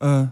Äh, 0.00 0.26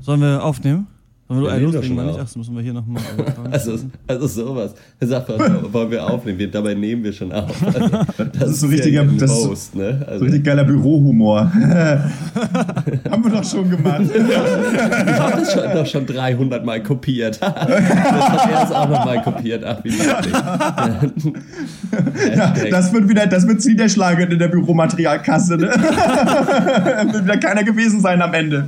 sollen 0.00 0.20
wir 0.20 0.42
aufnehmen? 0.42 0.86
Sollen 1.30 1.42
wir, 1.44 1.60
loslegen 1.60 1.86
schon 1.86 1.96
oder 1.98 2.06
nicht? 2.08 2.16
Ach, 2.18 2.22
das 2.24 2.36
müssen 2.36 2.56
wir 2.56 2.62
hier 2.62 2.72
nochmal. 2.72 3.02
Also, 3.52 3.78
also 4.08 4.26
sowas. 4.26 4.74
Sag 5.00 5.28
mal, 5.28 5.72
wollen 5.72 5.90
wir 5.92 6.04
aufnehmen? 6.04 6.38
Wir, 6.38 6.50
dabei 6.50 6.74
nehmen 6.74 7.04
wir 7.04 7.12
schon 7.12 7.30
auf. 7.32 7.50
Also, 7.66 7.88
das, 8.38 8.50
ist 8.50 8.60
so 8.60 8.66
ja 8.66 8.72
richtiger- 8.72 9.00
ein 9.02 9.16
das 9.16 9.30
ist 9.30 9.42
so- 9.42 9.48
Roast, 9.48 9.74
ne? 9.76 9.98
So 10.00 10.06
Also, 10.10 10.24
richtig 10.24 10.44
geiler 10.44 10.64
Bürohumor. 10.64 11.40
Haben 13.10 13.24
wir 13.24 13.30
doch 13.30 13.44
schon 13.44 13.70
gemacht. 13.70 14.02
ich 14.12 15.18
habe 15.20 15.40
das 15.40 15.52
schon, 15.52 15.62
doch 15.72 15.86
schon 15.86 16.06
300 16.06 16.64
Mal 16.64 16.82
kopiert. 16.82 17.40
das 17.40 17.48
hat 17.54 18.50
er 18.50 18.64
es 18.64 18.72
auch 18.72 18.88
noch 18.88 19.04
mal 19.04 19.22
kopiert. 19.22 19.62
Ach, 19.64 19.78
wie 19.84 19.90
lustig. 19.90 20.32
Ja, 22.36 22.54
das 22.70 22.92
wird 22.92 23.08
wieder, 23.08 23.26
das 23.28 23.46
wird 23.46 23.64
niederschlagen 23.64 24.30
in 24.32 24.38
der 24.38 24.48
Büromaterialkasse. 24.48 25.56
Ne? 25.56 25.68
wird 27.12 27.24
wieder 27.24 27.36
keiner 27.38 27.62
gewesen 27.62 28.00
sein 28.00 28.20
am 28.20 28.34
Ende. 28.34 28.66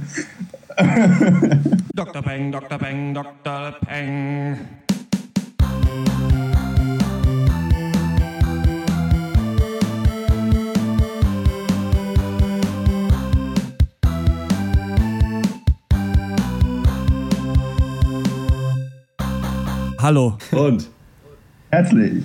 Dr. 2.04 2.20
Peng, 2.20 2.50
Dr. 2.50 2.78
Peng, 2.78 3.14
Dr. 3.14 3.72
Peng. 3.86 4.58
Hallo 19.98 20.38
Und 20.50 20.90
Herzlich. 21.70 22.24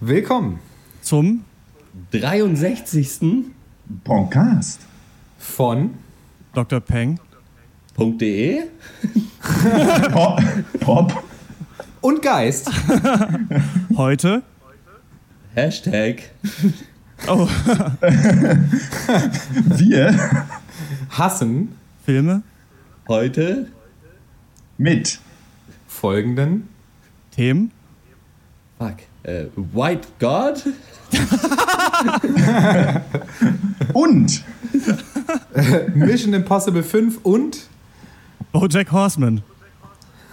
Willkommen 0.00 0.60
zum 1.00 1.42
63. 2.10 3.46
Podcast. 4.04 4.82
von 5.38 5.94
Dr. 6.52 6.80
Peng. 6.80 7.18
.de 7.96 8.64
Pop. 10.12 10.42
Pop. 10.80 11.24
und 12.00 12.22
Geist. 12.22 12.70
Heute. 13.96 14.42
Hashtag. 15.54 16.30
Oh, 17.26 17.48
Wir? 19.78 20.46
Hassen. 21.10 21.74
Filme, 22.04 22.42
heute? 23.08 23.68
Mit. 24.76 25.18
Folgenden. 25.88 26.68
Themen. 27.30 27.72
fuck, 28.78 28.96
äh, 29.22 29.46
White 29.72 30.08
God? 30.18 30.62
Und? 33.94 34.44
Mission 35.94 36.34
Impossible 36.34 36.82
5 36.82 37.20
und 37.22 37.66
Bojack 38.52 38.90
Horseman. 38.92 39.42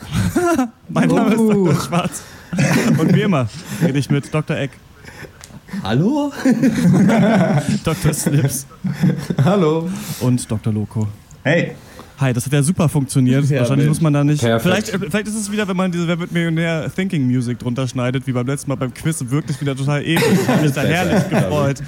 mein 0.90 1.10
Name 1.10 1.38
Oh. 1.38 1.68
ist 1.68 1.78
Dr. 1.80 1.82
Schwarz. 1.88 2.24
Und 3.00 3.14
wie 3.16 3.22
immer 3.22 3.48
rede 3.82 3.98
ich 3.98 4.10
mit 4.10 4.32
Dr. 4.34 4.58
Eck, 4.58 4.72
Hallo? 5.82 6.32
Dr. 7.84 8.14
Slips 8.14 8.68
Hallo. 9.44 9.90
und 10.20 10.52
Dr. 10.52 10.72
Loco. 10.72 11.08
hey, 11.44 11.76
Hi, 12.24 12.32
das 12.32 12.46
hat 12.46 12.54
ja 12.54 12.64
super 12.64 12.88
funktioniert. 12.88 13.44
Ja, 13.54 13.60
Wahrscheinlich 13.60 13.88
Mensch. 13.88 13.98
muss 13.98 14.02
man 14.02 14.14
da 14.14 14.24
nicht. 14.24 14.40
Vielleicht, 14.42 14.94
äh, 14.94 14.98
vielleicht 14.98 15.28
ist 15.28 15.36
es 15.36 15.52
wieder, 15.52 15.68
wenn 15.68 15.76
man 15.76 15.92
diese 15.92 16.08
Wer 16.08 16.18
wird 16.20 16.32
Millionär 16.32 16.90
Thinking 16.96 17.28
Music 17.28 17.60
drunter 17.60 17.86
schneidet, 17.88 18.26
wie 18.26 18.32
beim 18.32 18.48
letzten 18.48 18.70
Mal 18.70 18.76
beim 18.76 18.94
Quiz, 18.94 19.22
wirklich 19.28 19.60
wieder 19.60 19.76
total 19.76 20.02
episch. 20.02 20.24
Ich 20.32 20.48
habe 20.48 20.62
mich 20.62 20.72
da 20.72 20.82
herrlich 20.82 21.28
glaub 21.30 21.44
gefreut, 21.44 21.84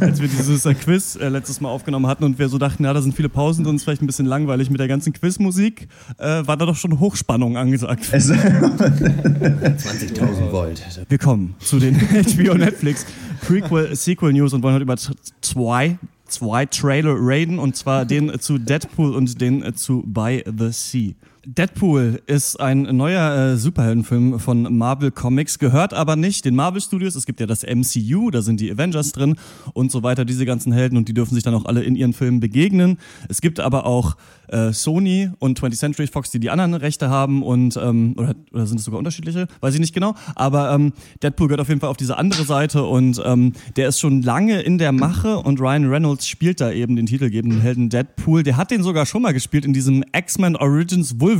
als 0.00 0.20
wir 0.20 0.26
dieses 0.28 0.66
äh, 0.66 0.74
Quiz 0.74 1.14
äh, 1.16 1.28
letztes 1.28 1.60
Mal 1.60 1.68
aufgenommen 1.68 2.08
hatten 2.08 2.24
und 2.24 2.40
wir 2.40 2.48
so 2.48 2.58
dachten, 2.58 2.82
ja, 2.84 2.92
da 2.92 3.00
sind 3.00 3.14
viele 3.14 3.28
Pausen 3.28 3.62
drin, 3.64 3.76
ist 3.76 3.84
vielleicht 3.84 4.02
ein 4.02 4.06
bisschen 4.06 4.26
langweilig 4.26 4.68
mit 4.68 4.80
der 4.80 4.88
ganzen 4.88 5.12
Quizmusik. 5.12 5.86
Äh, 6.18 6.44
war 6.46 6.56
da 6.56 6.66
doch 6.66 6.74
schon 6.76 6.98
Hochspannung 6.98 7.56
angesagt. 7.56 8.08
es, 8.12 8.28
20.000 8.30 10.50
Volt. 10.50 10.82
Wir 11.08 11.18
kommen 11.18 11.54
zu 11.60 11.78
den 11.78 11.94
HBO 12.00 12.54
Netflix 12.54 13.06
Prequel 13.46 13.94
Sequel 13.94 14.32
News 14.32 14.52
und 14.52 14.64
wollen 14.64 14.74
heute 14.74 14.82
über 14.82 14.96
zwei 14.96 15.98
zwei 16.26 16.66
Trailer 16.66 17.14
raiden 17.18 17.58
und 17.58 17.76
zwar 17.76 18.04
den 18.04 18.30
äh, 18.30 18.38
zu 18.38 18.58
Deadpool 18.58 19.14
und 19.14 19.40
den 19.40 19.62
äh, 19.62 19.72
zu 19.74 20.02
By 20.06 20.44
the 20.46 20.70
Sea. 20.70 21.14
Deadpool 21.48 22.20
ist 22.26 22.58
ein 22.58 22.82
neuer 22.96 23.52
äh, 23.52 23.56
Superheldenfilm 23.56 24.40
von 24.40 24.76
Marvel 24.76 25.12
Comics, 25.12 25.60
gehört 25.60 25.94
aber 25.94 26.16
nicht 26.16 26.44
den 26.44 26.56
Marvel 26.56 26.80
Studios. 26.80 27.14
Es 27.14 27.24
gibt 27.24 27.38
ja 27.38 27.46
das 27.46 27.62
MCU, 27.62 28.32
da 28.32 28.42
sind 28.42 28.58
die 28.58 28.68
Avengers 28.68 29.12
drin 29.12 29.36
und 29.72 29.92
so 29.92 30.02
weiter, 30.02 30.24
diese 30.24 30.44
ganzen 30.44 30.72
Helden 30.72 30.96
und 30.96 31.06
die 31.06 31.14
dürfen 31.14 31.34
sich 31.34 31.44
dann 31.44 31.54
auch 31.54 31.64
alle 31.64 31.84
in 31.84 31.94
ihren 31.94 32.14
Filmen 32.14 32.40
begegnen. 32.40 32.98
Es 33.28 33.40
gibt 33.40 33.60
aber 33.60 33.86
auch 33.86 34.16
äh, 34.48 34.72
Sony 34.72 35.30
und 35.38 35.60
20th 35.60 35.78
Century 35.78 36.08
Fox, 36.08 36.32
die 36.32 36.40
die 36.40 36.50
anderen 36.50 36.74
Rechte 36.74 37.10
haben 37.10 37.44
und 37.44 37.76
ähm, 37.76 38.14
oder, 38.16 38.34
oder 38.52 38.66
sind 38.66 38.78
es 38.78 38.84
sogar 38.84 38.98
unterschiedliche? 38.98 39.46
Weiß 39.60 39.72
ich 39.72 39.80
nicht 39.80 39.94
genau. 39.94 40.16
Aber 40.34 40.72
ähm, 40.72 40.94
Deadpool 41.22 41.46
gehört 41.46 41.60
auf 41.60 41.68
jeden 41.68 41.80
Fall 41.80 41.90
auf 41.90 41.96
diese 41.96 42.18
andere 42.18 42.42
Seite 42.42 42.82
und 42.82 43.22
ähm, 43.24 43.52
der 43.76 43.86
ist 43.86 44.00
schon 44.00 44.20
lange 44.22 44.62
in 44.62 44.78
der 44.78 44.90
Mache 44.90 45.38
und 45.38 45.60
Ryan 45.60 45.86
Reynolds 45.86 46.26
spielt 46.26 46.60
da 46.60 46.72
eben 46.72 46.96
den 46.96 47.06
titelgebenden 47.06 47.60
Helden 47.60 47.88
Deadpool. 47.88 48.42
Der 48.42 48.56
hat 48.56 48.72
den 48.72 48.82
sogar 48.82 49.06
schon 49.06 49.22
mal 49.22 49.32
gespielt 49.32 49.64
in 49.64 49.72
diesem 49.72 50.04
X-Men 50.12 50.56
Origins 50.56 51.20
Wolverine. 51.20 51.35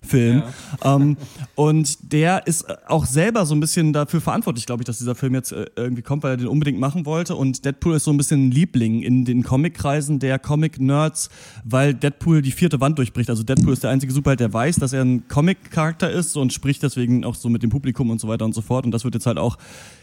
Film. 0.00 0.42
Ähm, 0.84 1.16
und 1.54 2.12
der 2.12 2.46
ist 2.46 2.62
äh, 2.62 2.76
auch 2.86 3.04
selber 3.04 3.44
so 3.46 3.54
ein 3.54 3.60
bisschen 3.60 3.92
dafür 3.92 4.20
verantwortlich, 4.20 4.64
glaube 4.66 4.82
ich, 4.82 4.86
dass 4.86 4.98
dieser 4.98 5.14
Film 5.14 5.34
jetzt 5.34 5.52
äh, 5.52 5.66
irgendwie 5.76 6.02
kommt, 6.02 6.22
weil 6.22 6.32
er 6.32 6.36
den 6.36 6.46
unbedingt 6.46 6.78
machen 6.78 7.04
wollte. 7.04 7.34
Und 7.36 7.64
Deadpool 7.64 7.96
ist 7.96 8.04
so 8.04 8.10
ein 8.10 8.16
bisschen 8.16 8.48
ein 8.48 8.50
Liebling 8.50 9.02
in 9.02 9.24
den 9.24 9.42
Comic-Kreisen 9.42 10.18
der 10.18 10.38
Comic-Nerds, 10.38 11.30
weil 11.64 11.94
Deadpool 11.94 12.42
die 12.42 12.52
vierte 12.52 12.80
Wand 12.80 12.98
durchbricht. 12.98 13.28
Also 13.28 13.42
Deadpool 13.42 13.72
ist 13.72 13.82
der 13.82 13.90
einzige 13.90 14.12
Superheld, 14.12 14.40
der 14.40 14.52
weiß, 14.52 14.76
dass 14.76 14.92
er 14.92 15.04
ein 15.04 15.26
Comic-Charakter 15.28 16.10
ist 16.10 16.36
und 16.36 16.52
spricht 16.52 16.82
deswegen 16.82 17.24
auch 17.24 17.34
so 17.34 17.48
mit 17.48 17.62
dem 17.62 17.70
Publikum 17.70 18.10
und 18.10 18.20
so 18.20 18.28
weiter 18.28 18.44
und 18.44 18.54
so 18.54 18.62
fort. 18.62 18.84
Und 18.84 18.92
das 18.92 19.04
wird 19.04 19.14
jetzt 19.14 19.26
halt 19.26 19.38
auch 19.38 19.58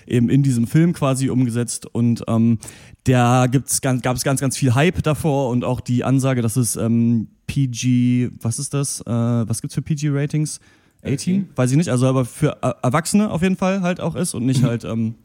eben 0.08 0.30
in 0.30 0.44
diesem 0.44 0.68
Film 0.68 0.94
quasi 0.94 1.30
umgesetzt. 1.30 1.86
Und 1.86 2.24
ähm, 2.28 2.60
da 3.06 3.48
gibt's 3.48 3.82
gab 3.82 4.16
es 4.16 4.24
ganz, 4.24 4.40
ganz 4.42 4.58
viel 4.58 4.74
Hype 4.76 5.02
davor 5.04 5.50
und 5.50 5.64
auch 5.64 5.80
die 5.82 6.04
Ansage, 6.04 6.42
dass 6.42 6.56
es 6.56 6.76
ähm, 6.76 7.28
PG, 7.48 8.30
was 8.42 8.60
ist 8.60 8.74
das? 8.74 9.02
Äh, 9.02 9.06
was 9.12 9.62
gibt's 9.62 9.76
für 9.76 9.82
PG-Ratings? 9.82 10.60
18? 11.06 11.50
Weiß 11.56 11.70
ich 11.70 11.78
nicht, 11.78 11.90
also 11.90 12.08
aber 12.08 12.26
für 12.26 12.58
äh, 12.64 12.74
Erwachsene 12.82 13.30
auf 13.30 13.44
jeden 13.44 13.58
Fall 13.58 13.82
halt 13.82 14.00
auch 14.02 14.16
ist 14.16 14.34
und 14.34 14.46
nicht 14.46 14.64
halt 14.64 14.84
ähm, 14.86 15.16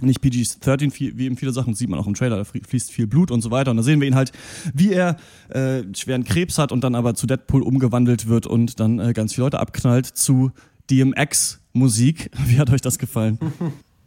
nicht 0.00 0.20
PG-13 0.22 0.90
viel- 0.90 1.18
wie 1.18 1.26
in 1.26 1.36
viele 1.36 1.52
Sachen, 1.52 1.72
das 1.72 1.78
sieht 1.78 1.88
man 1.90 1.98
auch 2.00 2.06
im 2.06 2.14
Trailer, 2.14 2.36
da 2.36 2.42
flie- 2.44 2.62
fließt 2.66 2.90
viel 2.90 3.06
Blut 3.06 3.30
und 3.30 3.42
so 3.42 3.50
weiter. 3.50 3.70
Und 3.70 3.76
da 3.76 3.82
sehen 3.82 4.00
wir 4.00 4.08
ihn 4.08 4.14
halt, 4.14 4.32
wie 4.74 4.92
er 4.92 5.16
äh, 5.50 5.82
schweren 5.94 6.24
Krebs 6.24 6.58
hat 6.58 6.72
und 6.72 6.82
dann 6.82 6.94
aber 6.94 7.14
zu 7.14 7.26
Deadpool 7.26 7.62
umgewandelt 7.62 8.26
wird 8.26 8.46
und 8.46 8.80
dann 8.80 8.98
äh, 8.98 9.12
ganz 9.12 9.34
viele 9.34 9.44
Leute 9.46 9.60
abknallt 9.60 10.06
zu 10.06 10.50
DMX-Musik. 10.90 12.30
Wie 12.46 12.58
hat 12.58 12.70
euch 12.70 12.80
das 12.80 12.98
gefallen? 12.98 13.38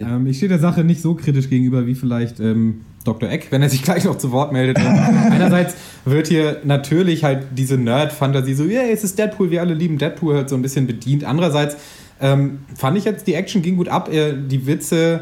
Ähm, 0.08 0.28
ich 0.28 0.38
stehe 0.38 0.50
der 0.50 0.59
Sache 0.59 0.84
nicht 0.84 1.02
so 1.02 1.16
kritisch 1.16 1.50
gegenüber 1.50 1.86
wie 1.88 1.96
vielleicht 1.96 2.40
ähm, 2.40 2.81
Dr. 3.03 3.30
Eck, 3.30 3.47
wenn 3.50 3.62
er 3.62 3.69
sich 3.69 3.84
gleich 3.84 4.06
noch 4.06 4.18
zu 4.18 4.31
Wort 4.31 4.52
meldet. 4.52 4.78
Einerseits 4.78 5.75
wird 6.06 6.28
hier 6.28 6.58
natürlich 6.64 7.24
halt 7.24 7.47
diese 7.56 7.78
Nerd-Fantasie 7.78 8.53
so, 8.53 8.64
yeah, 8.64 8.84
es 8.84 9.03
ist 9.03 9.18
Deadpool, 9.19 9.52
wir 9.52 9.62
alle 9.62 9.74
lieben 9.74 9.97
Deadpool, 9.97 10.36
halt 10.36 10.50
so 10.50 10.56
ein 10.56 10.62
bisschen 10.62 10.88
bedient. 10.88 11.24
Andererseits 11.24 11.78
ähm, 12.22 12.59
fand 12.75 12.97
ich 12.97 13.06
jetzt, 13.06 13.28
die 13.28 13.34
Action 13.34 13.62
ging 13.62 13.78
gut 13.78 13.90
ab, 13.90 14.12
äh, 14.12 14.34
die 14.34 14.66
Witze 14.66 15.22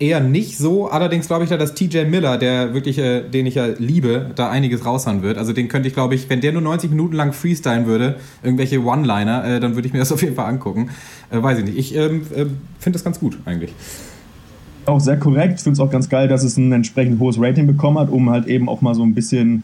eher 0.00 0.20
nicht 0.20 0.56
so. 0.56 0.88
Allerdings 0.88 1.26
glaube 1.26 1.44
ich 1.44 1.50
da, 1.50 1.56
dass 1.56 1.74
TJ 1.74 2.04
Miller, 2.06 2.38
der 2.38 2.74
wirklich, 2.74 2.98
äh, 2.98 3.22
den 3.22 3.46
ich 3.46 3.54
ja 3.54 3.66
liebe, 3.78 4.30
da 4.34 4.50
einiges 4.50 4.84
raushauen 4.84 5.22
wird. 5.22 5.38
Also 5.38 5.52
den 5.52 5.68
könnte 5.68 5.88
ich, 5.88 5.94
glaube 5.94 6.14
ich, 6.14 6.28
wenn 6.28 6.40
der 6.40 6.52
nur 6.52 6.62
90 6.62 6.90
Minuten 6.90 7.14
lang 7.14 7.32
freestylen 7.32 7.86
würde, 7.86 8.16
irgendwelche 8.42 8.82
One-Liner, 8.82 9.44
äh, 9.44 9.60
dann 9.60 9.74
würde 9.76 9.86
ich 9.86 9.92
mir 9.92 10.00
das 10.00 10.10
auf 10.10 10.22
jeden 10.22 10.34
Fall 10.34 10.46
angucken. 10.46 10.90
Äh, 11.30 11.42
weiß 11.42 11.58
ich 11.58 11.64
nicht. 11.66 11.78
Ich 11.78 11.94
ähm, 11.94 12.22
äh, 12.34 12.46
finde 12.78 12.96
das 12.96 13.04
ganz 13.04 13.20
gut 13.20 13.38
eigentlich. 13.44 13.72
Auch 14.86 15.00
sehr 15.00 15.16
korrekt. 15.16 15.54
Ich 15.58 15.62
finde 15.62 15.74
es 15.74 15.80
auch 15.80 15.90
ganz 15.90 16.08
geil, 16.08 16.28
dass 16.28 16.42
es 16.42 16.56
ein 16.56 16.72
entsprechend 16.72 17.20
hohes 17.20 17.36
Rating 17.38 17.66
bekommen 17.66 17.98
hat, 17.98 18.10
um 18.10 18.30
halt 18.30 18.46
eben 18.46 18.68
auch 18.68 18.80
mal 18.80 18.94
so 18.94 19.02
ein 19.02 19.14
bisschen, 19.14 19.62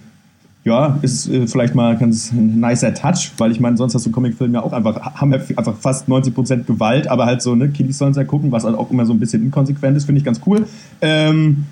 ja, 0.64 0.98
ist 1.02 1.28
äh, 1.28 1.46
vielleicht 1.46 1.74
mal 1.74 1.96
ganz 1.96 2.32
ein 2.32 2.60
nicer 2.60 2.94
Touch, 2.94 3.32
weil 3.38 3.52
ich 3.52 3.60
meine, 3.60 3.76
sonst 3.76 3.94
hast 3.94 4.06
du 4.06 4.10
Comicfilme 4.10 4.54
ja 4.54 4.62
auch 4.62 4.72
einfach, 4.72 5.14
haben 5.14 5.32
ja 5.32 5.40
einfach 5.56 5.76
fast 5.76 6.08
90% 6.08 6.64
Gewalt, 6.64 7.08
aber 7.08 7.26
halt 7.26 7.42
so, 7.42 7.54
ne, 7.54 7.68
Kiddies 7.68 7.98
sollen 7.98 8.12
es 8.12 8.16
ja 8.16 8.24
gucken, 8.24 8.52
was 8.52 8.64
halt 8.64 8.76
auch 8.76 8.90
immer 8.90 9.06
so 9.06 9.12
ein 9.12 9.20
bisschen 9.20 9.42
inkonsequent 9.42 9.96
ist, 9.96 10.04
finde 10.04 10.18
ich 10.18 10.24
ganz 10.24 10.40
cool. 10.46 10.66
Ähm, 11.00 11.64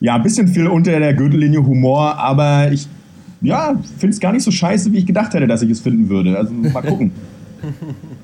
ja, 0.00 0.14
ein 0.14 0.22
bisschen 0.22 0.48
viel 0.48 0.66
unter 0.66 0.98
der 0.98 1.14
Gürtellinie 1.14 1.64
Humor, 1.64 2.16
aber 2.16 2.72
ich, 2.72 2.88
ja, 3.42 3.74
finde 3.98 4.14
es 4.14 4.20
gar 4.20 4.32
nicht 4.32 4.42
so 4.42 4.50
scheiße, 4.50 4.92
wie 4.92 4.98
ich 4.98 5.06
gedacht 5.06 5.34
hätte, 5.34 5.46
dass 5.46 5.62
ich 5.62 5.70
es 5.70 5.80
finden 5.80 6.08
würde. 6.08 6.36
Also 6.36 6.52
mal 6.52 6.82
gucken. 6.82 7.12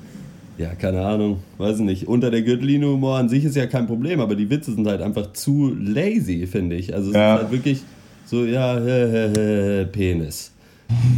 Ja, 0.57 0.73
keine 0.75 1.01
Ahnung, 1.05 1.39
weiß 1.57 1.77
ich 1.79 1.85
nicht. 1.85 2.07
Unter 2.07 2.31
der 2.31 2.41
Gürtellinie 2.41 2.87
Humor 2.89 3.17
an 3.17 3.29
sich 3.29 3.45
ist 3.45 3.55
ja 3.55 3.67
kein 3.67 3.85
Problem, 3.85 4.19
aber 4.19 4.35
die 4.35 4.49
Witze 4.49 4.73
sind 4.73 4.87
halt 4.87 5.01
einfach 5.01 5.33
zu 5.33 5.75
lazy, 5.79 6.47
finde 6.47 6.75
ich. 6.75 6.93
Also 6.95 7.09
es 7.11 7.15
Ja. 7.15 7.35
ist 7.35 7.41
halt 7.43 7.51
wirklich 7.51 7.81
so, 8.25 8.43
ja, 8.45 8.75
hä, 8.79 9.07
hä, 9.11 9.29
hä, 9.35 9.85
Penis. 9.91 10.51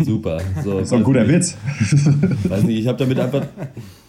Super. 0.03 0.39
So, 0.63 0.79
Das 0.79 0.87
ist 0.87 0.93
ein 0.93 1.03
guter 1.03 1.23
nicht. 1.23 1.35
Witz. 1.35 1.57
Weiß 2.49 2.63
nicht, 2.63 2.79
ich 2.79 2.87
habe 2.87 2.97
damit 2.97 3.19
einfach, 3.19 3.45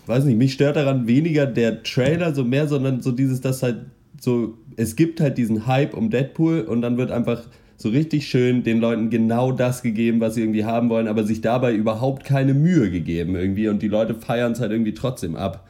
weiß 0.07 0.25
nicht, 0.25 0.37
mich 0.39 0.53
stört 0.55 0.77
daran 0.77 1.07
weniger 1.07 1.47
der 1.47 1.83
Trailer 1.83 2.35
so 2.35 2.45
mehr, 2.45 2.67
sondern 2.67 3.01
so 3.01 3.13
dieses, 3.13 3.41
dass 3.41 3.63
halt 3.63 3.77
so, 4.21 4.55
es 4.77 4.97
gibt 4.97 5.21
halt 5.21 5.39
diesen 5.39 5.67
Hype 5.67 5.95
um 5.95 6.11
Deadpool 6.11 6.63
und 6.63 6.83
dann 6.83 6.97
wird 6.97 7.11
einfach 7.11 7.43
So 7.83 7.89
richtig 7.89 8.29
schön 8.29 8.63
den 8.63 8.79
Leuten 8.79 9.09
genau 9.09 9.53
das 9.53 9.81
gegeben, 9.81 10.21
was 10.21 10.35
sie 10.35 10.43
irgendwie 10.43 10.67
haben 10.67 10.91
wollen, 10.91 11.09
aber 11.09 11.25
sich 11.25 11.41
dabei 11.41 11.73
überhaupt 11.73 12.25
keine 12.25 12.53
Mühe 12.53 12.91
gegeben 12.91 13.37
irgendwie 13.37 13.69
und 13.69 13.81
die 13.81 13.89
Leute 13.89 14.15
feiern 14.15 14.53
es 14.53 14.61
halt 14.61 14.71
irgendwie 14.71 14.93
trotzdem 14.93 15.35
ab. 15.35 15.67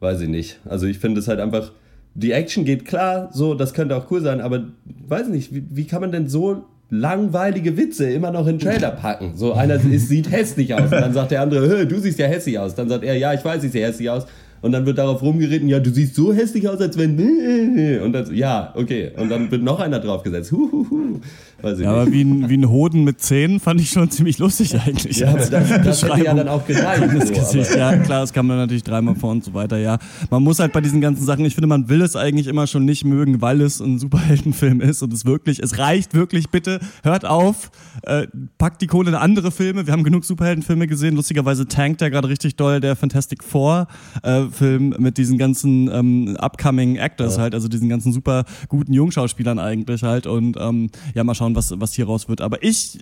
Weiß 0.00 0.22
ich 0.22 0.28
nicht. 0.30 0.58
Also 0.64 0.86
ich 0.86 0.98
finde 0.98 1.20
es 1.20 1.28
halt 1.28 1.40
einfach, 1.40 1.72
die 2.14 2.32
Action 2.32 2.64
geht 2.64 2.86
klar, 2.86 3.28
so, 3.30 3.52
das 3.52 3.74
könnte 3.74 3.94
auch 3.94 4.10
cool 4.10 4.22
sein, 4.22 4.40
aber 4.40 4.68
weiß 5.06 5.28
nicht, 5.28 5.54
wie, 5.54 5.64
wie 5.68 5.84
kann 5.84 6.00
man 6.00 6.12
denn 6.12 6.28
so 6.28 6.64
langweilige 6.88 7.76
Witze 7.76 8.10
immer 8.10 8.30
noch 8.30 8.46
in 8.46 8.56
den 8.56 8.66
Trailer 8.66 8.90
packen? 9.02 9.36
So 9.36 9.52
einer 9.52 9.74
ist, 9.74 10.08
sieht 10.08 10.30
hässlich 10.30 10.72
aus 10.72 10.84
und 10.84 10.92
dann 10.92 11.12
sagt 11.12 11.30
der 11.30 11.42
andere, 11.42 11.86
du 11.86 11.98
siehst 11.98 12.18
ja 12.18 12.26
hässlich 12.26 12.58
aus. 12.58 12.74
Dann 12.74 12.88
sagt 12.88 13.04
er, 13.04 13.18
ja, 13.18 13.34
ich 13.34 13.44
weiß, 13.44 13.62
ich 13.64 13.72
sehe 13.72 13.84
hässlich 13.84 14.08
aus. 14.08 14.26
Und 14.64 14.72
dann 14.72 14.86
wird 14.86 14.96
darauf 14.96 15.20
rumgeritten, 15.20 15.68
ja, 15.68 15.78
du 15.78 15.90
siehst 15.90 16.14
so 16.14 16.32
hässlich 16.32 16.66
aus, 16.66 16.80
als 16.80 16.96
wenn. 16.96 18.00
Und 18.02 18.14
dann, 18.14 18.34
ja, 18.34 18.72
okay. 18.74 19.10
Und 19.14 19.28
dann 19.28 19.50
wird 19.50 19.62
noch 19.62 19.78
einer 19.78 20.00
draufgesetzt. 20.00 20.52
Huhuhu. 20.52 21.20
Weiß 21.60 21.78
ich 21.78 21.84
ja, 21.84 21.92
nicht. 21.92 22.00
aber 22.00 22.12
wie 22.12 22.22
ein, 22.22 22.48
wie 22.48 22.56
ein 22.56 22.68
Hoden 22.68 23.04
mit 23.04 23.20
Zähnen 23.20 23.60
fand 23.60 23.80
ich 23.80 23.90
schon 23.90 24.10
ziemlich 24.10 24.38
lustig 24.38 24.78
eigentlich. 24.78 25.18
Ja, 25.18 25.28
aber 25.28 25.38
das, 25.38 25.50
das 25.50 26.02
hätte 26.02 26.24
ja 26.24 26.34
dann 26.34 26.48
auch 26.48 26.66
gereicht. 26.66 27.34
Gesicht, 27.34 27.76
ja, 27.76 27.96
klar, 27.96 28.20
das 28.20 28.32
kann 28.32 28.46
man 28.46 28.56
natürlich 28.56 28.84
dreimal 28.84 29.14
vor 29.14 29.30
und 29.30 29.44
so 29.44 29.54
weiter, 29.54 29.78
ja. 29.78 29.98
Man 30.30 30.42
muss 30.42 30.58
halt 30.58 30.72
bei 30.72 30.80
diesen 30.80 31.00
ganzen 31.00 31.24
Sachen, 31.24 31.44
ich 31.44 31.54
finde, 31.54 31.68
man 31.68 31.88
will 31.88 32.02
es 32.02 32.16
eigentlich 32.16 32.46
immer 32.48 32.66
schon 32.66 32.84
nicht 32.84 33.04
mögen, 33.04 33.40
weil 33.40 33.60
es 33.60 33.80
ein 33.80 33.98
Superheldenfilm 33.98 34.80
ist 34.80 35.02
und 35.02 35.12
es 35.12 35.24
wirklich, 35.24 35.60
es 35.60 35.78
reicht 35.78 36.12
wirklich, 36.12 36.50
bitte, 36.50 36.80
hört 37.02 37.24
auf, 37.24 37.70
äh, 38.02 38.26
packt 38.58 38.82
die 38.82 38.86
Kohle 38.86 39.10
in 39.10 39.14
andere 39.14 39.50
Filme. 39.50 39.86
Wir 39.86 39.92
haben 39.92 40.04
genug 40.04 40.24
Superheldenfilme 40.24 40.86
gesehen. 40.86 41.16
Lustigerweise 41.16 41.66
tankt 41.66 42.00
der 42.00 42.10
gerade 42.10 42.28
richtig 42.28 42.56
doll, 42.56 42.80
der 42.80 42.96
Fantastic 42.96 43.42
Four 43.42 43.88
äh, 44.22 44.44
Film 44.54 44.94
mit 44.98 45.18
diesen 45.18 45.36
ganzen 45.36 45.90
ähm, 45.92 46.36
upcoming 46.38 46.96
Actors 46.96 47.36
ja. 47.36 47.42
halt, 47.42 47.54
also 47.54 47.68
diesen 47.68 47.88
ganzen 47.88 48.12
super 48.12 48.44
guten 48.68 48.92
Jungschauspielern 48.92 49.58
eigentlich 49.58 50.02
halt 50.02 50.26
und 50.26 50.56
ähm, 50.58 50.90
ja, 51.14 51.24
mal 51.24 51.34
schauen, 51.34 51.54
was, 51.54 51.78
was 51.78 51.92
hier 51.92 52.06
raus 52.06 52.28
wird. 52.28 52.40
Aber 52.40 52.62
ich 52.62 52.98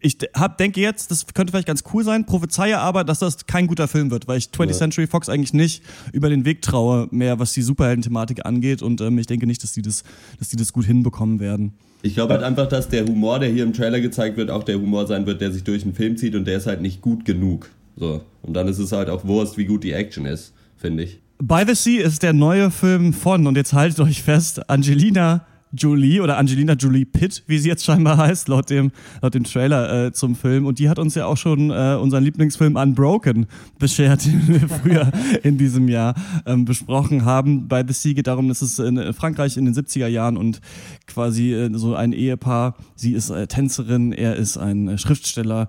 ich 0.00 0.16
hab, 0.34 0.58
denke 0.58 0.80
jetzt, 0.80 1.10
das 1.10 1.26
könnte 1.34 1.50
vielleicht 1.50 1.66
ganz 1.66 1.82
cool 1.92 2.04
sein, 2.04 2.24
prophezeie 2.24 2.78
aber, 2.78 3.02
dass 3.02 3.18
das 3.18 3.46
kein 3.46 3.66
guter 3.66 3.88
Film 3.88 4.10
wird, 4.10 4.28
weil 4.28 4.38
ich 4.38 4.46
20th 4.46 4.66
ja. 4.66 4.72
Century 4.72 5.06
Fox 5.08 5.28
eigentlich 5.28 5.52
nicht 5.52 5.82
über 6.12 6.28
den 6.28 6.44
Weg 6.44 6.62
traue, 6.62 7.08
mehr 7.10 7.40
was 7.40 7.52
die 7.52 7.62
Superhelden-Thematik 7.62 8.46
angeht 8.46 8.82
und 8.82 9.00
ähm, 9.00 9.18
ich 9.18 9.26
denke 9.26 9.46
nicht, 9.46 9.62
dass 9.62 9.72
die 9.72 9.82
das, 9.82 10.04
dass 10.38 10.48
die 10.48 10.56
das 10.56 10.72
gut 10.72 10.84
hinbekommen 10.84 11.40
werden. 11.40 11.72
Ich 12.02 12.14
glaube 12.14 12.34
halt 12.34 12.44
einfach, 12.44 12.68
dass 12.68 12.88
der 12.88 13.06
Humor, 13.06 13.40
der 13.40 13.48
hier 13.48 13.64
im 13.64 13.72
Trailer 13.72 14.00
gezeigt 14.00 14.36
wird, 14.36 14.50
auch 14.50 14.62
der 14.62 14.76
Humor 14.76 15.08
sein 15.08 15.26
wird, 15.26 15.40
der 15.40 15.50
sich 15.50 15.64
durch 15.64 15.82
den 15.82 15.94
Film 15.94 16.16
zieht 16.16 16.36
und 16.36 16.44
der 16.44 16.58
ist 16.58 16.68
halt 16.68 16.80
nicht 16.80 17.00
gut 17.00 17.24
genug. 17.24 17.68
So. 17.96 18.22
Und 18.42 18.54
dann 18.54 18.68
ist 18.68 18.78
es 18.78 18.92
halt 18.92 19.10
auch 19.10 19.24
Wurst, 19.24 19.58
wie 19.58 19.64
gut 19.64 19.82
die 19.82 19.92
Action 19.92 20.24
ist, 20.24 20.52
finde 20.78 21.04
ich. 21.04 21.20
By 21.40 21.62
the 21.66 21.74
Sea 21.74 22.02
ist 22.02 22.22
der 22.22 22.32
neue 22.32 22.70
Film 22.70 23.12
von, 23.12 23.46
und 23.46 23.56
jetzt 23.56 23.72
haltet 23.72 24.00
euch 24.00 24.22
fest, 24.22 24.68
Angelina 24.68 25.46
Jolie 25.72 26.20
oder 26.20 26.38
Angelina 26.38 26.72
Jolie 26.72 27.04
Pitt, 27.04 27.42
wie 27.46 27.58
sie 27.58 27.68
jetzt 27.68 27.84
scheinbar 27.84 28.16
heißt, 28.16 28.48
laut 28.48 28.70
dem, 28.70 28.90
laut 29.20 29.34
dem 29.34 29.44
Trailer 29.44 30.06
äh, 30.06 30.12
zum 30.12 30.34
Film. 30.34 30.66
Und 30.66 30.78
die 30.78 30.88
hat 30.88 30.98
uns 30.98 31.14
ja 31.14 31.26
auch 31.26 31.36
schon 31.36 31.70
äh, 31.70 31.96
unseren 32.00 32.24
Lieblingsfilm 32.24 32.76
Unbroken 32.76 33.46
beschert, 33.78 34.24
den 34.26 34.48
wir 34.48 34.68
früher 34.68 35.10
in 35.42 35.58
diesem 35.58 35.88
Jahr 35.88 36.14
ähm, 36.46 36.64
besprochen 36.64 37.24
haben. 37.24 37.68
Bei 37.68 37.84
The 37.86 37.92
Sea 37.92 38.14
geht 38.14 38.26
darum, 38.26 38.48
dass 38.48 38.62
es 38.62 38.78
in 38.78 39.12
Frankreich 39.12 39.56
in 39.56 39.66
den 39.66 39.74
70er 39.74 40.06
Jahren 40.06 40.36
und 40.36 40.60
quasi 41.06 41.52
äh, 41.52 41.70
so 41.74 41.94
ein 41.94 42.12
Ehepaar, 42.12 42.76
sie 42.94 43.12
ist 43.12 43.30
äh, 43.30 43.46
Tänzerin, 43.46 44.12
er 44.12 44.36
ist 44.36 44.56
ein 44.56 44.88
äh, 44.88 44.98
Schriftsteller 44.98 45.68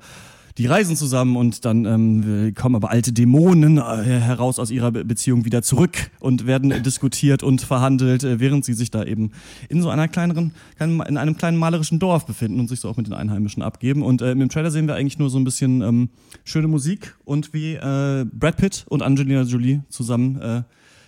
die 0.59 0.65
reisen 0.65 0.97
zusammen 0.97 1.38
und 1.38 1.63
dann 1.63 1.85
ähm, 1.85 2.53
kommen 2.53 2.75
aber 2.75 2.91
alte 2.91 3.13
Dämonen 3.13 3.77
äh, 3.77 3.81
heraus 3.81 4.59
aus 4.59 4.71
ihrer 4.71 4.91
Beziehung 4.91 5.45
wieder 5.45 5.63
zurück 5.63 6.11
und 6.19 6.47
werden 6.47 6.83
diskutiert 6.83 7.44
und 7.44 7.61
verhandelt, 7.61 8.25
äh, 8.25 8.41
während 8.41 8.65
sie 8.65 8.73
sich 8.73 8.91
da 8.91 9.06
eben 9.06 9.31
in 9.69 9.81
so 9.81 9.89
einer 9.89 10.09
kleineren, 10.09 10.53
in 10.77 11.17
einem 11.17 11.38
kleinen 11.38 11.56
malerischen 11.56 11.97
Dorf 11.97 12.25
befinden 12.25 12.59
und 12.59 12.67
sich 12.67 12.81
so 12.81 12.89
auch 12.89 12.97
mit 12.97 13.07
den 13.07 13.13
Einheimischen 13.13 13.63
abgeben. 13.63 14.03
Und 14.03 14.21
äh, 14.21 14.33
im 14.33 14.50
Trailer 14.50 14.69
sehen 14.69 14.85
wir 14.85 14.95
eigentlich 14.95 15.17
nur 15.17 15.29
so 15.29 15.39
ein 15.39 15.45
bisschen 15.45 15.81
ähm, 15.81 16.09
schöne 16.44 16.67
Musik 16.67 17.15
und 17.23 17.53
wie 17.53 17.75
äh, 17.75 18.25
Brad 18.25 18.57
Pitt 18.57 18.85
und 18.89 19.01
Angelina 19.01 19.44
Jolie 19.44 19.83
zusammen 19.88 20.41
äh, 20.41 20.63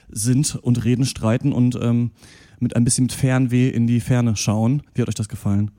sind 0.09 0.55
und 0.55 0.85
reden, 0.85 1.03
streiten 1.03 1.51
und 1.51 1.77
ähm, 1.81 2.11
mit 2.61 2.77
ein 2.77 2.85
bisschen 2.85 3.03
mit 3.03 3.11
Fernweh 3.11 3.67
in 3.67 3.85
die 3.85 3.99
Ferne 3.99 4.37
schauen. 4.37 4.83
Wie 4.93 5.01
hat 5.01 5.09
euch 5.09 5.15
das 5.15 5.27
gefallen? 5.27 5.71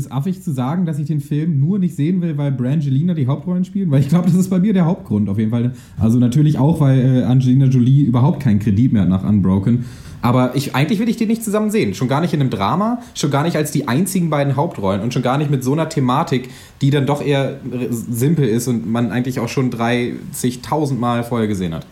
Ist 0.00 0.12
affig 0.12 0.42
zu 0.42 0.52
sagen, 0.52 0.86
dass 0.86 0.98
ich 0.98 1.06
den 1.06 1.20
Film 1.20 1.60
nur 1.60 1.78
nicht 1.78 1.94
sehen 1.94 2.20
will, 2.20 2.36
weil 2.38 2.52
Brangelina 2.52 3.14
die 3.14 3.26
Hauptrollen 3.26 3.64
spielen, 3.64 3.90
weil 3.90 4.00
ich 4.00 4.08
glaube, 4.08 4.26
das 4.26 4.34
ist 4.34 4.48
bei 4.48 4.58
mir 4.58 4.72
der 4.72 4.86
Hauptgrund 4.86 5.28
auf 5.28 5.38
jeden 5.38 5.50
Fall. 5.50 5.72
Also 5.98 6.18
natürlich 6.18 6.58
auch, 6.58 6.80
weil 6.80 6.98
äh, 6.98 7.22
Angelina 7.24 7.66
Jolie 7.66 8.02
überhaupt 8.04 8.40
keinen 8.40 8.58
Kredit 8.58 8.92
mehr 8.92 9.02
hat 9.02 9.08
nach 9.08 9.24
Unbroken. 9.24 9.84
Aber 10.22 10.54
ich, 10.54 10.74
eigentlich 10.74 10.98
will 10.98 11.08
ich 11.08 11.16
den 11.16 11.28
nicht 11.28 11.42
zusammen 11.42 11.70
sehen. 11.70 11.94
Schon 11.94 12.08
gar 12.08 12.20
nicht 12.20 12.34
in 12.34 12.40
einem 12.40 12.50
Drama, 12.50 13.00
schon 13.14 13.30
gar 13.30 13.42
nicht 13.42 13.56
als 13.56 13.70
die 13.70 13.88
einzigen 13.88 14.28
beiden 14.28 14.56
Hauptrollen 14.56 15.00
und 15.00 15.14
schon 15.14 15.22
gar 15.22 15.38
nicht 15.38 15.50
mit 15.50 15.64
so 15.64 15.72
einer 15.72 15.88
Thematik, 15.88 16.50
die 16.82 16.90
dann 16.90 17.06
doch 17.06 17.24
eher 17.24 17.56
simpel 17.90 18.46
ist 18.46 18.68
und 18.68 18.90
man 18.90 19.12
eigentlich 19.12 19.40
auch 19.40 19.48
schon 19.48 19.70
30.000 19.70 20.98
Mal 20.98 21.24
vorher 21.24 21.48
gesehen 21.48 21.74
hat. 21.74 21.86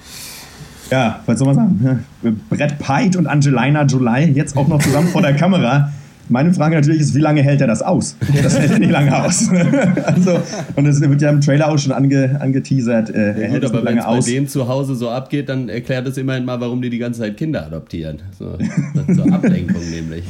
Ja, 0.90 1.20
was 1.26 1.38
soll 1.38 1.54
man 1.54 1.56
sagen? 1.56 2.04
Brett 2.50 2.78
Pite 2.78 3.18
und 3.18 3.26
Angelina 3.26 3.84
Jolie 3.84 4.32
jetzt 4.32 4.56
auch 4.56 4.68
noch 4.68 4.82
zusammen 4.82 5.08
vor 5.08 5.22
der 5.22 5.34
Kamera. 5.34 5.92
Meine 6.28 6.52
Frage 6.52 6.74
natürlich 6.74 7.00
ist, 7.00 7.14
wie 7.14 7.20
lange 7.20 7.42
hält 7.42 7.60
er 7.60 7.66
das 7.66 7.82
aus? 7.82 8.16
Das 8.42 8.58
hält 8.58 8.72
er 8.72 8.78
nicht 8.78 8.90
lange 8.90 9.16
aus. 9.16 9.48
also, 10.04 10.40
und 10.76 10.86
es 10.86 11.00
wird 11.00 11.22
ja 11.22 11.30
im 11.30 11.40
Trailer 11.40 11.70
auch 11.70 11.78
schon 11.78 11.92
ange, 11.92 12.38
angeteasert. 12.40 13.14
Äh, 13.14 13.42
ja, 13.42 13.48
gut, 13.48 13.64
aber 13.64 13.84
wenn 13.84 13.98
es 13.98 14.04
bei 14.04 14.20
denen 14.20 14.48
zu 14.48 14.68
Hause 14.68 14.94
so 14.94 15.08
abgeht, 15.10 15.48
dann 15.48 15.68
erklärt 15.68 16.06
es 16.06 16.16
immerhin 16.18 16.44
mal, 16.44 16.60
warum 16.60 16.82
die 16.82 16.90
die 16.90 16.98
ganze 16.98 17.20
Zeit 17.20 17.36
Kinder 17.36 17.66
adoptieren. 17.66 18.18
So, 18.38 18.58
zur 19.14 19.32
Ablenkung 19.32 19.82
nämlich. 19.90 20.24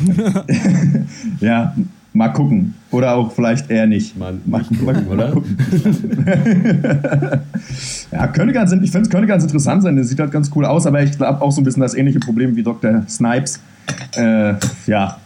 ja, 1.40 1.74
mal 2.12 2.28
gucken. 2.28 2.74
Oder 2.90 3.14
auch 3.14 3.32
vielleicht 3.32 3.70
eher 3.70 3.86
nicht. 3.86 4.16
Mal, 4.16 4.34
mal, 4.46 4.62
gucken, 4.62 4.86
mal, 4.86 5.06
oder? 5.08 5.30
Gucken. 5.32 5.56
ja, 8.12 8.26
könnte 8.28 8.52
ganz, 8.52 8.72
ich 8.72 8.90
finde 8.90 9.02
es 9.02 9.10
könnte 9.10 9.26
ganz 9.26 9.42
interessant 9.42 9.82
sein. 9.82 9.96
Das 9.96 10.08
sieht 10.08 10.20
halt 10.20 10.30
ganz 10.30 10.50
cool 10.54 10.64
aus, 10.64 10.86
aber 10.86 11.02
ich 11.02 11.16
glaube 11.16 11.42
auch 11.42 11.52
so 11.52 11.60
ein 11.60 11.64
bisschen 11.64 11.82
das 11.82 11.94
ähnliche 11.94 12.20
Problem 12.20 12.56
wie 12.56 12.62
Dr. 12.62 13.02
Snipes. 13.08 13.60
Äh, 14.16 14.54
ja, 14.86 15.18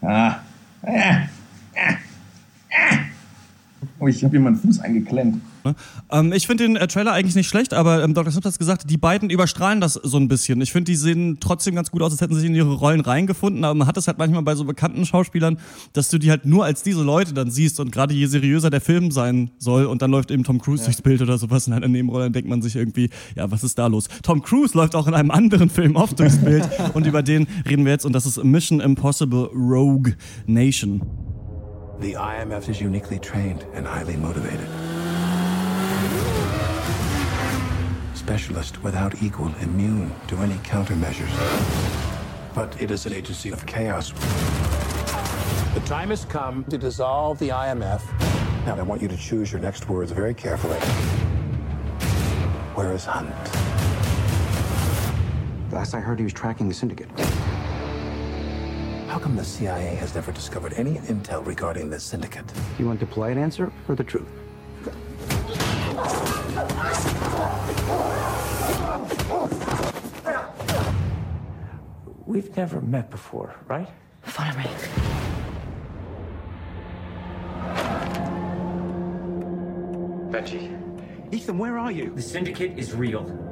Ah. 0.00 0.40
Ah. 0.82 1.28
Ah. 1.76 1.96
Ah. 2.72 2.98
Oh, 3.98 4.06
ich 4.06 4.22
habe 4.22 4.30
hier 4.30 4.40
meinen 4.40 4.56
Fuß 4.56 4.80
eingeklemmt. 4.80 5.42
Ähm, 6.10 6.32
ich 6.32 6.46
finde 6.46 6.64
den 6.64 6.76
äh, 6.76 6.86
Trailer 6.86 7.12
eigentlich 7.12 7.34
nicht 7.34 7.48
schlecht, 7.48 7.74
aber 7.74 8.02
ähm, 8.02 8.14
Dr. 8.14 8.32
Smith 8.32 8.44
hat 8.44 8.58
gesagt, 8.58 8.90
die 8.90 8.96
beiden 8.96 9.30
überstrahlen 9.30 9.80
das 9.80 9.94
so 9.94 10.16
ein 10.16 10.28
bisschen. 10.28 10.60
Ich 10.60 10.72
finde, 10.72 10.90
die 10.90 10.96
sehen 10.96 11.38
trotzdem 11.40 11.74
ganz 11.74 11.90
gut 11.90 12.02
aus, 12.02 12.12
als 12.12 12.20
hätten 12.20 12.34
sie 12.34 12.40
sich 12.40 12.50
in 12.50 12.56
ihre 12.56 12.74
Rollen 12.74 13.00
reingefunden, 13.00 13.64
aber 13.64 13.74
man 13.74 13.86
hat 13.86 13.96
es 13.96 14.06
halt 14.06 14.18
manchmal 14.18 14.42
bei 14.42 14.54
so 14.54 14.64
bekannten 14.64 15.04
Schauspielern, 15.04 15.58
dass 15.92 16.08
du 16.08 16.18
die 16.18 16.30
halt 16.30 16.44
nur 16.44 16.64
als 16.64 16.82
diese 16.82 17.02
Leute 17.02 17.34
dann 17.34 17.50
siehst 17.50 17.80
und 17.80 17.92
gerade 17.92 18.14
je 18.14 18.26
seriöser 18.26 18.70
der 18.70 18.80
Film 18.80 19.10
sein 19.10 19.50
soll 19.58 19.86
und 19.86 20.02
dann 20.02 20.10
läuft 20.10 20.30
eben 20.30 20.44
Tom 20.44 20.60
Cruise 20.60 20.82
ja. 20.82 20.86
durchs 20.86 21.02
Bild 21.02 21.22
oder 21.22 21.38
sowas 21.38 21.66
in 21.66 21.72
einer 21.72 21.88
Nebenrolle, 21.88 22.24
dann 22.24 22.32
denkt 22.32 22.48
man 22.48 22.62
sich 22.62 22.76
irgendwie, 22.76 23.10
ja, 23.36 23.50
was 23.50 23.64
ist 23.64 23.78
da 23.78 23.86
los? 23.86 24.08
Tom 24.22 24.42
Cruise 24.42 24.76
läuft 24.76 24.94
auch 24.94 25.06
in 25.06 25.14
einem 25.14 25.30
anderen 25.30 25.70
Film 25.70 25.96
oft 25.96 26.18
durchs 26.18 26.38
Bild 26.38 26.68
und 26.94 27.06
über 27.06 27.22
den 27.22 27.46
reden 27.68 27.84
wir 27.84 27.92
jetzt 27.92 28.04
und 28.04 28.12
das 28.12 28.26
ist 28.26 28.42
Mission 28.42 28.80
Impossible 28.80 29.50
Rogue 29.54 30.14
Nation. 30.46 31.02
The 32.00 32.14
IMF 32.14 32.68
is 32.68 32.80
uniquely 32.80 33.18
trained 33.18 33.66
and 33.74 33.84
highly 33.84 34.16
motivated. 34.16 34.68
Specialist 38.28 38.82
without 38.82 39.22
equal, 39.22 39.50
immune 39.62 40.14
to 40.26 40.36
any 40.36 40.56
countermeasures. 40.56 41.32
But 42.54 42.78
it 42.78 42.90
is 42.90 43.06
an 43.06 43.14
agency 43.14 43.48
of 43.48 43.64
chaos. 43.64 44.10
The 45.72 45.80
time 45.86 46.10
has 46.10 46.26
come 46.26 46.62
to 46.64 46.76
dissolve 46.76 47.38
the 47.38 47.48
IMF. 47.48 48.02
Now, 48.66 48.76
I 48.76 48.82
want 48.82 49.00
you 49.00 49.08
to 49.08 49.16
choose 49.16 49.50
your 49.50 49.62
next 49.62 49.88
words 49.88 50.12
very 50.12 50.34
carefully. 50.34 50.76
Where 52.74 52.92
is 52.92 53.06
Hunt? 53.06 53.30
Last 55.72 55.94
I 55.94 56.00
heard, 56.00 56.18
he 56.18 56.24
was 56.24 56.34
tracking 56.34 56.68
the 56.68 56.74
syndicate. 56.74 57.08
How 59.08 59.18
come 59.18 59.36
the 59.36 59.44
CIA 59.44 59.94
has 59.94 60.14
never 60.14 60.32
discovered 60.32 60.74
any 60.74 60.96
intel 60.96 61.46
regarding 61.46 61.88
this 61.88 62.04
syndicate? 62.04 62.46
Do 62.46 62.54
you 62.78 62.88
want 62.88 63.00
the 63.00 63.06
polite 63.06 63.38
answer 63.38 63.72
or 63.88 63.94
the 63.94 64.04
truth? 64.04 64.28
We've 72.28 72.54
never 72.58 72.82
met 72.82 73.10
before, 73.10 73.54
right? 73.68 73.88
Follow 74.20 74.54
me. 74.58 74.64
Benji. 80.30 81.32
Ethan, 81.32 81.56
where 81.56 81.78
are 81.78 81.90
you? 81.90 82.12
The 82.14 82.20
syndicate 82.20 82.78
is 82.78 82.94
real. 82.94 83.47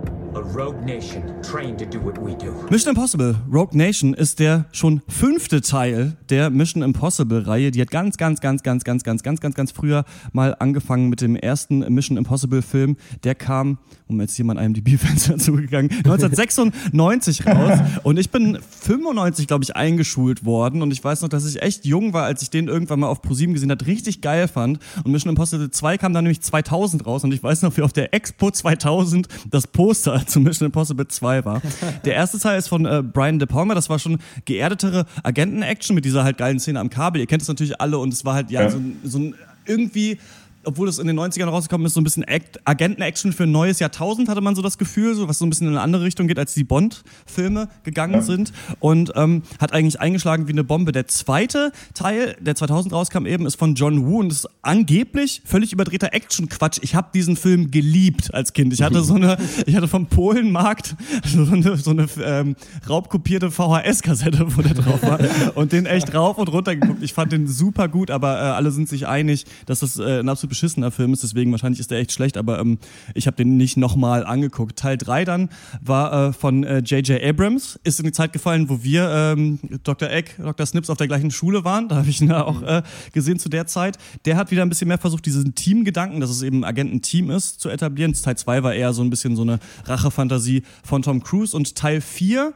Mission 2.71 2.91
Impossible 2.91 3.37
Rogue 3.51 3.75
Nation 3.75 4.13
ist 4.13 4.39
der 4.39 4.67
schon 4.71 5.01
fünfte 5.09 5.63
Teil 5.63 6.19
der 6.29 6.51
Mission 6.51 6.83
Impossible 6.83 7.41
Reihe. 7.47 7.71
Die 7.71 7.81
hat 7.81 7.91
ganz, 7.91 8.19
ganz, 8.19 8.43
ganz, 8.43 8.63
ganz, 8.63 8.85
ganz, 8.85 9.03
ganz, 9.03 9.23
ganz, 9.23 9.41
ganz, 9.41 9.55
ganz 9.55 9.73
früher 9.73 10.05
mal 10.33 10.55
angefangen 10.59 11.09
mit 11.09 11.23
dem 11.23 11.37
ersten 11.37 11.79
Mission 11.95 12.19
Impossible 12.19 12.61
Film. 12.61 12.99
Der 13.25 13.35
kam, 13.35 13.79
um 14.09 14.21
jetzt 14.21 14.37
jemand 14.37 14.61
einem 14.61 14.75
Bierfenster 14.75 15.39
zugegangen, 15.39 15.91
1996 15.91 17.47
raus. 17.47 17.79
Und 18.03 18.19
ich 18.19 18.31
bin 18.31 18.59
95, 18.61 19.47
glaube 19.47 19.65
ich, 19.65 19.75
eingeschult 19.75 20.45
worden. 20.45 20.83
Und 20.83 20.91
ich 20.91 21.03
weiß 21.03 21.23
noch, 21.23 21.31
dass 21.31 21.47
ich 21.47 21.63
echt 21.63 21.87
jung 21.87 22.13
war, 22.13 22.25
als 22.25 22.43
ich 22.43 22.51
den 22.51 22.69
irgendwann 22.69 23.01
mal 23.01 23.09
auf 23.09 23.23
ProSieben 23.23 23.55
gesehen 23.55 23.71
hat, 23.71 23.87
richtig 23.87 24.21
geil 24.21 24.49
fand. 24.49 24.81
Und 25.03 25.13
Mission 25.13 25.31
Impossible 25.31 25.71
2 25.71 25.97
kam 25.97 26.13
dann 26.13 26.25
nämlich 26.25 26.43
2000 26.43 27.07
raus. 27.07 27.25
Und 27.25 27.33
ich 27.33 27.43
weiß 27.43 27.63
noch, 27.63 27.75
wie 27.79 27.83
auf 27.83 27.95
der 27.95 28.13
Expo 28.13 28.51
2000 28.51 29.29
das 29.51 29.67
Poster 29.67 30.26
zu 30.31 30.41
Mission 30.41 30.67
Impossible 30.67 31.07
2 31.07 31.45
war. 31.45 31.63
Der 32.05 32.15
erste 32.15 32.39
Teil 32.39 32.59
ist 32.59 32.69
von 32.69 32.87
äh, 32.87 33.03
Brian 33.03 33.39
De 33.39 33.47
Palma, 33.47 33.75
das 33.75 33.89
war 33.89 33.99
schon 33.99 34.19
geerdetere 34.45 35.07
Agenten-Action 35.23 35.95
mit 35.95 36.05
dieser 36.05 36.25
halt 36.25 36.39
geilen 36.39 36.59
Szene 36.59 36.81
am 36.81 36.91
Kabel. 36.91 37.21
Ihr 37.21 37.27
kennt 37.27 37.43
es 37.43 37.49
natürlich 37.49 37.81
alle 37.81 37.99
und 37.99 38.13
es 38.13 38.25
war 38.25 38.35
halt 38.35 38.51
ja, 38.51 38.63
ja. 38.63 38.71
So, 38.71 38.81
so 39.05 39.19
ein 39.19 39.35
irgendwie 39.67 40.19
obwohl 40.67 40.89
es 40.89 40.99
in 40.99 41.07
den 41.07 41.19
90ern 41.19 41.47
rausgekommen 41.47 41.87
ist, 41.87 41.95
so 41.95 42.01
ein 42.01 42.05
bisschen 42.05 42.25
Agenten-Action 42.65 43.33
für 43.33 43.45
ein 43.45 43.53
neues 43.53 43.79
Jahrtausend, 43.79 44.29
hatte 44.29 44.41
man 44.41 44.55
so 44.55 44.63
das 44.63 44.79
Gefühl, 44.79 45.15
so 45.15 45.29
was 45.29 45.39
so 45.39 45.47
ein 45.47 45.51
bisschen 45.51 45.69
in 45.69 45.75
eine 45.75 45.83
andere 45.83 46.03
Richtung 46.03 46.27
geht, 46.27 46.39
als 46.39 46.55
die 46.55 46.65
Bond-Filme 46.65 47.69
gegangen 47.85 48.15
ja. 48.15 48.23
sind. 48.23 48.53
Und 48.81 49.13
ähm, 49.15 49.43
hat 49.61 49.73
eigentlich 49.73 50.01
eingeschlagen 50.01 50.49
wie 50.49 50.53
eine 50.53 50.65
Bombe. 50.65 50.93
Der 50.93 51.07
zweite 51.07 51.73
Teil, 51.95 52.37
der 52.41 52.55
2000 52.55 52.93
rauskam 52.93 53.27
eben, 53.27 53.47
ist 53.47 53.57
von 53.57 53.75
John 53.75 54.07
Woo 54.07 54.21
und 54.21 54.33
ist 54.33 54.49
angeblich 54.63 55.43
völlig 55.45 55.73
überdrehter 55.73 56.13
Action-Quatsch. 56.13 56.79
Ich 56.83 56.95
habe 56.95 57.09
diesen 57.15 57.37
Film 57.37 57.71
geliebt 57.71 58.35
als 58.35 58.53
Kind. 58.53 58.73
Ich 58.73 58.83
hatte 58.83 59.03
so 59.03 59.15
eine, 59.15 59.37
ich 59.67 59.77
hatte 59.77 59.89
vom 59.89 60.07
Polenmarkt 60.07 60.97
so 61.25 61.43
eine, 61.43 61.77
so 61.77 61.91
eine 61.91 62.07
ähm, 62.23 62.57
raubkopierte 62.89 63.51
VHS-Kassette, 63.51 64.57
wo 64.57 64.63
der 64.63 64.75
drauf 64.75 65.03
war 65.03 65.19
und 65.55 65.73
den 65.73 65.87
echt 65.87 66.13
rauf 66.15 66.39
und 66.39 66.49
runter 66.49 66.75
geguckt. 66.75 67.03
Ich 67.03 67.13
fand 67.13 67.33
den 67.33 67.47
super 67.47 67.89
gut, 67.89 68.11
aber 68.11 68.37
äh, 68.37 68.45
alle 68.45 68.71
sind 68.71 68.89
sich 68.89 69.07
einig, 69.07 69.45
dass 69.67 69.81
das 69.81 69.99
äh, 69.99 70.21
ein 70.21 70.29
absolut 70.29 70.56
beschissener 70.57 70.91
Film 70.91 71.13
ist, 71.13 71.23
deswegen 71.23 71.53
wahrscheinlich 71.53 71.81
ist 71.81 71.91
der 71.91 71.99
echt 71.99 72.13
schlecht, 72.13 72.39
aber 72.39 72.59
ähm, 72.59 72.79
ich 73.15 73.27
habe 73.27 73.37
den 73.37 73.59
nicht 73.59 73.77
nochmal 73.77 74.25
angeguckt. 74.25 74.79
Teil 74.79 74.97
3 74.97 75.27
dann 75.27 75.51
war 75.83 76.29
äh, 76.29 76.33
von 76.33 76.63
J.J. 76.63 77.11
Äh, 77.11 77.29
Abrams, 77.29 77.79
ist 77.85 78.01
in 78.01 78.07
die 78.07 78.13
Zeit 78.13 78.33
gefallen, 78.33 78.71
wo 78.71 78.83
wir 78.83 79.11
ähm, 79.11 79.59
Dr. 79.85 80.11
Egg, 80.11 80.31
Dr. 80.39 80.65
Snips 80.65 80.89
auf 80.89 80.97
der 80.97 81.09
gleichen 81.09 81.31
Schule 81.31 81.65
waren. 81.65 81.89
Da 81.89 81.97
habe 81.97 82.09
ich 82.09 82.23
ihn 82.23 82.33
auch 82.33 82.63
äh, 82.63 82.83
gesehen 83.13 83.39
zu 83.39 83.51
der 83.51 83.67
Zeit. 83.67 83.99
Der 84.25 84.37
hat 84.37 84.51
wieder 84.51 84.63
ein 84.63 84.69
bisschen 84.71 84.89
mehr 84.89 84.99
versucht, 84.99 85.27
diesen 85.27 85.55
Teamgedanken, 85.55 86.21
dass 86.21 86.31
es 86.31 86.43
eben 86.43 86.65
Agententeam 86.65 87.31
ist, 87.31 87.61
zu 87.61 87.69
etablieren. 87.69 88.15
Teil 88.15 88.37
2 88.37 88.63
war 88.63 88.75
eher 88.75 88.95
so 88.95 89.03
ein 89.03 89.11
bisschen 89.11 89.37
so 89.37 89.43
eine 89.43 89.59
Rachefantasie 89.85 90.63
von 90.83 91.03
Tom 91.03 91.23
Cruise 91.23 91.55
und 91.55 91.75
Teil 91.75 92.01
4 92.01 92.55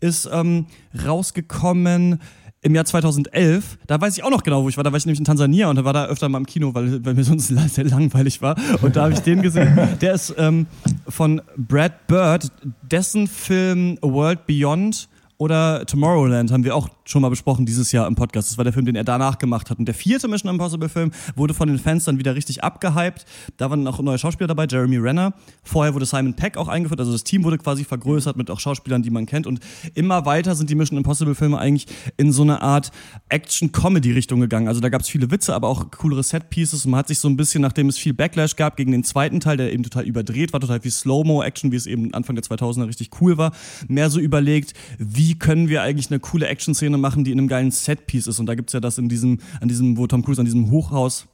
ist 0.00 0.28
ähm, 0.32 0.66
rausgekommen 1.04 2.20
im 2.62 2.74
Jahr 2.76 2.84
2011, 2.84 3.78
da 3.88 4.00
weiß 4.00 4.16
ich 4.16 4.24
auch 4.24 4.30
noch 4.30 4.44
genau, 4.44 4.62
wo 4.62 4.68
ich 4.68 4.76
war. 4.76 4.84
Da 4.84 4.92
war 4.92 4.96
ich 4.96 5.04
nämlich 5.04 5.18
in 5.18 5.24
Tansania 5.24 5.68
und 5.68 5.76
da 5.76 5.84
war 5.84 5.92
da 5.92 6.06
öfter 6.06 6.28
mal 6.28 6.38
im 6.38 6.46
Kino, 6.46 6.74
weil, 6.74 7.04
weil 7.04 7.14
mir 7.14 7.24
sonst 7.24 7.48
sehr 7.68 7.84
langweilig 7.84 8.40
war. 8.40 8.56
Und 8.80 8.94
da 8.94 9.02
habe 9.02 9.14
ich 9.14 9.20
den 9.20 9.42
gesehen. 9.42 9.76
Der 10.00 10.14
ist 10.14 10.34
ähm, 10.38 10.66
von 11.08 11.42
Brad 11.56 12.06
Bird, 12.06 12.52
dessen 12.82 13.26
Film 13.26 13.98
A 14.00 14.06
World 14.06 14.46
Beyond 14.46 15.08
oder 15.38 15.84
Tomorrowland 15.86 16.52
haben 16.52 16.62
wir 16.62 16.76
auch 16.76 16.88
schon 17.12 17.22
mal 17.22 17.28
besprochen 17.28 17.66
dieses 17.66 17.92
Jahr 17.92 18.06
im 18.08 18.14
Podcast. 18.14 18.50
Das 18.50 18.58
war 18.58 18.64
der 18.64 18.72
Film, 18.72 18.86
den 18.86 18.96
er 18.96 19.04
danach 19.04 19.38
gemacht 19.38 19.70
hat. 19.70 19.78
Und 19.78 19.86
der 19.86 19.94
vierte 19.94 20.28
Mission 20.28 20.50
Impossible 20.50 20.88
Film 20.88 21.12
wurde 21.36 21.54
von 21.54 21.68
den 21.68 21.78
Fans 21.78 22.04
dann 22.04 22.18
wieder 22.18 22.34
richtig 22.34 22.64
abgehypt. 22.64 23.24
Da 23.56 23.70
waren 23.70 23.86
auch 23.86 24.00
neue 24.00 24.18
Schauspieler 24.18 24.48
dabei, 24.48 24.66
Jeremy 24.68 24.98
Renner. 24.98 25.34
Vorher 25.62 25.94
wurde 25.94 26.06
Simon 26.06 26.34
Peck 26.34 26.56
auch 26.56 26.68
eingeführt. 26.68 27.00
Also 27.00 27.12
das 27.12 27.24
Team 27.24 27.44
wurde 27.44 27.58
quasi 27.58 27.84
vergrößert 27.84 28.36
mit 28.36 28.50
auch 28.50 28.60
Schauspielern, 28.60 29.02
die 29.02 29.10
man 29.10 29.26
kennt. 29.26 29.46
Und 29.46 29.60
immer 29.94 30.26
weiter 30.26 30.54
sind 30.54 30.68
die 30.70 30.74
Mission 30.74 30.98
Impossible 30.98 31.34
Filme 31.34 31.58
eigentlich 31.58 31.86
in 32.16 32.32
so 32.32 32.42
eine 32.42 32.60
Art 32.60 32.90
Action-Comedy-Richtung 33.28 34.40
gegangen. 34.40 34.68
Also 34.68 34.80
da 34.80 34.88
gab 34.88 35.00
es 35.02 35.08
viele 35.08 35.30
Witze, 35.30 35.54
aber 35.54 35.68
auch 35.68 35.90
coolere 35.90 36.22
Set-Pieces. 36.22 36.84
Und 36.84 36.92
man 36.92 36.98
hat 36.98 37.08
sich 37.08 37.18
so 37.20 37.28
ein 37.28 37.36
bisschen, 37.36 37.62
nachdem 37.62 37.88
es 37.88 37.98
viel 37.98 38.14
Backlash 38.14 38.56
gab 38.56 38.76
gegen 38.76 38.92
den 38.92 39.04
zweiten 39.04 39.40
Teil, 39.40 39.56
der 39.56 39.72
eben 39.72 39.82
total 39.82 40.04
überdreht 40.04 40.52
war, 40.52 40.60
total 40.60 40.80
viel 40.80 40.90
Slow-Mo-Action, 40.90 41.72
wie 41.72 41.76
es 41.76 41.86
eben 41.86 42.12
Anfang 42.14 42.36
der 42.36 42.44
2000er 42.44 42.86
richtig 42.86 43.10
cool 43.20 43.38
war, 43.38 43.52
mehr 43.88 44.10
so 44.10 44.18
überlegt, 44.18 44.74
wie 44.98 45.32
wie 45.32 45.38
können 45.38 45.68
wir 45.68 45.82
eigentlich 45.82 46.10
eine 46.10 46.20
coole 46.20 46.46
Action-Szene 46.48 46.98
machen, 47.02 47.24
die 47.24 47.32
in 47.32 47.38
einem 47.38 47.48
geilen 47.48 47.70
Setpiece 47.70 48.26
ist. 48.26 48.40
Und 48.40 48.46
da 48.46 48.54
gibt 48.54 48.70
es 48.70 48.72
ja 48.72 48.80
das 48.80 48.96
in 48.96 49.10
diesem, 49.10 49.40
an 49.60 49.68
diesem, 49.68 49.98
wo 49.98 50.06
Tom 50.06 50.24
Cruise 50.24 50.40
an 50.40 50.46
diesem 50.46 50.70
Hochhaus 50.70 51.26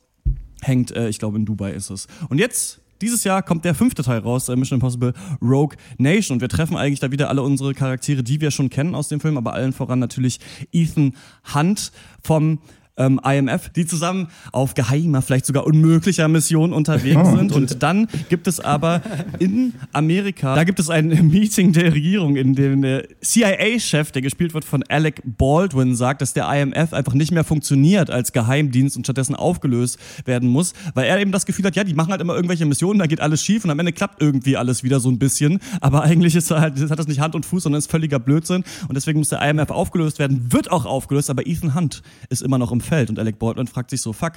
hängt, 0.60 0.90
äh, 0.90 1.08
ich 1.08 1.20
glaube 1.20 1.38
in 1.38 1.44
Dubai 1.44 1.72
ist 1.72 1.90
es. 1.90 2.08
Und 2.28 2.38
jetzt 2.38 2.80
dieses 3.00 3.22
Jahr 3.22 3.42
kommt 3.42 3.64
der 3.64 3.74
fünfte 3.74 4.02
Teil 4.02 4.18
raus, 4.18 4.48
äh, 4.48 4.56
Mission 4.56 4.78
Impossible 4.78 5.14
Rogue 5.40 5.76
Nation. 5.98 6.36
Und 6.36 6.40
wir 6.40 6.48
treffen 6.48 6.76
eigentlich 6.76 7.00
da 7.00 7.10
wieder 7.12 7.28
alle 7.28 7.42
unsere 7.42 7.74
Charaktere, 7.74 8.22
die 8.22 8.40
wir 8.40 8.50
schon 8.50 8.70
kennen 8.70 8.94
aus 8.94 9.08
dem 9.08 9.20
Film, 9.20 9.36
aber 9.36 9.52
allen 9.52 9.72
voran 9.72 9.98
natürlich 9.98 10.40
Ethan 10.72 11.14
Hunt 11.54 11.92
vom 12.22 12.58
ähm, 12.98 13.20
IMF, 13.24 13.70
die 13.70 13.86
zusammen 13.86 14.28
auf 14.52 14.74
geheimer, 14.74 15.22
vielleicht 15.22 15.46
sogar 15.46 15.66
unmöglicher 15.66 16.28
Mission 16.28 16.72
unterwegs 16.72 17.30
sind. 17.30 17.52
Und 17.52 17.82
dann 17.82 18.08
gibt 18.28 18.46
es 18.46 18.60
aber 18.60 19.00
in 19.38 19.74
Amerika, 19.92 20.54
da 20.54 20.64
gibt 20.64 20.78
es 20.80 20.90
ein 20.90 21.08
Meeting 21.30 21.72
der 21.72 21.94
Regierung, 21.94 22.36
in 22.36 22.54
dem 22.54 22.82
der 22.82 23.04
CIA-Chef, 23.22 24.12
der 24.12 24.22
gespielt 24.22 24.54
wird 24.54 24.64
von 24.64 24.82
Alec 24.88 25.22
Baldwin, 25.24 25.94
sagt, 25.94 26.22
dass 26.22 26.32
der 26.32 26.48
IMF 26.52 26.92
einfach 26.92 27.14
nicht 27.14 27.30
mehr 27.30 27.44
funktioniert 27.44 28.10
als 28.10 28.32
Geheimdienst 28.32 28.96
und 28.96 29.04
stattdessen 29.04 29.34
aufgelöst 29.34 29.98
werden 30.24 30.48
muss, 30.48 30.74
weil 30.94 31.06
er 31.06 31.20
eben 31.20 31.32
das 31.32 31.46
Gefühl 31.46 31.64
hat, 31.64 31.76
ja, 31.76 31.84
die 31.84 31.94
machen 31.94 32.10
halt 32.10 32.20
immer 32.20 32.34
irgendwelche 32.34 32.66
Missionen, 32.66 32.98
da 32.98 33.06
geht 33.06 33.20
alles 33.20 33.44
schief 33.44 33.64
und 33.64 33.70
am 33.70 33.78
Ende 33.78 33.92
klappt 33.92 34.20
irgendwie 34.20 34.56
alles 34.56 34.82
wieder 34.82 35.00
so 35.00 35.08
ein 35.08 35.18
bisschen. 35.18 35.60
Aber 35.80 36.02
eigentlich 36.02 36.34
ist 36.34 36.50
halt, 36.50 36.78
hat 36.90 36.98
das 36.98 37.08
nicht 37.08 37.20
Hand 37.20 37.34
und 37.34 37.46
Fuß, 37.46 37.62
sondern 37.62 37.78
ist 37.78 37.90
völliger 37.90 38.18
Blödsinn. 38.18 38.64
Und 38.88 38.94
deswegen 38.94 39.18
muss 39.18 39.28
der 39.28 39.42
IMF 39.42 39.70
aufgelöst 39.70 40.18
werden, 40.18 40.52
wird 40.52 40.70
auch 40.70 40.86
aufgelöst, 40.86 41.30
aber 41.30 41.46
Ethan 41.46 41.74
Hunt 41.74 42.02
ist 42.28 42.42
immer 42.42 42.58
noch 42.58 42.72
im 42.72 42.80
Feld. 42.88 43.10
Und 43.10 43.18
Alec 43.18 43.38
Baldwin 43.38 43.66
fragt 43.66 43.90
sich 43.90 44.00
so, 44.00 44.12
fuck, 44.12 44.32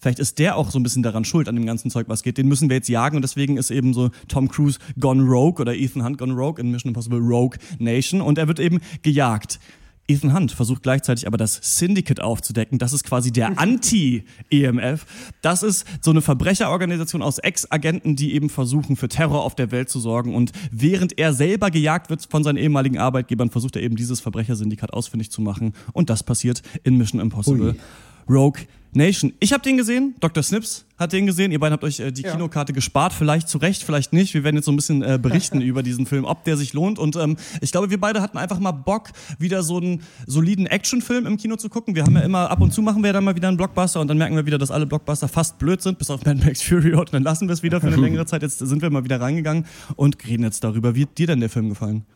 vielleicht 0.00 0.18
ist 0.18 0.38
der 0.38 0.56
auch 0.56 0.70
so 0.70 0.78
ein 0.78 0.82
bisschen 0.82 1.02
daran 1.02 1.24
schuld, 1.24 1.48
an 1.48 1.56
dem 1.56 1.66
ganzen 1.66 1.90
Zeug, 1.90 2.08
was 2.08 2.22
geht. 2.22 2.38
Den 2.38 2.48
müssen 2.48 2.70
wir 2.70 2.76
jetzt 2.76 2.88
jagen 2.88 3.16
und 3.16 3.22
deswegen 3.22 3.56
ist 3.56 3.70
eben 3.70 3.92
so 3.92 4.10
Tom 4.28 4.48
Cruise 4.48 4.78
gone 4.98 5.22
rogue 5.22 5.60
oder 5.60 5.74
Ethan 5.74 6.04
Hunt 6.04 6.18
gone 6.18 6.34
rogue 6.34 6.60
in 6.60 6.70
Mission 6.70 6.90
Impossible 6.90 7.18
Rogue 7.18 7.58
Nation 7.78 8.20
und 8.20 8.38
er 8.38 8.48
wird 8.48 8.60
eben 8.60 8.80
gejagt. 9.02 9.58
Ethan 10.08 10.34
Hunt 10.34 10.52
versucht 10.52 10.82
gleichzeitig 10.82 11.26
aber 11.26 11.36
das 11.36 11.58
Syndicate 11.62 12.20
aufzudecken. 12.20 12.78
Das 12.78 12.92
ist 12.92 13.04
quasi 13.04 13.32
der 13.32 13.58
Anti-EMF. 13.58 15.06
Das 15.42 15.62
ist 15.62 15.86
so 16.00 16.10
eine 16.10 16.22
Verbrecherorganisation 16.22 17.22
aus 17.22 17.38
Ex-Agenten, 17.38 18.16
die 18.16 18.34
eben 18.34 18.48
versuchen, 18.48 18.96
für 18.96 19.08
Terror 19.08 19.42
auf 19.42 19.54
der 19.54 19.70
Welt 19.70 19.88
zu 19.88 19.98
sorgen. 19.98 20.34
Und 20.34 20.52
während 20.70 21.18
er 21.18 21.32
selber 21.32 21.70
gejagt 21.70 22.10
wird 22.10 22.26
von 22.28 22.44
seinen 22.44 22.56
ehemaligen 22.56 22.98
Arbeitgebern, 22.98 23.50
versucht 23.50 23.76
er 23.76 23.82
eben 23.82 23.96
dieses 23.96 24.20
Verbrechersyndikat 24.20 24.92
ausfindig 24.92 25.30
zu 25.30 25.40
machen. 25.40 25.74
Und 25.92 26.10
das 26.10 26.22
passiert 26.22 26.62
in 26.84 26.96
Mission 26.96 27.20
Impossible. 27.20 27.70
Ui. 27.70 27.76
Rogue 28.28 28.62
Nation. 28.96 29.32
Ich 29.40 29.52
habe 29.52 29.62
den 29.62 29.76
gesehen, 29.76 30.14
Dr. 30.20 30.42
Snips 30.42 30.86
hat 30.98 31.12
den 31.12 31.26
gesehen. 31.26 31.52
Ihr 31.52 31.60
beiden 31.60 31.74
habt 31.74 31.84
euch 31.84 32.00
äh, 32.00 32.10
die 32.10 32.22
ja. 32.22 32.32
Kinokarte 32.32 32.72
gespart, 32.72 33.12
vielleicht 33.12 33.48
zu 33.48 33.58
Recht, 33.58 33.82
vielleicht 33.82 34.12
nicht. 34.12 34.32
Wir 34.34 34.42
werden 34.42 34.56
jetzt 34.56 34.64
so 34.64 34.72
ein 34.72 34.76
bisschen 34.76 35.02
äh, 35.02 35.18
berichten 35.20 35.60
über 35.62 35.82
diesen 35.82 36.06
Film, 36.06 36.24
ob 36.24 36.44
der 36.44 36.56
sich 36.56 36.72
lohnt. 36.72 36.98
Und 36.98 37.16
ähm, 37.16 37.36
ich 37.60 37.70
glaube, 37.70 37.90
wir 37.90 38.00
beide 38.00 38.22
hatten 38.22 38.38
einfach 38.38 38.58
mal 38.58 38.72
Bock, 38.72 39.10
wieder 39.38 39.62
so 39.62 39.76
einen 39.76 40.02
soliden 40.26 40.66
Actionfilm 40.66 41.26
im 41.26 41.36
Kino 41.36 41.56
zu 41.56 41.68
gucken. 41.68 41.94
Wir 41.94 42.04
haben 42.04 42.14
ja 42.14 42.22
immer, 42.22 42.50
ab 42.50 42.60
und 42.60 42.72
zu 42.72 42.82
machen 42.82 43.04
wir 43.04 43.12
dann 43.12 43.24
mal 43.24 43.36
wieder 43.36 43.48
einen 43.48 43.58
Blockbuster 43.58 44.00
und 44.00 44.08
dann 44.08 44.18
merken 44.18 44.36
wir 44.36 44.46
wieder, 44.46 44.58
dass 44.58 44.70
alle 44.70 44.86
Blockbuster 44.86 45.28
fast 45.28 45.58
blöd 45.58 45.82
sind, 45.82 45.98
bis 45.98 46.10
auf 46.10 46.24
Mad 46.24 46.42
Max 46.44 46.62
Fury 46.62 46.92
Road. 46.92 47.08
Und 47.08 47.12
dann 47.12 47.22
lassen 47.22 47.48
wir 47.48 47.52
es 47.52 47.62
wieder 47.62 47.80
für 47.80 47.88
eine 47.88 47.96
längere 48.00 48.24
Zeit. 48.24 48.42
Jetzt 48.42 48.58
sind 48.58 48.80
wir 48.80 48.90
mal 48.90 49.04
wieder 49.04 49.20
reingegangen 49.20 49.66
und 49.96 50.26
reden 50.26 50.44
jetzt 50.44 50.64
darüber. 50.64 50.94
Wie 50.94 51.02
hat 51.02 51.18
dir 51.18 51.26
denn 51.26 51.40
der 51.40 51.50
Film 51.50 51.68
gefallen? 51.68 52.06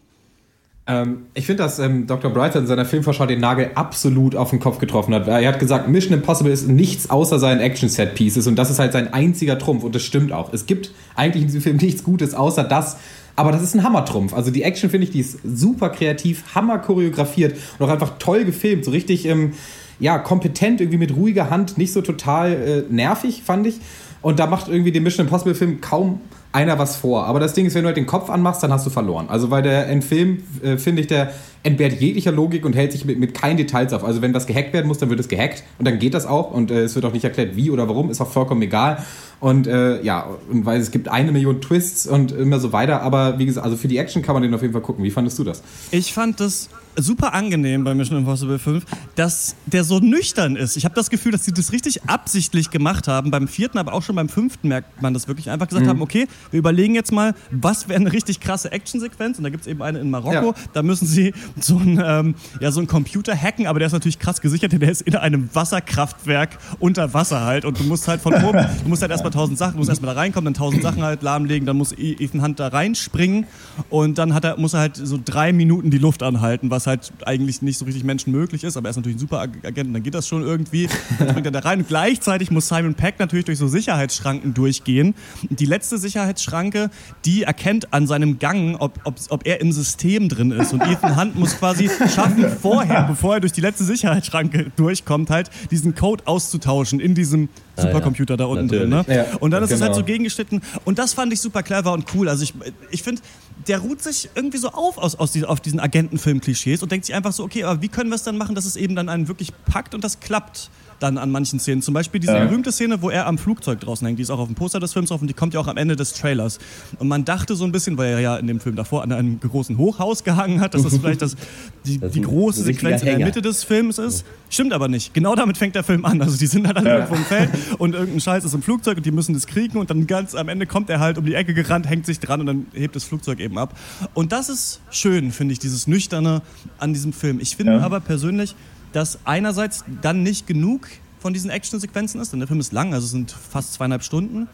Ähm, 0.86 1.26
ich 1.34 1.46
finde, 1.46 1.62
dass 1.62 1.78
ähm, 1.78 2.06
Dr. 2.06 2.32
Brighton 2.32 2.62
in 2.62 2.66
seiner 2.66 2.84
Filmvorschau 2.84 3.26
den 3.26 3.40
Nagel 3.40 3.70
absolut 3.74 4.34
auf 4.34 4.50
den 4.50 4.60
Kopf 4.60 4.78
getroffen 4.78 5.14
hat. 5.14 5.28
Er 5.28 5.46
hat 5.46 5.58
gesagt, 5.58 5.88
Mission 5.88 6.14
Impossible 6.14 6.52
ist 6.52 6.68
nichts 6.68 7.10
außer 7.10 7.38
seinen 7.38 7.60
Action-Set-Pieces 7.60 8.46
und 8.46 8.56
das 8.56 8.70
ist 8.70 8.78
halt 8.78 8.92
sein 8.92 9.12
einziger 9.12 9.58
Trumpf 9.58 9.84
und 9.84 9.94
das 9.94 10.02
stimmt 10.02 10.32
auch. 10.32 10.52
Es 10.52 10.66
gibt 10.66 10.92
eigentlich 11.14 11.42
in 11.42 11.48
diesem 11.48 11.62
Film 11.62 11.76
nichts 11.76 12.02
Gutes 12.02 12.34
außer 12.34 12.64
das, 12.64 12.96
aber 13.36 13.52
das 13.52 13.62
ist 13.62 13.74
ein 13.74 13.84
Hammertrumpf. 13.84 14.34
Also 14.34 14.50
die 14.50 14.62
Action 14.62 14.90
finde 14.90 15.06
ich, 15.06 15.12
die 15.12 15.20
ist 15.20 15.38
super 15.44 15.90
kreativ, 15.90 16.54
hammer 16.54 16.78
choreografiert 16.78 17.56
und 17.78 17.86
auch 17.86 17.90
einfach 17.90 18.18
toll 18.18 18.44
gefilmt. 18.44 18.84
So 18.84 18.90
richtig, 18.90 19.26
ähm, 19.26 19.52
ja, 19.98 20.18
kompetent, 20.18 20.80
irgendwie 20.80 20.98
mit 20.98 21.14
ruhiger 21.14 21.50
Hand, 21.50 21.78
nicht 21.78 21.92
so 21.92 22.00
total 22.00 22.52
äh, 22.52 22.82
nervig, 22.92 23.42
fand 23.44 23.66
ich. 23.66 23.80
Und 24.22 24.38
da 24.38 24.46
macht 24.46 24.68
irgendwie 24.68 24.92
den 24.92 25.02
Mission 25.02 25.26
Impossible 25.26 25.54
Film 25.54 25.80
kaum 25.80 26.20
einer 26.52 26.78
was 26.78 26.96
vor. 26.96 27.26
Aber 27.26 27.38
das 27.38 27.54
Ding 27.54 27.66
ist, 27.66 27.74
wenn 27.74 27.82
du 27.82 27.88
halt 27.88 27.96
den 27.96 28.06
Kopf 28.06 28.28
anmachst, 28.28 28.62
dann 28.62 28.72
hast 28.72 28.84
du 28.84 28.90
verloren. 28.90 29.26
Also 29.28 29.50
weil 29.50 29.62
der 29.62 30.02
Film, 30.02 30.42
äh, 30.62 30.76
finde 30.76 31.02
ich, 31.02 31.08
der 31.08 31.32
entbehrt 31.62 32.00
jeglicher 32.00 32.32
Logik 32.32 32.64
und 32.64 32.74
hält 32.74 32.92
sich 32.92 33.04
mit, 33.04 33.18
mit 33.18 33.34
keinen 33.34 33.56
Details 33.56 33.92
auf. 33.92 34.02
Also 34.02 34.22
wenn 34.22 34.32
das 34.32 34.46
gehackt 34.46 34.72
werden 34.72 34.86
muss, 34.86 34.98
dann 34.98 35.10
wird 35.10 35.20
es 35.20 35.28
gehackt 35.28 35.62
und 35.78 35.86
dann 35.86 35.98
geht 35.98 36.14
das 36.14 36.26
auch 36.26 36.50
und 36.50 36.70
äh, 36.70 36.80
es 36.80 36.94
wird 36.94 37.04
auch 37.04 37.12
nicht 37.12 37.24
erklärt, 37.24 37.54
wie 37.54 37.70
oder 37.70 37.88
warum, 37.88 38.10
ist 38.10 38.20
auch 38.20 38.30
vollkommen 38.30 38.62
egal. 38.62 39.04
Und 39.40 39.66
äh, 39.66 40.02
ja, 40.02 40.26
und 40.50 40.66
weil 40.66 40.80
es 40.80 40.90
gibt 40.90 41.08
eine 41.08 41.32
Million 41.32 41.60
Twists 41.60 42.06
und 42.06 42.32
immer 42.32 42.58
so 42.58 42.72
weiter. 42.72 43.02
Aber 43.02 43.38
wie 43.38 43.46
gesagt, 43.46 43.64
also 43.64 43.76
für 43.76 43.88
die 43.88 43.98
Action 43.98 44.22
kann 44.22 44.34
man 44.34 44.42
den 44.42 44.52
auf 44.54 44.62
jeden 44.62 44.72
Fall 44.72 44.82
gucken. 44.82 45.04
Wie 45.04 45.10
fandest 45.10 45.38
du 45.38 45.44
das? 45.44 45.62
Ich 45.90 46.12
fand 46.12 46.40
das 46.40 46.68
super 46.96 47.34
angenehm 47.34 47.84
bei 47.84 47.94
Mission 47.94 48.18
Impossible 48.18 48.58
5, 48.58 48.84
dass 49.14 49.56
der 49.66 49.84
so 49.84 49.98
nüchtern 49.98 50.56
ist. 50.56 50.76
Ich 50.76 50.84
habe 50.84 50.94
das 50.94 51.10
Gefühl, 51.10 51.32
dass 51.32 51.44
sie 51.44 51.52
das 51.52 51.72
richtig 51.72 52.04
absichtlich 52.04 52.70
gemacht 52.70 53.08
haben. 53.08 53.30
Beim 53.30 53.48
vierten, 53.48 53.78
aber 53.78 53.92
auch 53.92 54.02
schon 54.02 54.16
beim 54.16 54.28
fünften 54.28 54.68
merkt 54.68 55.00
man 55.02 55.14
das 55.14 55.28
wirklich. 55.28 55.50
Einfach 55.50 55.68
gesagt 55.68 55.86
mhm. 55.86 55.90
haben, 55.90 56.02
okay, 56.02 56.26
wir 56.50 56.58
überlegen 56.58 56.94
jetzt 56.94 57.12
mal, 57.12 57.34
was 57.50 57.88
wäre 57.88 58.00
eine 58.00 58.12
richtig 58.12 58.40
krasse 58.40 58.72
Actionsequenz. 58.72 59.38
Und 59.38 59.44
da 59.44 59.50
gibt 59.50 59.62
es 59.62 59.66
eben 59.66 59.82
eine 59.82 59.98
in 59.98 60.10
Marokko. 60.10 60.46
Ja. 60.46 60.54
Da 60.72 60.82
müssen 60.82 61.06
sie 61.06 61.32
so 61.58 61.78
einen, 61.78 62.02
ähm, 62.04 62.34
ja, 62.60 62.70
so 62.70 62.80
einen 62.80 62.88
Computer 62.88 63.34
hacken, 63.34 63.66
aber 63.66 63.78
der 63.78 63.86
ist 63.86 63.92
natürlich 63.92 64.18
krass 64.18 64.40
gesichert, 64.40 64.72
denn 64.72 64.80
der 64.80 64.90
ist 64.90 65.02
in 65.02 65.16
einem 65.16 65.48
Wasserkraftwerk 65.54 66.58
unter 66.78 67.14
Wasser 67.14 67.44
halt. 67.44 67.64
Und 67.64 67.78
du 67.78 67.84
musst 67.84 68.08
halt 68.08 68.20
von 68.20 68.34
oben, 68.34 68.66
du 68.82 68.88
musst 68.88 69.02
halt 69.02 69.10
erstmal 69.10 69.32
tausend 69.32 69.58
Sachen, 69.58 69.72
du 69.72 69.78
musst 69.78 69.90
erstmal 69.90 70.14
da 70.14 70.20
reinkommen, 70.20 70.52
dann 70.52 70.54
tausend 70.54 70.82
Sachen 70.82 71.02
halt 71.02 71.22
lahmlegen, 71.22 71.66
dann 71.66 71.76
muss 71.76 71.92
e- 71.92 72.16
Ethan 72.18 72.42
Hunt 72.42 72.60
da 72.60 72.68
reinspringen 72.68 73.46
und 73.88 74.18
dann 74.18 74.34
hat 74.34 74.44
er, 74.44 74.58
muss 74.58 74.74
er 74.74 74.80
halt 74.80 74.96
so 74.96 75.18
drei 75.22 75.52
Minuten 75.52 75.90
die 75.90 75.98
Luft 75.98 76.22
anhalten, 76.22 76.70
was 76.70 76.79
halt 76.86 77.12
eigentlich 77.24 77.62
nicht 77.62 77.78
so 77.78 77.84
richtig 77.84 78.04
menschenmöglich 78.04 78.64
ist, 78.64 78.76
aber 78.76 78.88
er 78.88 78.90
ist 78.90 78.96
natürlich 78.96 79.16
ein 79.16 79.20
super 79.20 79.40
Agent 79.40 79.88
und 79.88 79.94
dann 79.94 80.02
geht 80.02 80.14
das 80.14 80.26
schon 80.26 80.42
irgendwie. 80.42 80.88
Dann 81.18 81.30
springt 81.30 81.46
er 81.46 81.52
da 81.52 81.60
rein 81.60 81.80
und 81.80 81.88
gleichzeitig 81.88 82.50
muss 82.50 82.68
Simon 82.68 82.94
Peck 82.94 83.18
natürlich 83.18 83.44
durch 83.44 83.58
so 83.58 83.68
Sicherheitsschranken 83.68 84.54
durchgehen. 84.54 85.14
Die 85.48 85.66
letzte 85.66 85.98
Sicherheitsschranke, 85.98 86.90
die 87.24 87.42
erkennt 87.42 87.92
an 87.92 88.06
seinem 88.06 88.38
Gang, 88.38 88.76
ob, 88.78 88.98
ob, 89.04 89.16
ob 89.28 89.46
er 89.46 89.60
im 89.60 89.72
System 89.72 90.28
drin 90.28 90.50
ist 90.50 90.72
und 90.72 90.82
Ethan 90.82 91.20
Hunt 91.20 91.36
muss 91.36 91.58
quasi 91.58 91.88
schaffen, 92.14 92.48
vorher, 92.50 93.04
bevor 93.04 93.34
er 93.34 93.40
durch 93.40 93.52
die 93.52 93.60
letzte 93.60 93.84
Sicherheitsschranke 93.84 94.72
durchkommt, 94.76 95.30
halt 95.30 95.50
diesen 95.70 95.94
Code 95.94 96.26
auszutauschen 96.26 97.00
in 97.00 97.14
diesem 97.14 97.48
Supercomputer 97.76 98.34
ah, 98.34 98.36
ja. 98.36 98.36
da 98.36 98.44
unten 98.46 98.66
Natürlich. 98.66 98.90
drin. 98.90 99.04
Ne? 99.06 99.16
Ja, 99.30 99.36
und 99.38 99.50
dann 99.50 99.62
ist 99.62 99.70
genau. 99.70 99.76
es 99.76 99.82
halt 99.82 99.94
so 99.94 100.00
genau. 100.00 100.06
gegengeschnitten. 100.06 100.60
Und 100.84 100.98
das 100.98 101.14
fand 101.14 101.32
ich 101.32 101.40
super 101.40 101.62
clever 101.62 101.92
und 101.92 102.04
cool. 102.14 102.28
Also 102.28 102.42
ich, 102.42 102.54
ich 102.90 103.02
finde, 103.02 103.22
der 103.68 103.80
ruht 103.80 104.02
sich 104.02 104.30
irgendwie 104.34 104.58
so 104.58 104.70
auf 104.70 104.98
aus, 104.98 105.14
aus 105.14 105.32
die, 105.32 105.44
auf 105.44 105.60
diesen 105.60 105.80
Agentenfilm-Klischees 105.80 106.82
und 106.82 106.92
denkt 106.92 107.06
sich 107.06 107.14
einfach 107.14 107.32
so, 107.32 107.44
okay, 107.44 107.64
aber 107.64 107.82
wie 107.82 107.88
können 107.88 108.10
wir 108.10 108.16
es 108.16 108.22
dann 108.22 108.36
machen, 108.38 108.54
dass 108.54 108.64
es 108.64 108.76
eben 108.76 108.94
dann 108.94 109.08
einen 109.08 109.28
wirklich 109.28 109.52
packt 109.66 109.94
und 109.94 110.02
das 110.04 110.20
klappt 110.20 110.70
dann 111.00 111.18
an 111.18 111.30
manchen 111.30 111.58
Szenen. 111.58 111.82
Zum 111.82 111.94
Beispiel 111.94 112.20
diese 112.20 112.34
ja. 112.34 112.44
berühmte 112.44 112.70
Szene, 112.72 113.02
wo 113.02 113.10
er 113.10 113.26
am 113.26 113.38
Flugzeug 113.38 113.80
draußen 113.80 114.06
hängt, 114.06 114.18
die 114.18 114.22
ist 114.22 114.30
auch 114.30 114.38
auf 114.38 114.48
dem 114.48 114.54
Poster 114.54 114.78
des 114.78 114.92
Films 114.92 115.08
drauf 115.08 115.20
und 115.20 115.26
die 115.26 115.34
kommt 115.34 115.54
ja 115.54 115.60
auch 115.60 115.66
am 115.66 115.76
Ende 115.76 115.96
des 115.96 116.12
Trailers. 116.12 116.58
Und 116.98 117.08
man 117.08 117.24
dachte 117.24 117.56
so 117.56 117.64
ein 117.64 117.72
bisschen, 117.72 117.98
weil 117.98 118.12
er 118.12 118.20
ja 118.20 118.36
in 118.36 118.46
dem 118.46 118.60
Film 118.60 118.76
davor 118.76 119.02
an 119.02 119.12
einem 119.12 119.40
großen 119.40 119.78
Hochhaus 119.78 120.24
gehangen 120.24 120.60
hat, 120.60 120.74
dass 120.74 120.82
das 120.82 120.96
vielleicht 121.00 121.22
das, 121.22 121.36
die, 121.84 121.98
das 121.98 122.12
die 122.12 122.20
große 122.20 122.62
Sequenz 122.62 123.02
in 123.02 123.06
der 123.06 123.18
Mitte 123.18 123.42
des 123.42 123.64
Films 123.64 123.98
ist. 123.98 124.24
Stimmt 124.48 124.72
aber 124.72 124.88
nicht. 124.88 125.14
Genau 125.14 125.34
damit 125.34 125.56
fängt 125.56 125.74
der 125.74 125.84
Film 125.84 126.04
an. 126.04 126.20
Also 126.20 126.36
die 126.36 126.46
sind 126.46 126.66
halt 126.66 126.76
alle 126.76 126.88
ja. 126.88 126.94
irgendwo 126.96 127.14
im 127.14 127.24
Feld 127.24 127.50
und 127.78 127.94
irgendein 127.94 128.20
Scheiß 128.20 128.44
ist 128.44 128.54
im 128.54 128.62
Flugzeug 128.62 128.98
und 128.98 129.06
die 129.06 129.10
müssen 129.10 129.34
das 129.34 129.46
kriegen 129.46 129.78
und 129.78 129.90
dann 129.90 130.06
ganz 130.06 130.34
am 130.34 130.48
Ende 130.48 130.66
kommt 130.66 130.90
er 130.90 131.00
halt 131.00 131.18
um 131.18 131.24
die 131.24 131.34
Ecke 131.34 131.54
gerannt, 131.54 131.88
hängt 131.88 132.06
sich 132.06 132.20
dran 132.20 132.40
und 132.40 132.46
dann 132.46 132.66
hebt 132.74 132.94
das 132.94 133.04
Flugzeug 133.04 133.40
eben 133.40 133.58
ab. 133.58 133.76
Und 134.14 134.32
das 134.32 134.48
ist 134.48 134.80
schön, 134.90 135.32
finde 135.32 135.52
ich, 135.52 135.58
dieses 135.58 135.86
Nüchterne 135.86 136.42
an 136.78 136.92
diesem 136.92 137.12
Film. 137.12 137.40
Ich 137.40 137.56
finde 137.56 137.72
ja. 137.72 137.80
aber 137.80 138.00
persönlich, 138.00 138.54
dass 138.92 139.18
einerseits 139.24 139.84
dann 140.02 140.22
nicht 140.22 140.46
genug 140.46 140.88
von 141.18 141.32
diesen 141.32 141.50
Actionsequenzen 141.50 142.20
ist, 142.20 142.32
denn 142.32 142.40
der 142.40 142.48
Film 142.48 142.60
ist 142.60 142.72
lang, 142.72 142.94
also 142.94 143.04
es 143.04 143.10
sind 143.10 143.30
fast 143.30 143.74
zweieinhalb 143.74 144.02
Stunden 144.02 144.48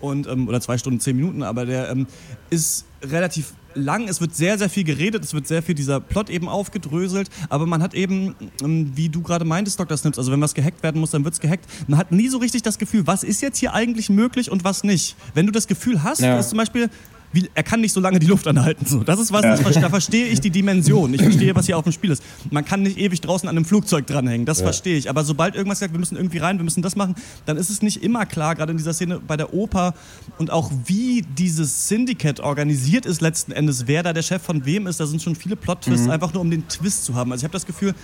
und, 0.00 0.26
ähm, 0.26 0.48
oder 0.48 0.60
zwei 0.60 0.78
Stunden, 0.78 1.00
zehn 1.00 1.16
Minuten, 1.16 1.42
aber 1.42 1.66
der 1.66 1.90
ähm, 1.90 2.06
ist 2.50 2.86
relativ 3.02 3.52
lang, 3.74 4.08
es 4.08 4.20
wird 4.20 4.34
sehr, 4.34 4.58
sehr 4.58 4.70
viel 4.70 4.84
geredet, 4.84 5.22
es 5.22 5.34
wird 5.34 5.46
sehr 5.46 5.62
viel 5.62 5.74
dieser 5.74 6.00
Plot 6.00 6.30
eben 6.30 6.48
aufgedröselt, 6.48 7.28
aber 7.48 7.66
man 7.66 7.82
hat 7.82 7.94
eben, 7.94 8.34
ähm, 8.62 8.92
wie 8.94 9.08
du 9.08 9.20
gerade 9.22 9.44
meintest, 9.44 9.78
Dr. 9.78 9.96
Snips, 9.96 10.18
also 10.18 10.32
wenn 10.32 10.40
was 10.40 10.54
gehackt 10.54 10.82
werden 10.82 11.00
muss, 11.00 11.10
dann 11.10 11.24
wird 11.24 11.34
es 11.34 11.40
gehackt. 11.40 11.66
Man 11.86 11.98
hat 11.98 12.12
nie 12.12 12.28
so 12.28 12.38
richtig 12.38 12.62
das 12.62 12.78
Gefühl, 12.78 13.06
was 13.06 13.22
ist 13.22 13.42
jetzt 13.42 13.58
hier 13.58 13.74
eigentlich 13.74 14.08
möglich 14.08 14.50
und 14.50 14.64
was 14.64 14.82
nicht. 14.84 15.16
Wenn 15.34 15.46
du 15.46 15.52
das 15.52 15.66
Gefühl 15.66 16.02
hast, 16.02 16.20
ja. 16.20 16.36
dass 16.36 16.48
zum 16.48 16.58
Beispiel 16.58 16.88
wie, 17.36 17.50
er 17.54 17.62
kann 17.62 17.80
nicht 17.80 17.92
so 17.92 18.00
lange 18.00 18.18
die 18.18 18.26
Luft 18.26 18.48
anhalten. 18.48 18.86
So. 18.86 19.04
Das 19.04 19.20
ist 19.20 19.30
was, 19.30 19.42
das, 19.42 19.74
da 19.74 19.90
verstehe 19.90 20.26
ich 20.26 20.40
die 20.40 20.50
Dimension. 20.50 21.12
Ich 21.14 21.22
verstehe, 21.22 21.54
was 21.54 21.66
hier 21.66 21.76
auf 21.76 21.84
dem 21.84 21.92
Spiel 21.92 22.10
ist. 22.10 22.22
Man 22.50 22.64
kann 22.64 22.82
nicht 22.82 22.98
ewig 22.98 23.20
draußen 23.20 23.48
an 23.48 23.56
einem 23.56 23.66
Flugzeug 23.66 24.06
dranhängen, 24.06 24.46
das 24.46 24.58
ja. 24.58 24.64
verstehe 24.64 24.96
ich. 24.96 25.10
Aber 25.10 25.22
sobald 25.22 25.54
irgendwas 25.54 25.78
sagt, 25.78 25.92
wir 25.92 26.00
müssen 26.00 26.16
irgendwie 26.16 26.38
rein, 26.38 26.58
wir 26.58 26.64
müssen 26.64 26.82
das 26.82 26.96
machen, 26.96 27.14
dann 27.44 27.58
ist 27.58 27.70
es 27.70 27.82
nicht 27.82 28.02
immer 28.02 28.24
klar, 28.26 28.54
gerade 28.54 28.72
in 28.72 28.78
dieser 28.78 28.94
Szene 28.94 29.20
bei 29.20 29.36
der 29.36 29.52
Oper 29.52 29.94
und 30.38 30.50
auch 30.50 30.72
wie 30.86 31.22
dieses 31.36 31.88
Syndicate 31.88 32.40
organisiert 32.40 33.04
ist 33.04 33.20
letzten 33.20 33.52
Endes, 33.52 33.86
wer 33.86 34.02
da 34.02 34.14
der 34.14 34.22
Chef 34.22 34.42
von 34.42 34.64
wem 34.64 34.86
ist, 34.86 34.98
da 34.98 35.06
sind 35.06 35.22
schon 35.22 35.36
viele 35.36 35.56
Plot-Twists, 35.56 36.06
mhm. 36.06 36.12
einfach 36.12 36.32
nur 36.32 36.40
um 36.40 36.50
den 36.50 36.66
Twist 36.68 37.04
zu 37.04 37.14
haben. 37.14 37.32
Also 37.32 37.42
ich 37.42 37.44
habe 37.44 37.52
das 37.52 37.66
Gefühl, 37.66 37.94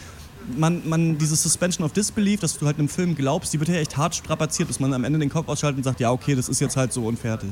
man, 0.57 0.87
man, 0.87 1.17
diese 1.17 1.37
Suspension 1.37 1.87
of 1.87 1.93
Disbelief, 1.93 2.41
dass 2.41 2.59
du 2.59 2.67
halt 2.67 2.79
einem 2.79 2.89
Film 2.89 3.15
glaubst, 3.15 3.55
die 3.55 3.61
wird 3.61 3.71
ja 3.71 3.77
echt 3.77 3.97
hart 3.97 4.15
strapaziert, 4.15 4.69
dass 4.69 4.81
man 4.81 4.93
am 4.93 5.05
Ende 5.05 5.19
den 5.19 5.31
Kopf 5.31 5.49
ausschaltet 5.49 5.79
und 5.79 5.85
sagt, 5.85 6.01
ja, 6.01 6.11
okay, 6.11 6.35
das 6.35 6.49
ist 6.49 6.61
jetzt 6.61 6.77
halt 6.77 6.93
so 6.93 7.07
und 7.07 7.19
fertig. 7.19 7.51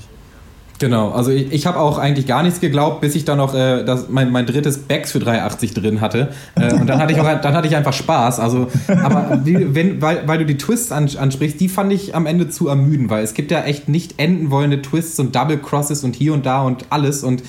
Genau, 0.80 1.10
also 1.10 1.30
ich, 1.30 1.52
ich 1.52 1.66
habe 1.66 1.78
auch 1.78 1.98
eigentlich 1.98 2.26
gar 2.26 2.42
nichts 2.42 2.58
geglaubt, 2.58 3.02
bis 3.02 3.14
ich 3.14 3.26
dann 3.26 3.36
noch 3.36 3.54
äh, 3.54 3.84
das, 3.84 4.08
mein, 4.08 4.32
mein 4.32 4.46
drittes 4.46 4.78
Bags 4.78 5.12
für 5.12 5.18
3,80 5.18 5.74
drin 5.74 6.00
hatte. 6.00 6.30
Äh, 6.54 6.72
und 6.72 6.86
dann 6.86 6.98
hatte 6.98 7.12
ich 7.12 7.20
auch 7.20 7.40
dann 7.42 7.52
hatte 7.52 7.68
ich 7.68 7.76
einfach 7.76 7.92
Spaß. 7.92 8.40
Also, 8.40 8.68
aber 8.88 9.42
wie, 9.44 9.74
wenn, 9.74 10.00
weil, 10.00 10.26
weil 10.26 10.38
du 10.38 10.46
die 10.46 10.56
Twists 10.56 10.90
ansprichst, 10.90 11.60
die 11.60 11.68
fand 11.68 11.92
ich 11.92 12.14
am 12.14 12.24
Ende 12.24 12.48
zu 12.48 12.68
ermüden, 12.68 13.10
weil 13.10 13.22
es 13.22 13.34
gibt 13.34 13.50
ja 13.50 13.62
echt 13.62 13.90
nicht 13.90 14.14
enden 14.18 14.50
wollende 14.50 14.80
Twists 14.80 15.20
und 15.20 15.36
Double 15.36 15.58
Crosses 15.58 16.02
und 16.02 16.16
hier 16.16 16.32
und 16.32 16.46
da 16.46 16.62
und 16.62 16.86
alles 16.88 17.24
und 17.24 17.42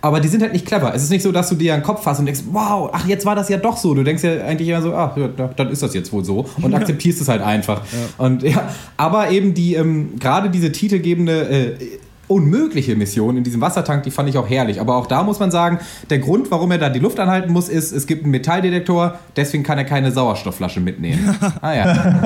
aber 0.00 0.20
die 0.20 0.28
sind 0.28 0.40
halt 0.42 0.52
nicht 0.52 0.66
clever. 0.66 0.94
Es 0.94 1.02
ist 1.02 1.10
nicht 1.10 1.22
so, 1.22 1.32
dass 1.32 1.48
du 1.48 1.56
dir 1.56 1.74
einen 1.74 1.82
Kopf 1.82 2.04
fasst 2.04 2.20
und 2.20 2.26
denkst, 2.26 2.42
wow, 2.52 2.90
ach, 2.92 3.08
jetzt 3.08 3.26
war 3.26 3.34
das 3.34 3.48
ja 3.48 3.56
doch 3.56 3.76
so. 3.76 3.92
Du 3.92 4.04
denkst 4.04 4.22
ja 4.22 4.44
eigentlich 4.44 4.68
immer 4.68 4.80
so, 4.80 4.94
ach, 4.94 5.16
ja, 5.16 5.26
dann 5.26 5.70
ist 5.70 5.82
das 5.82 5.94
jetzt 5.94 6.12
wohl 6.12 6.24
so 6.24 6.46
und 6.62 6.72
akzeptierst 6.74 7.20
es 7.20 7.28
halt 7.28 7.42
einfach. 7.42 7.80
Ja. 7.80 8.24
Und 8.24 8.44
ja, 8.44 8.68
aber 8.96 9.30
eben 9.30 9.54
die, 9.54 9.74
ähm, 9.74 10.10
gerade 10.20 10.50
diese 10.50 10.70
titelgebende 10.70 11.48
äh, 11.48 11.98
unmögliche 12.28 12.96
Mission 12.96 13.36
in 13.36 13.44
diesem 13.44 13.60
Wassertank, 13.60 14.02
die 14.02 14.10
fand 14.10 14.28
ich 14.28 14.36
auch 14.36 14.48
herrlich. 14.48 14.80
Aber 14.80 14.96
auch 14.96 15.06
da 15.06 15.22
muss 15.22 15.38
man 15.38 15.50
sagen, 15.50 15.78
der 16.10 16.18
Grund, 16.18 16.50
warum 16.50 16.70
er 16.72 16.78
da 16.78 16.88
die 16.88 16.98
Luft 16.98 17.20
anhalten 17.20 17.52
muss, 17.52 17.68
ist, 17.68 17.92
es 17.92 18.06
gibt 18.06 18.24
einen 18.24 18.32
Metalldetektor, 18.32 19.18
deswegen 19.36 19.62
kann 19.62 19.78
er 19.78 19.84
keine 19.84 20.10
Sauerstoffflasche 20.10 20.80
mitnehmen. 20.80 21.36
ah 21.60 21.72
ja. 21.72 22.16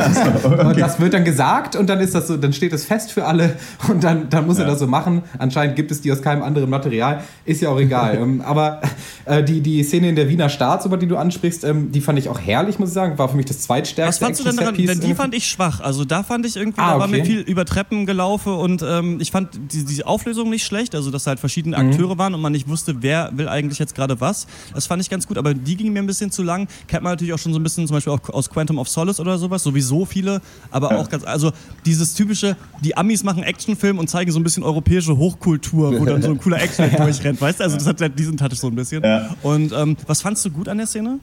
okay. 0.43 0.67
Und 0.67 0.81
das 0.81 1.01
wird 1.01 1.15
dann 1.15 1.25
gesagt 1.25 1.77
und 1.77 1.89
dann 1.89 2.01
ist 2.01 2.15
das 2.15 2.29
so, 2.29 2.37
dann 2.37 2.53
steht 2.53 2.73
es 2.73 2.85
fest 2.85 3.13
für 3.13 3.27
alle 3.27 3.57
und 3.89 4.03
dann, 4.03 4.31
dann 4.31 4.47
muss 4.47 4.59
ja. 4.59 4.65
er 4.65 4.71
das 4.71 4.79
so 4.79 4.87
machen. 4.87 5.23
Anscheinend 5.39 5.77
gibt 5.77 5.91
es 5.91 6.01
die 6.01 6.11
aus 6.13 6.23
keinem 6.23 6.43
anderen 6.43 6.71
Material, 6.71 7.23
ist 7.45 7.61
ja 7.61 7.69
auch 7.69 7.79
egal. 7.79 8.01
Ähm, 8.21 8.41
aber 8.41 8.81
äh, 9.25 9.43
die, 9.43 9.61
die 9.61 9.83
Szene 9.83 10.09
in 10.09 10.17
der 10.17 10.29
Wiener 10.29 10.49
Staatsoper, 10.49 10.97
die 10.97 11.07
du 11.07 11.17
ansprichst, 11.17 11.65
ähm, 11.65 11.93
die 11.93 12.01
fand 12.01 12.19
ich 12.19 12.29
auch 12.29 12.41
herrlich, 12.41 12.79
muss 12.79 12.91
ich 12.91 12.95
sagen. 12.95 13.19
War 13.19 13.29
für 13.29 13.37
mich 13.37 13.47
das 13.47 13.61
zweitstärkste. 13.61 14.21
Was 14.21 14.27
fandst 14.27 14.41
du 14.41 14.45
denn 14.45 14.57
daran? 14.57 14.75
Denn 14.75 15.01
die 15.01 15.15
fand 15.15 15.35
ich 15.35 15.47
schwach. 15.47 15.81
Also 15.81 16.05
da 16.05 16.23
fand 16.23 16.45
ich 16.45 16.57
irgendwie, 16.57 16.81
ah, 16.81 16.95
da 16.95 16.99
war 16.99 17.07
mir 17.07 17.25
viel 17.25 17.41
über 17.41 17.65
Treppen 17.65 18.05
gelaufen 18.05 18.53
und 18.53 18.83
ähm, 18.83 19.21
ich 19.21 19.31
fand 19.31 19.59
die, 19.73 19.85
diese 19.91 20.07
Auflösung 20.07 20.49
nicht 20.51 20.65
schlecht, 20.65 20.95
also 20.95 21.11
dass 21.11 21.27
halt 21.27 21.41
verschiedene 21.41 21.77
mhm. 21.77 21.91
Akteure 21.91 22.19
waren 22.19 22.35
und 22.35 22.41
man 22.41 22.53
nicht 22.53 22.69
wusste, 22.69 23.03
wer 23.03 23.31
will 23.35 23.49
eigentlich 23.49 23.79
jetzt 23.79 23.95
gerade 23.95 24.21
was. 24.21 24.47
Das 24.75 24.87
fand 24.87 25.03
ich 25.03 25.11
ganz 25.11 25.27
gut, 25.27 25.37
aber 25.37 25.55
die 25.55 25.77
ging 25.77 25.93
mir 25.93 25.99
ein 26.01 26.07
bisschen 26.07 26.31
zu 26.31 26.43
lang. 26.43 26.69
Kennt 26.87 27.03
man 27.03 27.13
natürlich 27.13 27.35
auch 27.35 27.39
schon 27.39 27.53
so 27.53 27.59
ein 27.59 27.63
bisschen, 27.63 27.87
zum 27.87 27.97
Beispiel 27.97 28.13
auch 28.13 28.29
aus 28.31 28.51
Quantum 28.51 28.79
of 28.79 28.89
Solace 28.89 29.21
oder 29.21 29.39
sowas, 29.39 29.63
sowieso 29.63 30.05
viele, 30.05 30.41
aber 30.71 30.97
auch 30.97 31.09
ganz, 31.09 31.25
also 31.25 31.53
dieses 31.85 32.15
typische, 32.15 32.57
die 32.83 32.97
Amis 32.97 33.25
machen 33.25 33.43
Actionfilm 33.43 33.99
und 33.99 34.09
zeigen 34.09 34.33
so 34.33 34.39
ein 34.39 34.43
bisschen 34.43 34.63
europäische 34.63 35.17
Hochkultur, 35.17 35.99
wo 35.99 36.05
dann 36.05 36.23
so 36.23 36.31
ein 36.31 36.39
cooler 36.39 36.63
Action 36.63 36.91
ja. 36.91 36.97
durchrennt, 37.05 37.41
weißt 37.41 37.61
du? 37.61 37.65
Also 37.65 37.77
das 37.77 37.87
hat 37.87 38.01
halt 38.01 38.19
diesen 38.19 38.37
Touch 38.37 38.55
so 38.55 38.69
ein 38.69 38.75
bisschen. 38.75 39.03
Ja. 39.03 39.35
Und 39.43 39.73
ähm, 39.73 39.97
was 40.07 40.23
fandst 40.23 40.45
du 40.45 40.51
gut 40.51 40.69
an 40.69 40.79
der 40.79 40.87
Szene? 40.87 41.19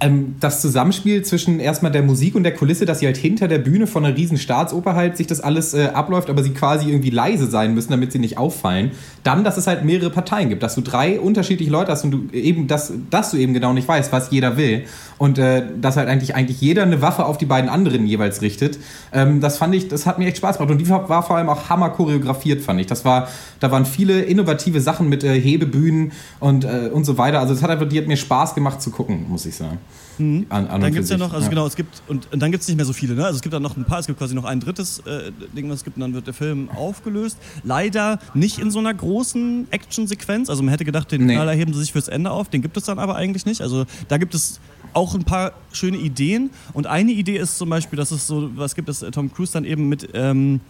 Ähm, 0.00 0.36
das 0.40 0.60
Zusammenspiel 0.62 1.22
zwischen 1.22 1.60
erstmal 1.60 1.92
der 1.92 2.02
Musik 2.02 2.34
und 2.34 2.42
der 2.42 2.54
Kulisse, 2.54 2.86
dass 2.86 3.00
sie 3.00 3.06
halt 3.06 3.16
hinter 3.16 3.48
der 3.48 3.58
Bühne 3.58 3.86
von 3.86 4.04
einer 4.04 4.16
riesen 4.16 4.38
Staatsoper 4.38 4.94
halt 4.94 5.16
sich 5.16 5.26
das 5.26 5.40
alles 5.40 5.74
äh, 5.74 5.88
abläuft, 5.92 6.30
aber 6.30 6.42
sie 6.42 6.50
quasi 6.50 6.88
irgendwie 6.88 7.10
leise 7.10 7.46
sein 7.46 7.74
müssen, 7.74 7.90
damit 7.90 8.12
sie 8.12 8.18
nicht 8.18 8.38
auffallen. 8.38 8.92
Dann, 9.22 9.44
dass 9.44 9.56
es 9.56 9.66
halt 9.66 9.84
mehrere 9.84 10.10
Parteien 10.10 10.48
gibt, 10.48 10.62
dass 10.62 10.74
du 10.74 10.80
drei 10.80 11.20
unterschiedliche 11.20 11.70
Leute 11.70 11.92
hast 11.92 12.04
und 12.04 12.10
du 12.10 12.24
eben, 12.32 12.66
dass, 12.66 12.92
dass 13.10 13.30
du 13.30 13.36
eben 13.36 13.52
genau 13.52 13.72
nicht 13.72 13.86
weißt, 13.86 14.10
was 14.12 14.30
jeder 14.30 14.56
will. 14.56 14.84
Und 15.20 15.38
äh, 15.38 15.66
dass 15.78 15.98
halt 15.98 16.08
eigentlich, 16.08 16.34
eigentlich 16.34 16.62
jeder 16.62 16.82
eine 16.82 17.02
Waffe 17.02 17.26
auf 17.26 17.36
die 17.36 17.44
beiden 17.44 17.68
anderen 17.68 18.06
jeweils 18.06 18.40
richtet. 18.40 18.78
Ähm, 19.12 19.42
das 19.42 19.58
fand 19.58 19.74
ich, 19.74 19.86
das 19.86 20.06
hat 20.06 20.18
mir 20.18 20.24
echt 20.24 20.38
Spaß 20.38 20.56
gemacht. 20.56 20.72
Und 20.72 20.78
die 20.78 20.88
war 20.88 21.22
vor 21.22 21.36
allem 21.36 21.50
auch 21.50 21.68
hammer 21.68 21.90
choreografiert, 21.90 22.62
fand 22.62 22.80
ich. 22.80 22.86
Das 22.86 23.04
war, 23.04 23.28
da 23.60 23.70
waren 23.70 23.84
viele 23.84 24.22
innovative 24.22 24.80
Sachen 24.80 25.10
mit 25.10 25.22
äh, 25.22 25.38
Hebebühnen 25.38 26.12
und, 26.38 26.64
äh, 26.64 26.88
und 26.90 27.04
so 27.04 27.18
weiter. 27.18 27.38
Also 27.38 27.52
es 27.52 27.62
hat 27.62 27.68
einfach, 27.68 27.86
die 27.86 27.98
hat 27.98 28.06
mir 28.06 28.16
Spaß 28.16 28.54
gemacht 28.54 28.80
zu 28.80 28.90
gucken, 28.90 29.26
muss 29.28 29.44
ich 29.44 29.56
sagen. 29.56 29.76
Mhm. 30.16 30.46
An, 30.48 30.68
an 30.68 30.80
dann 30.80 30.90
gibt 30.90 31.04
es 31.04 31.10
ja 31.10 31.18
noch, 31.18 31.34
also 31.34 31.44
ja. 31.44 31.50
genau, 31.50 31.66
es 31.66 31.76
gibt, 31.76 32.02
und, 32.08 32.32
und 32.32 32.40
dann 32.40 32.50
gibt 32.50 32.62
es 32.62 32.68
nicht 32.68 32.78
mehr 32.78 32.86
so 32.86 32.94
viele, 32.94 33.14
ne? 33.14 33.26
Also 33.26 33.36
es 33.36 33.42
gibt 33.42 33.52
dann 33.52 33.62
noch 33.62 33.76
ein 33.76 33.84
paar, 33.84 33.98
es 33.98 34.06
gibt 34.06 34.18
quasi 34.18 34.34
noch 34.34 34.44
ein 34.44 34.60
drittes 34.60 35.00
äh, 35.00 35.32
Ding, 35.54 35.68
was 35.68 35.76
es 35.76 35.84
gibt, 35.84 35.98
und 35.98 36.00
dann 36.00 36.14
wird 36.14 36.28
der 36.28 36.34
Film 36.34 36.70
aufgelöst. 36.70 37.36
Leider 37.62 38.20
nicht 38.32 38.58
in 38.58 38.70
so 38.70 38.78
einer 38.78 38.94
großen 38.94 39.66
Action-Sequenz. 39.70 40.48
Also 40.48 40.62
man 40.62 40.70
hätte 40.70 40.86
gedacht, 40.86 41.12
den 41.12 41.26
nee. 41.26 41.34
Knaller 41.34 41.52
heben 41.52 41.74
sie 41.74 41.80
sich 41.80 41.92
fürs 41.92 42.08
Ende 42.08 42.30
auf, 42.30 42.48
den 42.48 42.62
gibt 42.62 42.78
es 42.78 42.84
dann 42.84 42.98
aber 42.98 43.16
eigentlich 43.16 43.44
nicht. 43.44 43.60
Also 43.60 43.84
da 44.08 44.16
gibt 44.16 44.34
es 44.34 44.60
auch 44.92 45.14
ein 45.14 45.24
paar 45.24 45.52
schöne 45.72 45.98
Ideen. 45.98 46.50
Und 46.72 46.86
eine 46.86 47.12
Idee 47.12 47.36
ist 47.36 47.58
zum 47.58 47.70
Beispiel, 47.70 47.96
dass 47.96 48.10
es 48.10 48.26
so 48.26 48.50
was 48.56 48.74
gibt, 48.74 48.88
dass 48.88 49.00
Tom 49.12 49.32
Cruise 49.32 49.52
dann 49.52 49.64
eben 49.64 49.88
mit 49.88 50.08
ähm, 50.14 50.60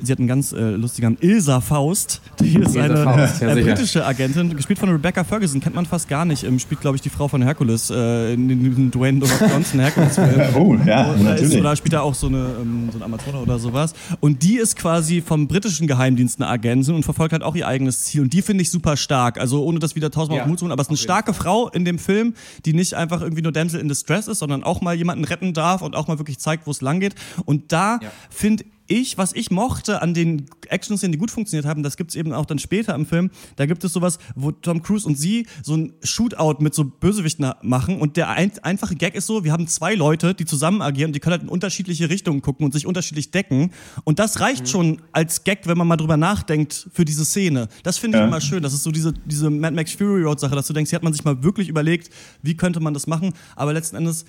sie 0.00 0.12
hat 0.12 0.18
einen 0.18 0.28
ganz 0.28 0.52
äh, 0.52 0.70
lustigen 0.70 1.16
Ilsa 1.20 1.60
Faust. 1.60 2.20
Die 2.40 2.48
ist 2.58 2.74
Ilsa 2.76 2.82
eine 2.82 2.96
Faust, 3.04 3.40
ja, 3.42 3.54
äh, 3.56 3.62
britische 3.62 4.04
Agentin, 4.04 4.54
gespielt 4.56 4.78
von 4.78 4.88
Rebecca 4.90 5.24
Ferguson, 5.24 5.60
kennt 5.60 5.74
man 5.74 5.86
fast 5.86 6.08
gar 6.08 6.24
nicht. 6.24 6.44
Ähm, 6.44 6.58
spielt, 6.58 6.80
glaube 6.80 6.96
ich, 6.96 7.02
die 7.02 7.08
Frau 7.10 7.28
von 7.28 7.42
Hercules 7.42 7.90
äh, 7.90 8.34
in 8.34 8.48
diesem 8.48 8.90
Dwayne 8.90 9.24
Johnson 9.50 9.80
Hercules-Film. 9.80 10.42
Oh, 10.56 10.74
ja, 10.86 11.12
ist, 11.12 11.22
natürlich. 11.22 11.60
oder 11.60 11.76
spielt 11.76 11.92
er 11.94 12.02
auch 12.02 12.14
so 12.14 12.28
eine, 12.28 12.46
ähm, 12.60 12.88
so 12.90 12.98
eine 12.98 13.04
Amateure 13.04 13.42
oder 13.42 13.58
sowas. 13.58 13.92
Und 14.20 14.42
die 14.42 14.56
ist 14.56 14.76
quasi 14.76 15.20
vom 15.20 15.48
britischen 15.48 15.86
Geheimdienst 15.86 16.40
eine 16.40 16.48
Agentin 16.48 16.94
und 16.94 17.02
verfolgt 17.02 17.32
halt 17.32 17.42
auch 17.42 17.54
ihr 17.54 17.66
eigenes 17.66 18.04
Ziel. 18.04 18.22
Und 18.22 18.32
die 18.32 18.42
finde 18.42 18.62
ich 18.62 18.70
super 18.70 18.96
stark. 18.96 19.38
Also 19.38 19.64
ohne 19.64 19.78
das 19.78 19.94
wieder 19.96 20.10
tausendmal 20.10 20.38
Ja, 20.38 20.42
auf 20.42 20.46
den 20.46 20.50
Mut 20.50 20.58
zu 20.58 20.64
holen, 20.64 20.72
aber 20.72 20.80
es 20.82 20.86
ist 20.86 20.90
eine 20.90 20.96
starke 20.98 21.34
Frau 21.34 21.68
in 21.68 21.84
dem 21.84 21.98
Film, 21.98 22.34
die 22.64 22.72
nicht 22.72 22.94
einfach 22.94 23.20
irgendwie 23.22 23.42
nur 23.42 23.52
Damsel 23.52 23.80
in 23.80 23.88
Distress 23.88 24.28
ist, 24.28 24.38
sondern 24.38 24.62
auch 24.64 24.80
mal 24.80 24.94
jemanden 24.94 25.24
retten 25.24 25.52
darf 25.52 25.82
und 25.82 25.94
auch 25.96 26.08
mal 26.08 26.18
wirklich 26.18 26.38
zeigt, 26.38 26.66
wo 26.66 26.70
es 26.70 26.80
lang 26.80 27.00
geht. 27.00 27.14
Und 27.44 27.72
da 27.72 27.98
Ja. 28.02 28.10
finde 28.30 28.64
ich, 28.88 29.18
was 29.18 29.32
ich 29.34 29.50
mochte 29.50 30.02
an 30.02 30.14
den 30.14 30.46
Action-Szenen, 30.68 31.12
die 31.12 31.18
gut 31.18 31.30
funktioniert 31.30 31.66
haben, 31.66 31.82
das 31.82 31.96
gibt's 31.96 32.14
eben 32.14 32.32
auch 32.32 32.46
dann 32.46 32.58
später 32.58 32.94
im 32.94 33.06
Film, 33.06 33.30
da 33.56 33.66
gibt 33.66 33.82
es 33.84 33.92
sowas, 33.92 34.18
wo 34.34 34.52
Tom 34.52 34.82
Cruise 34.82 35.06
und 35.06 35.16
sie 35.18 35.46
so 35.62 35.74
ein 35.76 35.92
Shootout 36.02 36.56
mit 36.62 36.74
so 36.74 36.84
Bösewichten 36.84 37.52
machen 37.62 38.00
und 38.00 38.16
der 38.16 38.28
ein, 38.30 38.50
einfache 38.62 38.94
Gag 38.96 39.14
ist 39.14 39.26
so, 39.26 39.44
wir 39.44 39.52
haben 39.52 39.66
zwei 39.68 39.94
Leute, 39.94 40.34
die 40.34 40.44
zusammen 40.44 40.82
agieren 40.82 41.08
und 41.10 41.12
die 41.14 41.20
können 41.20 41.32
halt 41.32 41.42
in 41.42 41.48
unterschiedliche 41.48 42.08
Richtungen 42.10 42.42
gucken 42.42 42.64
und 42.64 42.72
sich 42.72 42.86
unterschiedlich 42.86 43.30
decken 43.30 43.70
und 44.04 44.18
das 44.18 44.40
reicht 44.40 44.68
schon 44.68 45.02
als 45.12 45.44
Gag, 45.44 45.66
wenn 45.66 45.78
man 45.78 45.86
mal 45.88 45.96
drüber 45.96 46.16
nachdenkt 46.16 46.88
für 46.92 47.04
diese 47.04 47.24
Szene. 47.24 47.68
Das 47.82 47.98
finde 47.98 48.18
ich 48.18 48.22
Ja. 48.22 48.26
immer 48.28 48.40
schön, 48.40 48.62
das 48.62 48.72
ist 48.72 48.82
so 48.82 48.90
diese, 48.90 49.12
diese 49.12 49.50
Mad 49.50 49.74
Max 49.74 49.92
Fury 49.92 50.22
Road 50.22 50.40
Sache, 50.40 50.54
dass 50.54 50.66
du 50.66 50.72
denkst, 50.72 50.90
hier 50.90 50.96
hat 50.96 51.02
man 51.04 51.12
sich 51.12 51.24
mal 51.24 51.42
wirklich 51.42 51.68
überlegt, 51.68 52.10
wie 52.42 52.56
könnte 52.56 52.80
man 52.80 52.94
das 52.94 53.06
machen, 53.06 53.32
aber 53.56 53.72
letzten 53.72 53.96
Endes 53.96 54.24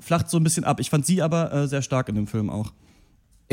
flacht 0.00 0.30
so 0.30 0.38
ein 0.38 0.44
bisschen 0.44 0.64
ab. 0.64 0.80
Ich 0.80 0.88
fand 0.90 1.04
sie 1.06 1.20
aber 1.22 1.52
äh, 1.52 1.68
sehr 1.68 1.82
stark 1.82 2.08
in 2.08 2.14
dem 2.14 2.26
Film 2.26 2.48
auch. 2.50 2.72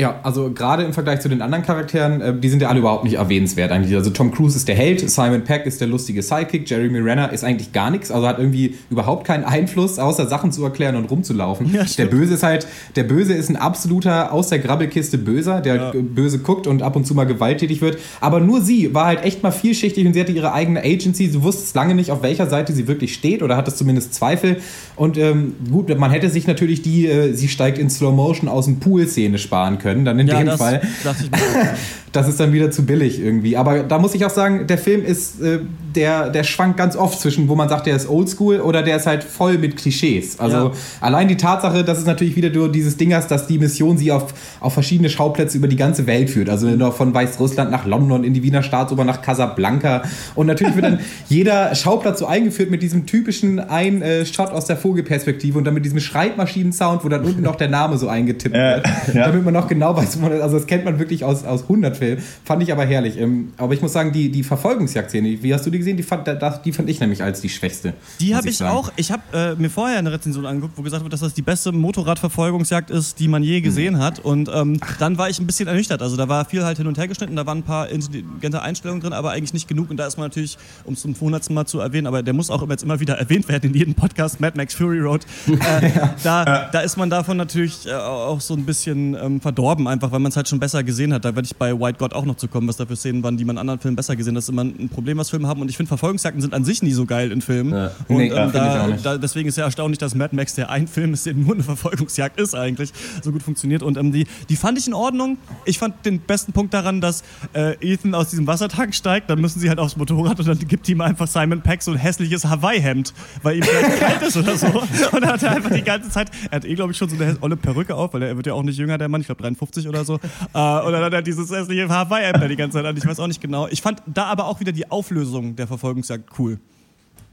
Ja, 0.00 0.20
also 0.22 0.52
gerade 0.52 0.84
im 0.84 0.92
Vergleich 0.92 1.18
zu 1.18 1.28
den 1.28 1.42
anderen 1.42 1.64
Charakteren, 1.64 2.20
äh, 2.20 2.32
die 2.38 2.48
sind 2.48 2.62
ja 2.62 2.68
alle 2.68 2.78
überhaupt 2.78 3.02
nicht 3.02 3.14
erwähnenswert 3.14 3.72
eigentlich. 3.72 3.96
Also 3.96 4.10
Tom 4.10 4.30
Cruise 4.30 4.56
ist 4.56 4.68
der 4.68 4.76
Held, 4.76 5.10
Simon 5.10 5.42
Peck 5.42 5.66
ist 5.66 5.80
der 5.80 5.88
lustige 5.88 6.22
Sidekick, 6.22 6.70
Jeremy 6.70 7.00
Renner 7.00 7.32
ist 7.32 7.42
eigentlich 7.42 7.72
gar 7.72 7.90
nichts, 7.90 8.12
also 8.12 8.28
hat 8.28 8.38
irgendwie 8.38 8.76
überhaupt 8.90 9.26
keinen 9.26 9.42
Einfluss, 9.42 9.98
außer 9.98 10.28
Sachen 10.28 10.52
zu 10.52 10.62
erklären 10.62 10.94
und 10.94 11.10
rumzulaufen. 11.10 11.74
Ja, 11.74 11.82
der. 11.82 12.06
Böse 12.06 12.34
ist 12.34 12.44
halt, 12.44 12.68
der 12.94 13.02
Böse 13.02 13.34
ist 13.34 13.48
ein 13.48 13.56
absoluter 13.56 14.32
aus 14.32 14.50
der 14.50 14.60
Grabbelkiste 14.60 15.18
Böser, 15.18 15.60
der 15.60 15.74
Ja. 15.74 15.92
böse 15.94 16.38
guckt 16.38 16.68
und 16.68 16.80
ab 16.82 16.94
und 16.94 17.04
zu 17.04 17.14
mal 17.14 17.24
gewalttätig 17.24 17.82
wird. 17.82 17.98
Aber 18.20 18.38
nur 18.38 18.60
sie 18.60 18.94
war 18.94 19.06
halt 19.06 19.24
echt 19.24 19.42
mal 19.42 19.50
vielschichtig 19.50 20.06
und 20.06 20.14
sie 20.14 20.20
hatte 20.20 20.30
ihre 20.30 20.52
eigene 20.52 20.80
Agency. 20.80 21.26
Sie 21.26 21.42
wusste 21.42 21.76
lange 21.76 21.96
nicht, 21.96 22.12
auf 22.12 22.22
welcher 22.22 22.46
Seite 22.46 22.72
sie 22.72 22.86
wirklich 22.86 23.14
steht 23.14 23.42
oder 23.42 23.56
hatte 23.56 23.74
zumindest 23.74 24.14
Zweifel. 24.14 24.58
Und 24.94 25.18
ähm, 25.18 25.54
gut, 25.72 25.96
man 25.98 26.12
hätte 26.12 26.30
sich 26.30 26.46
natürlich 26.46 26.82
die, 26.82 27.08
äh, 27.08 27.32
sie 27.32 27.48
steigt 27.48 27.78
in 27.78 27.90
Slow 27.90 28.14
Motion 28.14 28.48
aus 28.48 28.66
dem 28.66 28.78
Pool-Szene 28.78 29.38
sparen 29.38 29.78
können. 29.78 29.87
Dann 30.04 30.18
in 30.18 30.26
Ja, 30.28 30.38
dem 30.38 30.46
das 30.46 30.58
Fall. 30.60 30.80
ich 30.82 31.30
mir. 31.30 31.38
Das 32.10 32.26
ist 32.26 32.40
dann 32.40 32.54
wieder 32.54 32.70
zu 32.70 32.86
billig 32.86 33.20
irgendwie. 33.22 33.58
Aber 33.58 33.80
da 33.80 33.98
muss 33.98 34.14
ich 34.14 34.24
auch 34.24 34.30
sagen, 34.30 34.66
der 34.66 34.78
Film 34.78 35.04
ist, 35.04 35.42
äh, 35.42 35.58
der, 35.94 36.30
der 36.30 36.42
schwankt 36.42 36.78
ganz 36.78 36.96
oft 36.96 37.20
zwischen, 37.20 37.50
wo 37.50 37.54
man 37.54 37.68
sagt, 37.68 37.84
der 37.86 37.94
ist 37.96 38.08
oldschool 38.08 38.60
oder 38.60 38.82
der 38.82 38.96
ist 38.96 39.06
halt 39.06 39.22
voll 39.22 39.58
mit 39.58 39.76
Klischees. 39.76 40.40
Also 40.40 40.56
Ja. 40.56 40.72
allein 41.02 41.28
die 41.28 41.36
Tatsache, 41.36 41.84
dass 41.84 41.98
es 41.98 42.06
natürlich 42.06 42.34
wieder 42.34 42.48
nur 42.48 42.72
dieses 42.72 42.96
Ding 42.96 43.12
hast, 43.12 43.30
dass 43.30 43.46
die 43.46 43.58
Mission 43.58 43.98
sie 43.98 44.10
auf, 44.10 44.32
auf 44.60 44.72
verschiedene 44.72 45.10
Schauplätze 45.10 45.58
über 45.58 45.68
die 45.68 45.76
ganze 45.76 46.06
Welt 46.06 46.30
führt. 46.30 46.48
Also 46.48 46.68
noch 46.70 46.94
von 46.96 47.12
Weißrussland 47.12 47.70
nach 47.70 47.84
London, 47.84 48.24
in 48.24 48.32
die 48.32 48.42
Wiener 48.42 48.62
Staatsoper 48.62 49.04
nach 49.04 49.20
Casablanca. 49.20 50.00
Und 50.34 50.46
natürlich 50.46 50.76
wird 50.76 50.86
dann 50.86 51.00
jeder 51.28 51.74
Schauplatz 51.74 52.20
so 52.20 52.26
eingeführt 52.26 52.70
mit 52.70 52.82
diesem 52.82 53.04
typischen 53.04 53.60
ein 53.60 54.00
äh, 54.00 54.24
Shot 54.24 54.48
aus 54.50 54.64
der 54.64 54.78
Vogelperspektive 54.78 55.58
und 55.58 55.64
dann 55.64 55.74
mit 55.74 55.84
diesem 55.84 56.00
Schreibmaschinen-Sound, 56.00 57.04
wo 57.04 57.08
dann 57.10 57.22
unten 57.22 57.42
noch 57.42 57.56
der 57.56 57.68
Name 57.68 57.98
so 57.98 58.08
eingetippt 58.08 58.56
Ja, 58.56 58.76
wird. 58.76 58.86
ja. 59.14 59.26
Damit 59.26 59.44
man 59.44 59.52
noch 59.52 59.68
genau 59.68 59.77
weiß, 59.80 60.18
wo 60.18 60.28
man, 60.28 60.40
also 60.40 60.56
das 60.56 60.66
kennt 60.66 60.84
man 60.84 60.98
wirklich 60.98 61.24
aus, 61.24 61.44
aus 61.44 61.62
100 61.62 61.96
Filmen. 61.96 62.22
Fand 62.44 62.62
ich 62.62 62.72
aber 62.72 62.84
herrlich. 62.84 63.18
Ähm, 63.18 63.52
aber 63.56 63.74
ich 63.74 63.82
muss 63.82 63.92
sagen, 63.92 64.12
die, 64.12 64.30
die 64.30 64.42
Verfolgungsjagd-Szene, 64.42 65.42
wie 65.42 65.54
hast 65.54 65.66
du 65.66 65.70
die 65.70 65.78
gesehen? 65.78 65.96
Die 65.96 66.02
fand, 66.02 66.26
das, 66.26 66.62
die 66.62 66.72
fand 66.72 66.88
ich 66.88 67.00
nämlich 67.00 67.22
als 67.22 67.40
die 67.40 67.48
schwächste. 67.48 67.94
Die 68.20 68.34
habe 68.34 68.48
ich 68.48 68.58
sagen. 68.58 68.76
auch. 68.76 68.92
Ich 68.96 69.10
habe 69.10 69.22
äh, 69.32 69.54
mir 69.54 69.70
vorher 69.70 69.98
eine 69.98 70.12
Rezension 70.12 70.46
angeguckt, 70.46 70.76
wo 70.76 70.82
gesagt 70.82 71.02
wird, 71.02 71.12
dass 71.12 71.20
das 71.20 71.34
die 71.34 71.42
beste 71.42 71.72
Motorradverfolgungsjagd 71.72 72.90
ist, 72.90 73.18
die 73.20 73.28
man 73.28 73.42
je 73.42 73.60
gesehen 73.60 73.98
hat. 73.98 74.18
Und 74.18 74.50
ähm, 74.52 74.80
dann 74.98 75.18
war 75.18 75.28
ich 75.28 75.38
ein 75.38 75.46
bisschen 75.46 75.68
ernüchtert. 75.68 76.02
Also 76.02 76.16
da 76.16 76.28
war 76.28 76.44
viel 76.44 76.64
halt 76.64 76.78
hin 76.78 76.86
und 76.86 76.98
her 76.98 77.08
geschnitten, 77.08 77.36
da 77.36 77.46
waren 77.46 77.58
ein 77.58 77.62
paar 77.62 77.88
intelligente 77.88 78.62
Einstellungen 78.62 79.00
drin, 79.02 79.12
aber 79.12 79.30
eigentlich 79.30 79.52
nicht 79.52 79.68
genug. 79.68 79.90
Und 79.90 79.96
da 79.96 80.06
ist 80.06 80.16
man 80.16 80.26
natürlich, 80.26 80.58
um 80.84 80.94
es 80.94 81.02
zum 81.02 81.14
hundertsten 81.18 81.54
Mal 81.54 81.66
zu 81.66 81.80
erwähnen, 81.80 82.06
aber 82.06 82.22
der 82.22 82.34
muss 82.34 82.50
auch 82.50 82.68
jetzt 82.68 82.82
immer 82.82 83.00
wieder 83.00 83.18
erwähnt 83.18 83.48
werden 83.48 83.70
in 83.70 83.74
jedem 83.76 83.94
Podcast, 83.94 84.40
Mad 84.40 84.56
Max 84.56 84.74
Fury 84.74 85.00
Road. 85.00 85.26
Äh, 85.46 85.90
da, 86.22 86.68
da 86.72 86.80
ist 86.80 86.96
man 86.96 87.10
davon 87.10 87.36
natürlich 87.36 87.86
äh, 87.86 87.92
auch 87.92 88.40
so 88.40 88.54
ein 88.54 88.64
bisschen 88.64 89.14
ähm, 89.14 89.40
verdorben, 89.40 89.58
einfach 89.68 90.12
weil 90.12 90.20
man 90.20 90.30
es 90.30 90.36
halt 90.36 90.48
schon 90.48 90.60
besser 90.60 90.82
gesehen 90.82 91.12
hat. 91.12 91.24
Da 91.24 91.34
werde 91.34 91.46
ich 91.46 91.56
bei 91.56 91.78
White 91.78 91.98
God 91.98 92.14
auch 92.14 92.24
noch 92.24 92.36
zu 92.36 92.48
kommen, 92.48 92.68
was 92.68 92.76
da 92.76 92.86
für 92.86 92.96
Szenen 92.96 93.22
waren, 93.22 93.36
die 93.36 93.44
man 93.44 93.56
in 93.56 93.60
anderen 93.60 93.80
Filmen 93.80 93.96
besser 93.96 94.16
gesehen 94.16 94.34
hat. 94.34 94.38
Das 94.38 94.44
ist 94.44 94.50
immer 94.50 94.62
ein 94.62 94.88
Problem, 94.88 95.18
was 95.18 95.30
Filme 95.30 95.48
haben. 95.48 95.60
Und 95.60 95.68
ich 95.68 95.76
finde, 95.76 95.88
Verfolgungsjagden 95.88 96.40
sind 96.40 96.54
an 96.54 96.64
sich 96.64 96.82
nie 96.82 96.92
so 96.92 97.06
geil 97.06 97.32
in 97.32 97.42
Filmen. 97.42 97.72
Ja. 97.72 97.90
Und 98.08 98.16
Nee, 98.16 98.28
ähm, 98.28 98.50
da, 98.52 98.88
da, 99.02 99.18
deswegen 99.18 99.48
ist 99.48 99.56
ja 99.56 99.64
erstaunlich, 99.64 99.98
dass 99.98 100.14
Mad 100.14 100.34
Max, 100.34 100.54
der 100.54 100.70
ein 100.70 100.86
Film 100.86 101.14
ist, 101.14 101.26
der 101.26 101.34
nur 101.34 101.54
eine 101.54 101.62
Verfolgungsjagd 101.62 102.40
ist 102.40 102.54
eigentlich, 102.54 102.92
so 103.22 103.32
gut 103.32 103.42
funktioniert. 103.42 103.82
Und 103.82 103.96
ähm, 103.96 104.12
die, 104.12 104.26
die 104.48 104.56
fand 104.56 104.78
ich 104.78 104.86
in 104.86 104.94
Ordnung. 104.94 105.38
Ich 105.64 105.78
fand 105.78 106.04
den 106.04 106.20
besten 106.20 106.52
Punkt 106.52 106.74
daran, 106.74 107.00
dass 107.00 107.22
äh, 107.52 107.76
Ethan 107.80 108.14
aus 108.14 108.30
diesem 108.30 108.46
Wassertank 108.46 108.94
steigt, 108.94 109.30
dann 109.30 109.40
müssen 109.40 109.60
sie 109.60 109.68
halt 109.68 109.78
aufs 109.78 109.96
Motorrad 109.96 110.38
und 110.40 110.48
dann 110.48 110.58
gibt 110.58 110.88
ihm 110.88 111.00
einfach 111.00 111.26
Simon 111.26 111.62
Peck 111.62 111.82
so 111.82 111.92
ein 111.92 111.98
hässliches 111.98 112.44
Hawaii-Hemd, 112.44 113.12
weil 113.42 113.56
ihm 113.56 113.62
vielleicht 113.62 114.00
kalt 114.00 114.22
ist 114.22 114.36
oder 114.36 114.56
so. 114.56 114.66
Und 114.66 115.22
dann 115.22 115.32
hat 115.32 115.42
er 115.42 115.52
einfach 115.52 115.70
die 115.70 115.82
ganze 115.82 116.10
Zeit, 116.10 116.30
er 116.50 116.56
hat 116.56 116.64
eh, 116.64 116.74
glaube 116.74 116.92
ich, 116.92 116.98
schon 116.98 117.08
so 117.08 117.16
eine 117.16 117.36
olle 117.40 117.56
Perücke 117.56 117.94
auf, 117.94 118.14
weil 118.14 118.22
er 118.22 118.36
wird 118.36 118.46
ja 118.46 118.54
auch 118.54 118.62
nicht 118.62 118.78
jünger, 118.78 118.98
der 118.98 119.08
Mann, 119.08 119.20
ich 119.20 119.26
glaube 119.26 119.42
53 119.58 119.88
oder 119.88 120.04
so. 120.04 120.18
Äh, 120.54 120.80
und 120.80 120.92
dann 120.92 121.02
hat 121.02 121.12
er 121.12 121.22
dieses 121.22 121.50
hässliche 121.50 121.88
Hawaii-Hemd 121.88 122.42
da 122.42 122.48
die 122.48 122.56
ganze 122.56 122.78
Zeit 122.78 122.86
an. 122.86 122.96
Ich 122.96 123.06
weiß 123.06 123.20
auch 123.20 123.26
nicht 123.26 123.40
genau. 123.40 123.68
Ich 123.68 123.82
fand 123.82 124.02
da 124.06 124.24
aber 124.26 124.46
auch 124.46 124.60
wieder 124.60 124.72
die 124.72 124.90
Auflösung 124.90 125.56
der 125.56 125.66
Verfolgungsjagd 125.66 126.38
cool. 126.38 126.58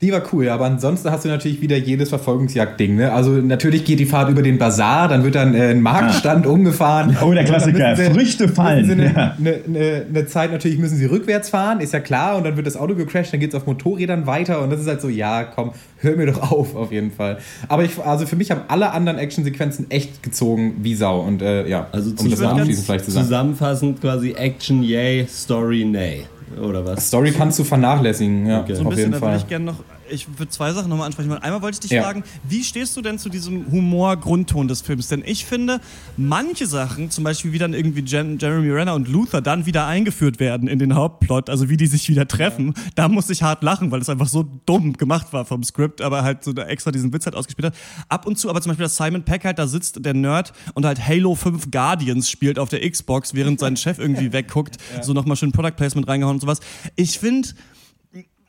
Die 0.02 0.12
war 0.12 0.22
cool, 0.34 0.50
aber 0.50 0.66
ansonsten 0.66 1.10
hast 1.10 1.24
du 1.24 1.30
natürlich 1.30 1.62
wieder 1.62 1.78
jedes 1.78 2.10
Verfolgungsjagd-Ding. 2.10 2.98
Ne? 2.98 3.14
Also 3.14 3.32
natürlich 3.32 3.86
geht 3.86 3.98
die 4.00 4.06
Fahrt 4.06 4.30
über 4.30 4.42
den 4.42 4.58
Bazar, 4.58 5.08
dann 5.08 5.24
wird 5.24 5.36
dann 5.36 5.56
äh, 5.56 5.70
ein 5.70 5.82
Marktstand 5.82 6.46
umgefahren. 6.46 7.16
Oh, 7.24 7.32
der 7.32 7.46
Klassiker. 7.46 7.96
sie- 7.96 8.12
Früchte 8.12 8.50
fallen. 8.50 8.92
Eine, 8.92 9.06
Ja. 9.06 9.36
eine, 9.40 9.56
eine, 9.66 10.06
eine 10.10 10.26
Zeit 10.28 10.52
natürlich 10.52 10.78
müssen 10.80 10.98
sie 10.98 11.06
rückwärts 11.06 11.50
fahren, 11.50 11.80
ist 11.80 11.94
ja 11.94 12.02
klar. 12.02 12.36
Und 12.36 12.44
dann 12.44 12.58
wird 12.58 12.68
das 12.68 12.76
Auto 12.76 12.94
gecrashed, 12.94 13.32
dann 13.32 13.40
geht 13.40 13.50
es 13.50 13.56
auf 13.56 13.66
Motorrädern 13.68 14.28
weiter. 14.28 14.62
Und 14.62 14.70
das 14.70 14.82
ist 14.82 14.88
halt 14.88 15.00
so, 15.02 15.08
ja, 15.08 15.46
komm, 15.46 15.72
hör 16.02 16.18
mir 16.18 16.26
doch 16.26 16.52
auf, 16.52 16.76
auf 16.76 16.92
jeden 16.92 17.12
Fall. 17.12 17.38
Aber 17.70 17.84
ich, 17.86 17.98
also 17.98 18.26
für 18.26 18.36
mich 18.36 18.52
haben 18.52 18.62
alle 18.68 18.92
anderen 18.92 19.18
Actionsequenzen 19.18 19.90
echt 19.92 20.22
gezogen 20.22 20.76
wie 20.82 20.94
Sau. 20.96 21.22
Und 21.22 21.42
äh, 21.42 21.68
ja, 21.70 21.88
Also 21.94 22.10
um 22.10 22.16
das 22.18 22.24
mal 22.26 22.30
zusammen, 22.32 22.60
abschließend 22.60 22.86
vielleicht 22.86 23.06
zu 23.06 23.12
sagen. 23.12 23.26
zusammenfassend 23.28 24.02
quasi 24.02 24.34
Action 24.34 24.84
yay, 24.84 25.26
Story 25.30 25.86
nay. 25.86 26.26
Oder 26.62 26.86
was? 26.86 27.08
Story 27.08 27.32
kannst 27.32 27.60
du 27.60 27.64
vernachlässigen, 27.64 28.46
ja, 28.46 28.62
Okay. 28.62 28.76
So 28.76 28.82
ein 28.82 28.88
auf 28.88 28.90
bisschen, 28.92 29.12
jeden 29.12 29.12
da 29.14 29.22
würde 29.22 29.32
Fall. 29.34 29.38
ich 29.38 29.48
gerne 29.48 29.66
noch, 29.66 29.80
ich 30.10 30.28
würde 30.38 30.50
zwei 30.50 30.72
Sachen 30.74 30.90
nochmal 30.90 31.06
ansprechen. 31.08 31.30
wollen. 31.30 31.42
Einmal 31.42 31.62
wollte 31.62 31.76
ich 31.76 31.80
dich 31.82 31.92
Ja. 31.92 32.04
fragen, 32.04 32.24
wie 32.44 32.64
stehst 32.64 32.96
du 32.98 33.02
denn 33.02 33.18
zu 33.20 33.30
diesem 33.30 33.72
Humor-Grundton 33.72 34.68
des 34.68 34.82
Films? 34.82 35.08
Denn 35.08 35.24
ich 35.26 35.46
finde, 35.46 35.80
manche 36.18 36.68
Sachen, 36.68 37.10
zum 37.12 37.24
Beispiel 37.24 37.52
wie 37.54 37.58
dann 37.58 37.74
irgendwie 37.74 38.02
Jen, 38.02 38.38
Jeremy 38.40 38.70
Renner 38.72 38.94
und 38.96 39.08
Luther 39.08 39.42
dann 39.42 39.66
wieder 39.66 39.86
eingeführt 39.88 40.40
werden 40.40 40.68
in 40.68 40.80
den 40.80 40.96
Hauptplot, 40.96 41.50
also 41.50 41.70
wie 41.70 41.78
die 41.78 41.88
sich 41.88 42.08
wieder 42.10 42.28
treffen, 42.28 42.74
da 42.96 43.08
muss 43.08 43.30
ich 43.30 43.44
hart 43.44 43.64
lachen, 43.64 43.92
weil 43.92 44.02
es 44.02 44.10
einfach 44.10 44.28
so 44.28 44.44
dumm 44.66 44.94
gemacht 44.94 45.34
war 45.34 45.46
vom 45.46 45.64
Skript, 45.64 46.02
aber 46.02 46.24
halt 46.24 46.44
so 46.44 46.52
extra 46.54 46.92
diesen 46.92 47.12
Witz 47.14 47.26
halt 47.26 47.36
ausgespielt 47.36 47.68
hat. 47.68 47.76
Ab 48.10 48.26
und 48.26 48.38
zu, 48.38 48.50
aber 48.50 48.62
zum 48.62 48.72
Beispiel, 48.72 48.86
dass 48.86 48.96
Simon 48.98 49.24
Peck 49.24 49.46
halt 49.46 49.60
da 49.60 49.68
sitzt, 49.68 50.04
der 50.06 50.14
Nerd, 50.14 50.54
und 50.74 50.86
halt 50.86 51.06
Halo 51.06 51.36
5 51.36 51.72
Guardians 51.72 52.30
spielt 52.30 52.60
auf 52.60 52.70
der 52.70 52.90
Xbox, 52.90 53.34
während 53.34 53.60
sein 53.60 53.78
Chef 53.78 54.00
irgendwie 54.00 54.32
wegguckt, 54.34 54.78
so 55.02 55.14
nochmal 55.14 55.36
schön 55.38 55.52
Product 55.52 55.76
Placement 55.76 56.08
reingehauen 56.08 56.36
und 56.38 56.42
sowas. 56.42 56.60
Ich 56.96 57.20
finde, 57.20 57.50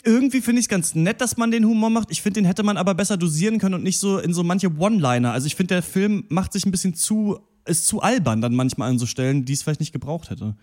irgendwie 0.06 0.40
finde 0.40 0.60
ich 0.60 0.66
es 0.66 0.68
ganz 0.68 0.94
nett, 0.94 1.20
dass 1.20 1.36
man 1.36 1.50
den 1.50 1.66
Humor 1.66 1.90
macht. 1.90 2.10
Ich 2.10 2.22
finde, 2.22 2.40
den 2.40 2.46
hätte 2.46 2.62
man 2.62 2.76
aber 2.76 2.94
besser 2.94 3.16
dosieren 3.16 3.58
können 3.58 3.74
und 3.74 3.82
nicht 3.82 3.98
so 3.98 4.18
in 4.18 4.32
so 4.32 4.44
manche 4.44 4.68
One-Liner. 4.68 5.32
Also 5.32 5.46
ich 5.46 5.56
finde, 5.56 5.74
der 5.74 5.82
Film 5.82 6.24
macht 6.28 6.52
sich 6.52 6.64
ein 6.64 6.70
bisschen 6.70 6.94
zu, 6.94 7.40
ist 7.66 7.86
zu 7.86 8.00
albern 8.00 8.40
dann 8.40 8.54
manchmal 8.54 8.88
an 8.88 8.98
so 8.98 9.06
Stellen, 9.06 9.44
die 9.44 9.52
es 9.52 9.62
vielleicht 9.62 9.80
nicht 9.80 9.92
gebraucht 9.92 10.30
hätte. 10.30 10.56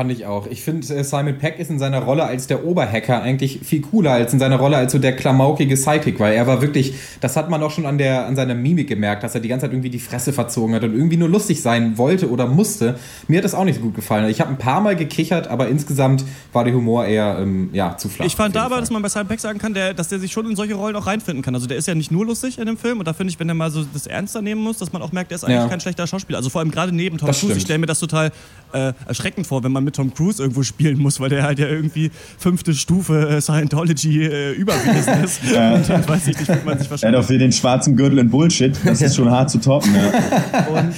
Fand 0.00 0.12
ich 0.12 0.24
auch. 0.24 0.46
Ich 0.46 0.62
finde, 0.62 0.86
äh, 0.94 1.04
Simon 1.04 1.36
Peck 1.36 1.58
ist 1.58 1.68
in 1.68 1.78
seiner 1.78 1.98
Rolle 1.98 2.24
als 2.24 2.46
der 2.46 2.64
Oberhacker 2.64 3.20
eigentlich 3.20 3.60
viel 3.62 3.82
cooler 3.82 4.12
als 4.12 4.32
in 4.32 4.38
seiner 4.38 4.56
Rolle 4.56 4.78
als 4.78 4.92
so 4.92 4.98
der 4.98 5.14
klamaukige 5.14 5.76
Sidekick, 5.76 6.18
weil 6.18 6.32
er 6.32 6.46
war 6.46 6.62
wirklich, 6.62 6.94
das 7.20 7.36
hat 7.36 7.50
man 7.50 7.62
auch 7.62 7.70
schon 7.70 7.84
an, 7.84 7.98
der, 7.98 8.24
an 8.24 8.34
seiner 8.34 8.54
Mimik 8.54 8.88
gemerkt, 8.88 9.24
dass 9.24 9.34
er 9.34 9.42
die 9.42 9.48
ganze 9.48 9.66
Zeit 9.66 9.74
irgendwie 9.74 9.90
die 9.90 9.98
Fresse 9.98 10.32
verzogen 10.32 10.74
hat 10.74 10.84
und 10.84 10.94
irgendwie 10.94 11.18
nur 11.18 11.28
lustig 11.28 11.60
sein 11.60 11.98
wollte 11.98 12.30
oder 12.30 12.46
musste. 12.46 12.98
Mir 13.28 13.36
hat 13.36 13.44
das 13.44 13.52
auch 13.54 13.64
nicht 13.64 13.76
so 13.76 13.82
gut 13.82 13.94
gefallen. 13.94 14.26
Ich 14.30 14.40
habe 14.40 14.48
ein 14.48 14.56
paar 14.56 14.80
Mal 14.80 14.96
gekichert, 14.96 15.48
aber 15.48 15.68
insgesamt 15.68 16.24
war 16.54 16.64
der 16.64 16.72
Humor 16.72 17.04
eher 17.04 17.36
ähm, 17.38 17.68
ja, 17.74 17.98
zu 17.98 18.08
flach. 18.08 18.24
Ich 18.24 18.36
fand 18.36 18.56
da 18.56 18.62
aber, 18.64 18.80
dass 18.80 18.88
man 18.88 19.02
bei 19.02 19.10
Simon 19.10 19.28
Peck 19.28 19.40
sagen 19.40 19.58
kann, 19.58 19.74
der, 19.74 19.92
dass 19.92 20.08
der 20.08 20.18
sich 20.18 20.32
schon 20.32 20.48
in 20.48 20.56
solche 20.56 20.76
Rollen 20.76 20.96
auch 20.96 21.06
reinfinden 21.06 21.42
kann. 21.42 21.54
Also 21.54 21.66
der 21.66 21.76
ist 21.76 21.86
ja 21.86 21.94
nicht 21.94 22.10
nur 22.10 22.24
lustig 22.24 22.56
in 22.58 22.64
dem 22.64 22.78
Film 22.78 23.00
und 23.00 23.04
da 23.06 23.12
finde 23.12 23.34
ich, 23.34 23.38
wenn 23.38 23.50
er 23.50 23.54
mal 23.54 23.70
so 23.70 23.84
das 23.92 24.06
ernster 24.06 24.40
nehmen 24.40 24.62
muss, 24.62 24.78
dass 24.78 24.94
man 24.94 25.02
auch 25.02 25.12
merkt, 25.12 25.30
der 25.30 25.36
ist 25.36 25.44
eigentlich 25.44 25.56
Ja. 25.58 25.68
kein 25.68 25.80
schlechter 25.80 26.06
Schauspieler. 26.06 26.38
Also 26.38 26.48
vor 26.48 26.62
allem 26.62 26.70
gerade 26.70 26.90
neben 26.90 27.18
Tom 27.18 27.30
Cruise. 27.30 27.52
Ich 27.54 27.64
stelle 27.64 27.80
mir 27.80 27.86
das 27.86 28.00
total 28.00 28.32
äh, 28.72 28.94
erschreckend 29.06 29.46
vor, 29.46 29.62
wenn 29.62 29.72
man 29.72 29.84
mit 29.90 29.96
Tom 29.96 30.14
Cruise 30.14 30.40
irgendwo 30.40 30.62
spielen 30.62 30.98
muss, 30.98 31.18
weil 31.20 31.28
der 31.28 31.42
halt 31.42 31.58
ja 31.58 31.66
irgendwie 31.66 32.10
fünfte 32.38 32.74
Stufe 32.74 33.28
äh, 33.28 33.40
Scientology 33.40 34.24
äh, 34.24 34.52
überwiesen 34.52 35.24
ist. 35.24 35.40
Ja. 35.50 35.74
Und 35.74 35.88
dann 35.88 36.06
weiß 36.08 36.28
ich 36.28 36.38
nicht, 36.38 36.48
wie 36.48 36.64
man 36.66 36.78
sich 36.78 36.90
wahrscheinlich. 36.90 37.20
auch 37.20 37.24
für 37.26 37.38
den 37.38 37.50
schwarzen 37.50 37.96
Gürtel 37.96 38.18
in 38.18 38.30
Bullshit. 38.30 38.76
Das 38.84 39.00
ist 39.02 39.16
schon 39.16 39.30
hart 39.30 39.50
zu 39.50 39.58
toppen. 39.58 39.92
Ja. 39.94 40.66
Und 40.68 40.92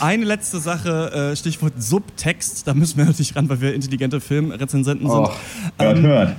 eine 0.00 0.24
letzte 0.24 0.58
Sache, 0.58 1.30
äh, 1.32 1.36
Stichwort 1.36 1.72
Subtext, 1.78 2.66
da 2.66 2.74
müssen 2.74 2.98
wir 2.98 3.06
natürlich 3.06 3.34
ran, 3.34 3.48
weil 3.48 3.60
wir 3.60 3.74
intelligente 3.74 4.20
Filmrezensenten 4.20 5.08
sind. 5.08 5.18
Oh, 5.18 5.30
Hört, 5.78 5.96
Ähm, 5.98 6.04
hört. 6.04 6.36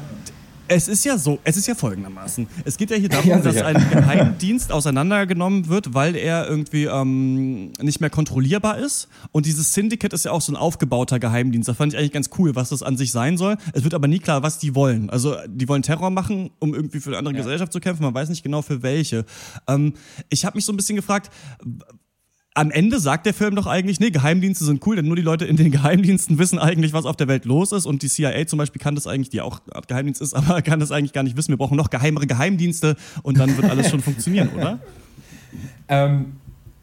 Es 0.67 0.88
ist 0.88 1.06
ja 1.06 1.17
so, 1.17 1.39
es 1.43 1.58
ist 1.58 1.67
ja 1.67 1.75
folgendermaßen. 1.75 2.47
Es 2.65 2.77
geht 2.77 2.91
ja 2.91 2.97
hier 2.97 3.10
darum, 3.10 3.30
Ja, 3.30 3.39
dass 3.39 3.58
ein 3.58 3.75
Geheimdienst 3.91 4.71
auseinandergenommen 4.71 5.67
wird, 5.67 5.93
weil 5.93 6.15
er 6.15 6.47
irgendwie 6.47 6.86
ähm, 6.86 7.71
nicht 7.82 8.01
mehr 8.01 8.10
kontrollierbar 8.10 8.77
ist. 8.77 9.08
Und 9.32 9.45
dieses 9.45 9.73
Syndicate 9.73 10.13
ist 10.13 10.25
ja 10.25 10.32
auch 10.32 10.41
so 10.41 10.51
ein 10.51 10.56
aufgebauter 10.56 11.19
Geheimdienst. 11.19 11.69
Das 11.69 11.77
fand 11.77 11.93
ich 11.93 11.99
eigentlich 11.99 12.12
ganz 12.12 12.30
cool, 12.38 12.56
was 12.56 12.69
das 12.69 12.84
an 12.84 12.97
sich 12.97 13.12
sein 13.12 13.38
soll. 13.38 13.58
Es 13.73 13.84
wird 13.84 13.93
aber 13.93 14.08
nie 14.08 14.19
klar, 14.19 14.43
was 14.43 14.60
die 14.60 14.75
wollen. 14.75 15.10
Also 15.10 15.36
die 15.47 15.67
wollen 15.67 15.84
Terror 15.84 16.10
machen, 16.10 16.51
um 16.60 16.73
irgendwie 16.73 16.99
für 16.99 17.10
eine 17.10 17.17
andere 17.17 17.36
Gesellschaft 17.36 17.71
zu 17.71 17.80
kämpfen. 17.80 18.03
Man 18.03 18.13
weiß 18.13 18.30
nicht 18.30 18.43
genau 18.43 18.62
für 18.62 18.84
welche. 18.84 19.25
Ähm, 19.67 19.93
ich 20.30 20.45
habe 20.45 20.58
mich 20.58 20.65
so 20.65 20.73
ein 20.73 20.77
bisschen 20.77 20.95
gefragt, 20.95 21.32
am 22.58 22.72
Ende 22.72 23.00
sagt 23.00 23.26
der 23.28 23.34
Film 23.36 23.56
doch 23.56 23.67
eigentlich, 23.67 24.00
nee, 24.00 24.10
Geheimdienste 24.10 24.65
sind 24.65 24.86
cool, 24.88 24.96
denn 24.96 25.06
nur 25.06 25.15
die 25.15 25.22
Leute 25.22 25.46
in 25.46 25.58
den 25.58 25.72
Geheimdiensten 25.78 26.39
wissen 26.39 26.58
eigentlich, 26.58 26.91
was 26.91 27.06
auf 27.06 27.15
der 27.15 27.28
Welt 27.28 27.46
los 27.46 27.72
ist. 27.72 27.86
Und 27.86 28.02
die 28.02 28.10
CIA 28.10 28.48
zum 28.48 28.58
Beispiel 28.58 28.82
kann 28.82 28.96
das 28.96 29.06
eigentlich, 29.06 29.30
die 29.30 29.41
auch 29.41 29.62
Geheimdienst 29.88 30.22
ist, 30.22 30.34
aber 30.36 30.62
kann 30.63 30.80
das 30.80 30.91
eigentlich 30.91 31.13
gar 31.13 31.24
nicht 31.24 31.38
wissen. 31.38 31.50
Wir 31.50 31.58
brauchen 31.58 31.78
noch 31.78 31.89
geheimere 31.91 32.26
Geheimdienste 32.26 32.96
und 33.22 33.38
dann 33.39 33.56
wird 33.58 33.70
alles 33.70 33.89
schon 33.89 34.02
funktionieren, 34.02 34.50
oder? 34.56 34.80
Ähm, 35.88 36.34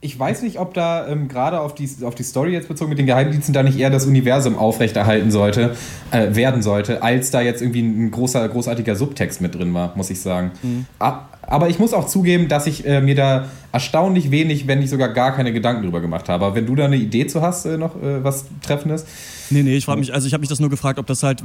ich 0.01 0.19
weiß 0.19 0.43
nicht, 0.43 0.59
ob 0.59 0.73
da 0.75 1.07
ähm, 1.07 1.29
gerade 1.29 1.61
auf 1.61 1.75
die, 1.75 1.89
auf 2.03 2.15
die 2.15 2.23
Story 2.23 2.53
jetzt 2.53 2.69
bezogen 2.69 2.89
mit 2.91 2.99
den 2.99 3.07
Geheimdiensten 3.07 3.53
da 3.53 3.63
nicht 3.63 3.79
eher 3.79 3.91
das 3.91 4.07
Universum 4.07 4.57
aufrechterhalten 4.57 5.31
sollte, 5.31 5.77
äh, 6.11 6.35
werden 6.35 6.63
sollte, 6.63 7.03
als 7.03 7.31
da 7.31 7.41
jetzt 7.43 7.61
irgendwie 7.61 7.83
ein 7.83 8.11
großer, 8.11 8.49
großartiger 8.49 8.97
Subtext 8.97 9.41
mit 9.43 9.55
drin 9.55 9.73
war, 9.75 9.95
muss 9.97 10.09
ich 10.11 10.21
sagen. 10.21 10.53
A- 10.99 11.21
Aber 11.47 11.69
ich 11.69 11.79
muss 11.79 11.93
auch 11.93 12.07
zugeben, 12.07 12.49
dass 12.49 12.67
ich 12.67 12.87
äh, 12.87 13.01
mir 13.01 13.15
da 13.15 13.47
erstaunlich 13.73 14.31
wenig, 14.31 14.67
wenn 14.67 14.79
nicht 14.79 14.91
sogar 14.91 15.09
gar 15.09 15.35
keine 15.35 15.53
Gedanken 15.53 15.83
drüber 15.83 16.01
gemacht 16.01 16.29
habe. 16.29 16.45
Aber 16.45 16.55
wenn 16.55 16.67
du 16.67 16.75
da 16.75 16.85
eine 16.85 16.97
Idee 16.97 17.27
zu 17.27 17.43
hast, 17.43 17.67
äh, 17.67 17.77
noch 17.77 17.97
äh, 17.97 18.23
was 18.23 18.47
Treffendes. 18.63 19.05
Nee, 19.51 19.63
nee, 19.63 19.77
ich 19.77 19.85
frage 19.85 20.01
mich, 20.01 20.13
also 20.13 20.27
ich 20.27 20.33
habe 20.33 20.41
mich 20.41 20.49
das 20.49 20.61
nur 20.61 20.71
gefragt, 20.71 20.99
ob 20.99 21.07
das 21.07 21.23
halt, 21.23 21.43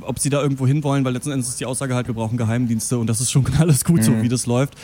ob 0.00 0.18
sie 0.18 0.30
da 0.30 0.42
irgendwo 0.42 0.66
hinwollen, 0.66 1.04
weil 1.04 1.12
letzten 1.12 1.30
Endes 1.30 1.48
ist 1.48 1.60
die 1.60 1.66
Aussage 1.66 1.94
halt, 1.94 2.06
wir 2.08 2.14
brauchen 2.14 2.36
Geheimdienste 2.36 2.98
und 2.98 3.06
das 3.06 3.20
ist 3.20 3.30
schon 3.30 3.46
alles 3.58 3.84
gut 3.84 4.02
so, 4.02 4.20
wie 4.22 4.28
das 4.28 4.46
läuft. 4.46 4.74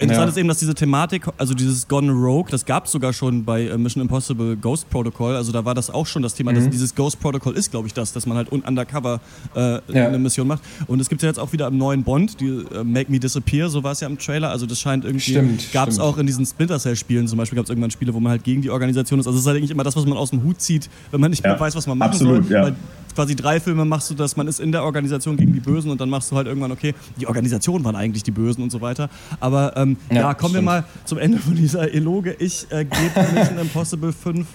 Interessant 0.00 0.26
Ja. 0.26 0.30
ist 0.30 0.36
eben, 0.38 0.48
dass 0.48 0.58
diese 0.58 0.74
Thematik, 0.74 1.26
also 1.36 1.52
dieses 1.54 1.86
Gone 1.86 2.10
Rogue, 2.12 2.50
das 2.50 2.64
gab 2.64 2.86
es 2.86 2.92
sogar 2.92 3.12
schon 3.12 3.44
bei 3.44 3.66
äh, 3.66 3.76
Mission 3.78 4.00
Impossible 4.02 4.56
Ghost 4.56 4.88
Protocol. 4.90 5.36
Also 5.36 5.52
da 5.52 5.64
war 5.64 5.74
das 5.74 5.90
auch 5.90 6.06
schon 6.06 6.22
das 6.22 6.34
Thema. 6.34 6.52
dass 6.52 6.68
dieses 6.70 6.94
Ghost 6.94 7.20
Protocol 7.20 7.54
ist, 7.54 7.70
glaube 7.70 7.86
ich, 7.86 7.94
das, 7.94 8.12
dass 8.12 8.26
man 8.26 8.36
halt 8.36 8.50
un 8.50 8.62
undercover 8.62 9.20
äh, 9.54 9.60
Ja. 9.92 10.08
eine 10.08 10.18
Mission 10.18 10.46
macht. 10.46 10.62
Und 10.86 11.00
es 11.00 11.08
gibt 11.08 11.22
ja 11.22 11.28
jetzt 11.28 11.38
auch 11.38 11.52
wieder 11.52 11.66
im 11.68 11.76
neuen 11.78 12.02
Bond, 12.02 12.40
die 12.40 12.48
äh, 12.48 12.82
Make 12.82 13.10
Me 13.12 13.20
Disappear, 13.20 13.68
so 13.68 13.82
war 13.84 13.92
es 13.92 14.00
ja 14.00 14.08
im 14.08 14.18
Trailer. 14.18 14.50
Also 14.50 14.66
das 14.66 14.80
scheint 14.80 15.04
irgendwie, 15.04 15.38
gab 15.72 15.88
es 15.88 15.98
auch 15.98 16.16
in 16.18 16.26
diesen 16.26 16.46
Splinter 16.46 16.78
Cell 16.78 16.96
Spielen 16.96 17.28
zum 17.28 17.36
Beispiel, 17.38 17.56
gab 17.56 17.64
es 17.64 17.70
irgendwann 17.70 17.90
Spiele, 17.90 18.14
wo 18.14 18.20
man 18.20 18.30
halt 18.30 18.44
gegen 18.44 18.62
die 18.62 18.70
Organisation 18.70 19.20
ist. 19.20 19.26
Also 19.26 19.36
es 19.36 19.42
ist 19.42 19.46
halt 19.48 19.58
eigentlich 19.58 19.70
immer 19.70 19.84
das, 19.84 19.96
was 19.96 20.06
man 20.06 20.16
aus 20.16 20.30
dem 20.30 20.42
Hut 20.42 20.60
zieht, 20.60 20.88
wenn 21.10 21.20
man 21.20 21.30
nicht 21.30 21.44
Ja, 21.44 21.50
mehr 21.52 21.60
weiß, 21.60 21.76
was 21.76 21.86
man 21.86 21.98
machen 21.98 22.12
absolut, 22.12 22.44
soll. 22.44 22.52
ja. 22.52 22.62
Weil 22.64 22.74
quasi 23.14 23.36
drei 23.36 23.60
Filme 23.60 23.84
machst 23.84 24.10
du, 24.10 24.14
dass 24.14 24.36
man 24.36 24.46
ist 24.48 24.60
in 24.60 24.72
der 24.72 24.84
Organisation 24.84 25.36
gegen 25.36 25.52
die 25.52 25.60
Bösen 25.60 25.90
und 25.90 26.00
dann 26.00 26.10
machst 26.10 26.30
du 26.30 26.36
halt 26.36 26.46
irgendwann, 26.46 26.72
okay, 26.72 26.94
die 27.18 27.26
Organisation 27.26 27.84
waren 27.84 27.96
eigentlich 27.96 28.22
die 28.22 28.30
Bösen 28.30 28.62
und 28.62 28.70
so 28.70 28.80
weiter. 28.80 29.08
Aber 29.40 29.76
ähm, 29.76 29.96
ja, 30.10 30.16
Ja, 30.16 30.34
kommen 30.34 30.54
wir 30.54 30.58
stimmt. 30.58 30.66
mal 30.66 30.84
zum 31.04 31.18
Ende 31.18 31.38
von 31.38 31.54
dieser 31.54 31.92
Eloge. 31.92 32.34
Ich 32.38 32.66
äh, 32.70 32.84
gebe 32.84 33.32
Mission 33.34 33.58
Impossible 33.60 34.12
5 34.12 34.46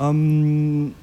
ähm, 0.00 0.94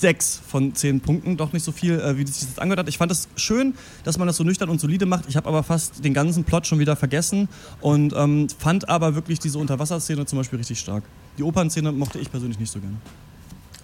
sechs 0.00 0.40
von 0.46 0.74
zehn 0.74 1.00
Punkten, 1.00 1.36
doch 1.36 1.52
nicht 1.52 1.62
so 1.62 1.72
viel, 1.72 2.00
äh, 2.00 2.16
wie 2.16 2.26
sich 2.26 2.48
das 2.48 2.58
angehört 2.58 2.80
hat. 2.80 2.88
Ich 2.88 2.96
fand 2.98 3.12
es 3.12 3.28
schön, 3.36 3.74
dass 4.02 4.16
man 4.18 4.26
das 4.26 4.36
so 4.38 4.44
nüchtern 4.44 4.70
und 4.70 4.80
solide 4.80 5.04
macht. 5.04 5.24
Ich 5.28 5.36
habe 5.36 5.46
aber 5.48 5.62
fast 5.62 6.02
den 6.04 6.14
ganzen 6.14 6.44
Plot 6.44 6.66
schon 6.66 6.78
wieder 6.78 6.96
vergessen 6.96 7.48
und 7.82 8.14
ähm, 8.16 8.46
fand 8.58 8.88
aber 8.88 9.14
wirklich 9.14 9.38
diese 9.40 9.58
Unterwasserszene 9.58 10.24
zum 10.24 10.38
Beispiel 10.38 10.58
richtig 10.58 10.80
stark. 10.80 11.04
Die 11.36 11.42
Opernszene 11.42 11.92
mochte 11.92 12.18
ich 12.18 12.30
persönlich 12.30 12.58
nicht 12.58 12.72
so 12.72 12.80
gerne. 12.80 12.96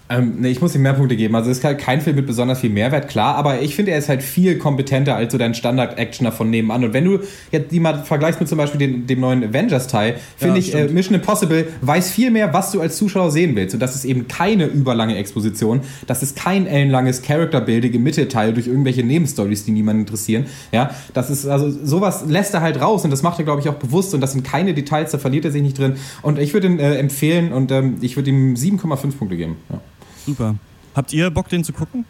Ähm, 0.09 0.37
nee, 0.38 0.51
ich 0.51 0.61
muss 0.61 0.75
ihm 0.75 0.83
mehr 0.83 0.92
Punkte 0.92 1.16
geben. 1.16 1.35
Also 1.35 1.51
es 1.51 1.59
ist 1.59 1.64
halt 1.64 1.79
kein 1.79 2.01
Film 2.01 2.14
mit 2.16 2.27
besonders 2.27 2.61
viel 2.61 2.71
Mehrwert, 2.71 3.09
klar, 3.09 3.35
aber 3.35 3.61
ich 3.61 3.75
finde, 3.75 3.90
er 3.90 3.99
ist 3.99 4.09
halt 4.09 4.23
viel 4.23 4.57
kompetenter 4.57 5.16
als 5.16 5.33
so 5.33 5.38
dein 5.38 5.55
Standard-Actioner 5.55 6.31
von 6.31 6.49
nebenan. 6.49 6.85
Und 6.85 6.92
wenn 6.92 7.05
du 7.05 7.19
jetzt 7.51 7.73
die 7.73 7.81
mal 7.81 8.05
vergleichst 8.05 8.38
mit 8.38 8.49
zum 8.49 8.59
Beispiel 8.59 8.79
den, 8.79 9.07
dem 9.09 9.21
neuen 9.21 9.42
Avengers-Teil, 9.42 10.16
finde 10.37 10.61
ich, 10.61 10.75
äh. 10.75 10.88
Mission 10.88 11.16
Impossible 11.16 11.66
weiß 11.81 12.11
viel 12.11 12.31
mehr, 12.31 12.53
was 12.53 12.71
du 12.71 12.81
als 12.81 12.97
Zuschauer 12.97 13.33
sehen 13.33 13.57
willst. 13.57 13.75
Und 13.75 13.81
das 13.81 13.97
ist 13.97 14.05
eben 14.05 14.29
keine 14.29 14.66
überlange 14.66 15.16
Exposition. 15.16 15.81
Das 16.07 16.23
ist 16.23 16.37
kein 16.37 16.69
ellenlanges 16.69 17.23
Character-Building 17.23 17.95
im 17.95 18.03
Mittelteil 18.05 18.53
durch 18.53 18.69
irgendwelche 18.69 19.03
Nebenstories, 19.03 19.64
die 19.64 19.73
niemanden 19.73 20.03
interessieren. 20.03 20.47
Ja, 20.71 20.90
das 21.14 21.31
ist, 21.31 21.47
also 21.47 21.69
sowas 21.69 22.25
lässt 22.29 22.55
er 22.55 22.61
halt 22.61 22.81
raus 22.81 23.05
und 23.05 23.11
das 23.11 23.25
macht 23.25 23.40
er, 23.40 23.45
glaube 23.45 23.61
ich, 23.61 23.69
auch 23.69 23.75
bewusst. 23.75 24.14
Und 24.14 24.21
das 24.21 24.33
sind 24.33 24.45
keine 24.45 24.73
Details, 24.73 25.11
da 25.11 25.19
verliert 25.19 25.45
er 25.45 25.51
sich 25.51 25.62
nicht 25.62 25.79
drin. 25.79 25.95
Und 26.23 26.38
ich 26.38 26.55
würde 26.55 26.69
ihn 26.69 26.79
äh, 26.79 26.95
empfehlen 26.95 27.53
und 27.53 27.73
ähm, 27.73 27.97
ich 28.03 28.14
würde 28.16 28.31
ihm 28.31 28.55
7,5 28.55 29.16
Punkte 29.16 29.37
geben. 29.37 29.57
Ja. 29.69 29.81
Super. 30.27 30.57
Habt 30.95 31.12
ihr 31.12 31.31
Bock, 31.31 31.49
den 31.49 31.65
zu 31.65 31.73
gucken? 31.73 32.05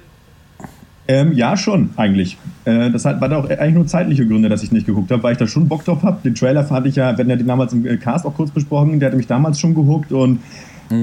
Ähm, 1.09 1.35
ja, 1.35 1.57
schon, 1.57 1.91
eigentlich. 1.97 2.37
Äh, 2.65 2.91
das 2.91 3.05
hat, 3.05 3.21
war 3.21 3.29
da 3.29 3.37
auch 3.37 3.49
eigentlich 3.49 3.75
nur 3.75 3.87
zeitliche 3.87 4.27
Gründe, 4.27 4.49
dass 4.49 4.63
ich 4.65 4.73
nicht 4.73 4.87
geguckt 4.87 5.11
habe, 5.13 5.23
weil 5.23 5.33
ich 5.33 5.39
da 5.39 5.47
schon 5.47 5.69
Bock 5.69 5.85
drauf 5.85 6.03
habe. 6.03 6.19
Den 6.25 6.35
Trailer 6.35 6.65
fand 6.65 6.87
ich 6.87 6.97
ja, 6.97 7.13
wir 7.13 7.19
hatten 7.19 7.31
ja 7.31 7.37
den 7.37 7.47
damals 7.47 7.73
im 7.73 7.87
äh, 7.87 7.97
Cast 7.97 8.27
auch 8.27 8.35
kurz 8.35 8.51
besprochen, 8.51 8.99
der 8.99 9.09
hatte 9.09 9.17
mich 9.17 9.29
damals 9.29 9.61
schon 9.61 9.75
gehuckt 9.75 10.11
und 10.11 10.41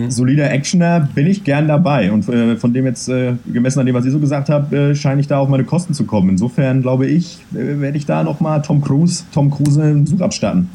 solider 0.07 0.49
Actioner 0.49 1.09
bin 1.13 1.27
ich 1.27 1.43
gern 1.43 1.67
dabei. 1.67 2.11
Und 2.11 2.27
äh, 2.29 2.55
von 2.55 2.73
dem 2.73 2.85
jetzt, 2.85 3.09
äh, 3.09 3.33
gemessen 3.51 3.79
an 3.79 3.85
dem, 3.85 3.95
was 3.95 4.05
ich 4.05 4.11
so 4.11 4.19
gesagt 4.19 4.49
habe, 4.49 4.75
äh, 4.75 4.95
scheine 4.95 5.19
ich 5.19 5.27
da 5.27 5.39
auf 5.39 5.49
meine 5.49 5.65
Kosten 5.65 5.93
zu 5.93 6.05
kommen. 6.05 6.29
Insofern 6.29 6.81
glaube 6.81 7.07
ich, 7.07 7.39
äh, 7.53 7.81
werde 7.81 7.97
ich 7.97 8.05
da 8.05 8.23
nochmal 8.23 8.61
Tom 8.61 8.81
Cruise, 8.81 9.25
Tom 9.33 9.51
Cruise 9.51 9.81
einen 9.81 10.05
Besuch 10.05 10.21
abstatten. 10.21 10.69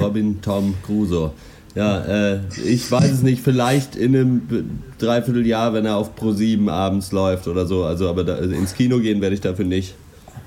Robin 0.00 0.40
Tom 0.40 0.74
Crusoe. 0.84 1.30
Ja, 1.74 2.00
äh, 2.00 2.40
ich 2.64 2.90
weiß 2.90 3.12
es 3.12 3.22
nicht, 3.22 3.42
vielleicht 3.42 3.94
in 3.94 4.16
einem 4.16 4.80
Dreivierteljahr, 4.98 5.72
wenn 5.72 5.86
er 5.86 5.96
auf 5.96 6.16
Pro 6.16 6.32
7 6.32 6.68
abends 6.68 7.12
läuft 7.12 7.46
oder 7.46 7.66
so. 7.66 7.84
Also, 7.84 8.08
aber 8.08 8.24
da, 8.24 8.34
also 8.34 8.54
ins 8.54 8.74
Kino 8.74 8.98
gehen 8.98 9.20
werde 9.20 9.34
ich 9.34 9.40
dafür 9.40 9.64
nicht. 9.64 9.94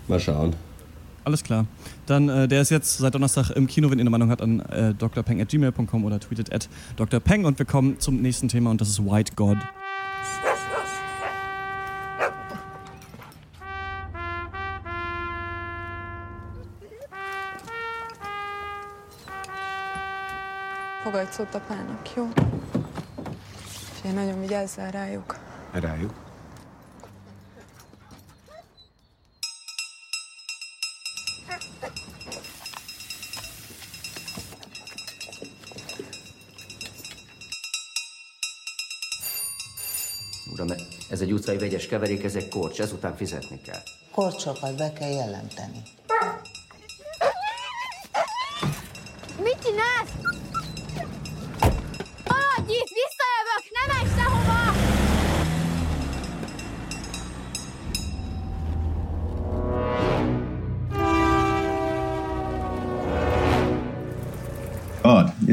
Mal 0.07 0.19
schauen. 0.19 0.53
Alles 1.23 1.43
klar. 1.43 1.65
Dann, 2.05 2.27
äh, 2.27 2.47
der 2.49 2.61
ist 2.61 2.69
jetzt 2.69 2.97
seit 2.97 3.15
Donnerstag 3.15 3.51
im 3.51 3.67
Kino, 3.67 3.89
wenn 3.89 3.97
ihr 3.97 4.01
eine 4.01 4.09
Meinung 4.09 4.29
habt, 4.29 4.41
an 4.41 4.59
äh, 4.59 4.93
drpeng.gmail.com 4.93 6.03
oder 6.03 6.19
tweetet 6.19 6.53
at 6.53 6.67
drpeng. 6.97 7.45
Und 7.45 7.57
wir 7.59 7.65
kommen 7.65 7.99
zum 7.99 8.21
nächsten 8.21 8.49
Thema 8.49 8.71
und 8.71 8.81
das 8.81 8.89
ist 8.89 9.05
White 9.05 9.33
God. 9.35 9.57
Szót 21.33 21.55
apának, 21.55 22.13
jó? 22.15 22.27
Én 24.05 24.13
nagyon 24.13 24.39
vigyázzál 24.39 24.91
rájuk. 24.91 25.39
Rájuk? 25.71 26.13
Uram, 40.51 40.67
ez 41.09 41.21
egy 41.21 41.31
utcai 41.31 41.57
vegyes 41.57 41.87
keverék, 41.87 42.23
ez 42.23 42.35
egy 42.35 42.49
korcs, 42.49 42.81
ezután 42.81 43.15
fizetni 43.15 43.61
kell. 43.61 43.81
Korcsokat 44.11 44.77
be 44.77 44.93
kell 44.93 45.11
jelenteni. 45.11 45.81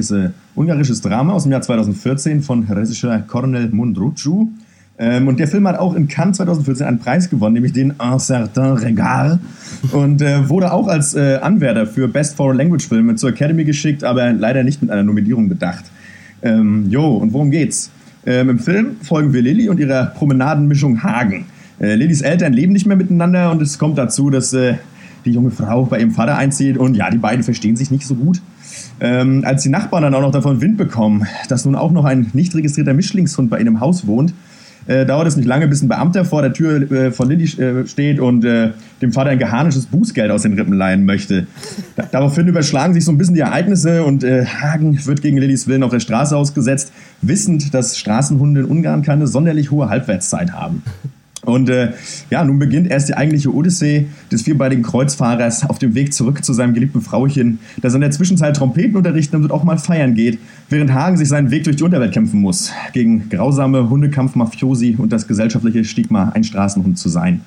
Ist 0.00 0.12
ein 0.12 0.34
ungarisches 0.54 1.00
Drama 1.00 1.32
aus 1.32 1.44
dem 1.44 1.52
Jahr 1.52 1.62
2014 1.62 2.42
von 2.42 2.64
Regisseur 2.64 3.18
Cornel 3.20 3.70
Mundrucu. 3.70 4.48
Ähm, 4.98 5.28
und 5.28 5.40
der 5.40 5.48
Film 5.48 5.66
hat 5.66 5.78
auch 5.78 5.94
in 5.94 6.08
Cannes 6.08 6.36
2014 6.36 6.86
einen 6.86 6.98
Preis 6.98 7.30
gewonnen, 7.30 7.54
nämlich 7.54 7.72
den 7.72 7.94
Un 8.00 8.18
certain 8.18 8.72
regard. 8.74 9.38
Und 9.92 10.20
äh, 10.20 10.48
wurde 10.48 10.72
auch 10.72 10.88
als 10.88 11.14
äh, 11.14 11.38
Anwärter 11.40 11.86
für 11.86 12.08
Best 12.08 12.36
Foreign 12.36 12.58
Language 12.58 12.86
Film 12.86 13.16
zur 13.16 13.30
Academy 13.30 13.64
geschickt, 13.64 14.04
aber 14.04 14.32
leider 14.32 14.62
nicht 14.62 14.82
mit 14.82 14.90
einer 14.90 15.02
Nominierung 15.02 15.48
bedacht. 15.48 15.84
Ähm, 16.42 16.86
jo, 16.90 17.16
und 17.16 17.32
worum 17.32 17.50
geht's? 17.50 17.90
Ähm, 18.26 18.50
Im 18.50 18.58
Film 18.58 18.96
folgen 19.02 19.32
wir 19.32 19.40
Lilly 19.40 19.68
und 19.68 19.80
ihrer 19.80 20.06
Promenadenmischung 20.06 21.02
Hagen. 21.02 21.46
Äh, 21.80 21.94
Lillys 21.94 22.20
Eltern 22.20 22.52
leben 22.52 22.72
nicht 22.74 22.86
mehr 22.86 22.96
miteinander 22.96 23.50
und 23.50 23.62
es 23.62 23.78
kommt 23.78 23.96
dazu, 23.96 24.28
dass 24.28 24.52
äh, 24.52 24.74
die 25.24 25.32
junge 25.32 25.50
Frau 25.50 25.84
bei 25.84 25.98
ihrem 25.98 26.10
Vater 26.10 26.36
einzieht 26.36 26.76
und 26.76 26.94
ja, 26.94 27.10
die 27.10 27.18
beiden 27.18 27.42
verstehen 27.42 27.76
sich 27.76 27.90
nicht 27.90 28.06
so 28.06 28.14
gut. 28.14 28.40
Ähm, 29.00 29.44
als 29.46 29.62
die 29.62 29.70
Nachbarn 29.70 30.02
dann 30.02 30.14
auch 30.14 30.20
noch 30.20 30.32
davon 30.32 30.60
Wind 30.60 30.76
bekommen, 30.76 31.26
dass 31.48 31.64
nun 31.64 31.74
auch 31.74 31.90
noch 31.90 32.04
ein 32.04 32.30
nicht 32.34 32.54
registrierter 32.54 32.94
Mischlingshund 32.94 33.50
bei 33.50 33.58
ihnen 33.58 33.68
im 33.68 33.80
Haus 33.80 34.06
wohnt, 34.06 34.34
äh, 34.86 35.06
dauert 35.06 35.26
es 35.26 35.36
nicht 35.36 35.46
lange, 35.46 35.68
bis 35.68 35.82
ein 35.82 35.88
Beamter 35.88 36.24
vor 36.24 36.42
der 36.42 36.52
Tür 36.52 36.90
äh, 36.90 37.12
von 37.12 37.28
Lilly 37.28 37.44
äh, 37.62 37.86
steht 37.86 38.18
und 38.18 38.44
äh, 38.44 38.70
dem 39.00 39.12
Vater 39.12 39.30
ein 39.30 39.38
geharnisches 39.38 39.86
Bußgeld 39.86 40.30
aus 40.30 40.42
den 40.42 40.54
Rippen 40.54 40.74
leihen 40.74 41.04
möchte. 41.04 41.46
Da, 41.96 42.04
daraufhin 42.10 42.48
überschlagen 42.48 42.94
sich 42.94 43.04
so 43.04 43.12
ein 43.12 43.18
bisschen 43.18 43.34
die 43.34 43.40
Ereignisse 43.40 44.04
und 44.04 44.24
äh, 44.24 44.44
Hagen 44.46 44.98
wird 45.06 45.22
gegen 45.22 45.36
Lillys 45.36 45.66
Willen 45.66 45.82
auf 45.82 45.90
der 45.90 46.00
Straße 46.00 46.36
ausgesetzt, 46.36 46.92
wissend, 47.22 47.72
dass 47.74 47.98
Straßenhunde 47.98 48.60
in 48.60 48.66
Ungarn 48.66 49.02
keine 49.02 49.26
sonderlich 49.26 49.70
hohe 49.70 49.88
Halbwertszeit 49.88 50.52
haben. 50.52 50.82
Und 51.50 51.68
äh, 51.68 51.92
ja, 52.30 52.44
nun 52.44 52.58
beginnt 52.58 52.90
erst 52.90 53.08
die 53.08 53.14
eigentliche 53.14 53.52
Odyssee 53.54 54.06
des 54.30 54.42
vierbeinigen 54.42 54.82
Kreuzfahrers 54.82 55.68
auf 55.68 55.78
dem 55.78 55.94
Weg 55.94 56.12
zurück 56.12 56.44
zu 56.44 56.52
seinem 56.52 56.74
geliebten 56.74 57.00
Frauchen, 57.00 57.58
das 57.80 57.94
in 57.94 58.00
der 58.00 58.10
Zwischenzeit 58.10 58.56
Trompeten 58.56 58.96
unterrichten 58.96 59.36
und 59.36 59.52
auch 59.52 59.64
mal 59.64 59.78
feiern 59.78 60.14
geht, 60.14 60.38
während 60.68 60.92
Hagen 60.92 61.16
sich 61.16 61.28
seinen 61.28 61.50
Weg 61.50 61.64
durch 61.64 61.76
die 61.76 61.84
Unterwelt 61.84 62.12
kämpfen 62.12 62.40
muss, 62.40 62.72
gegen 62.92 63.28
grausame 63.28 63.90
Hundekampf-Mafiosi 63.90 64.96
und 64.98 65.12
das 65.12 65.26
gesellschaftliche 65.26 65.84
Stigma, 65.84 66.30
ein 66.30 66.44
Straßenhund 66.44 66.98
zu 66.98 67.08
sein. 67.08 67.42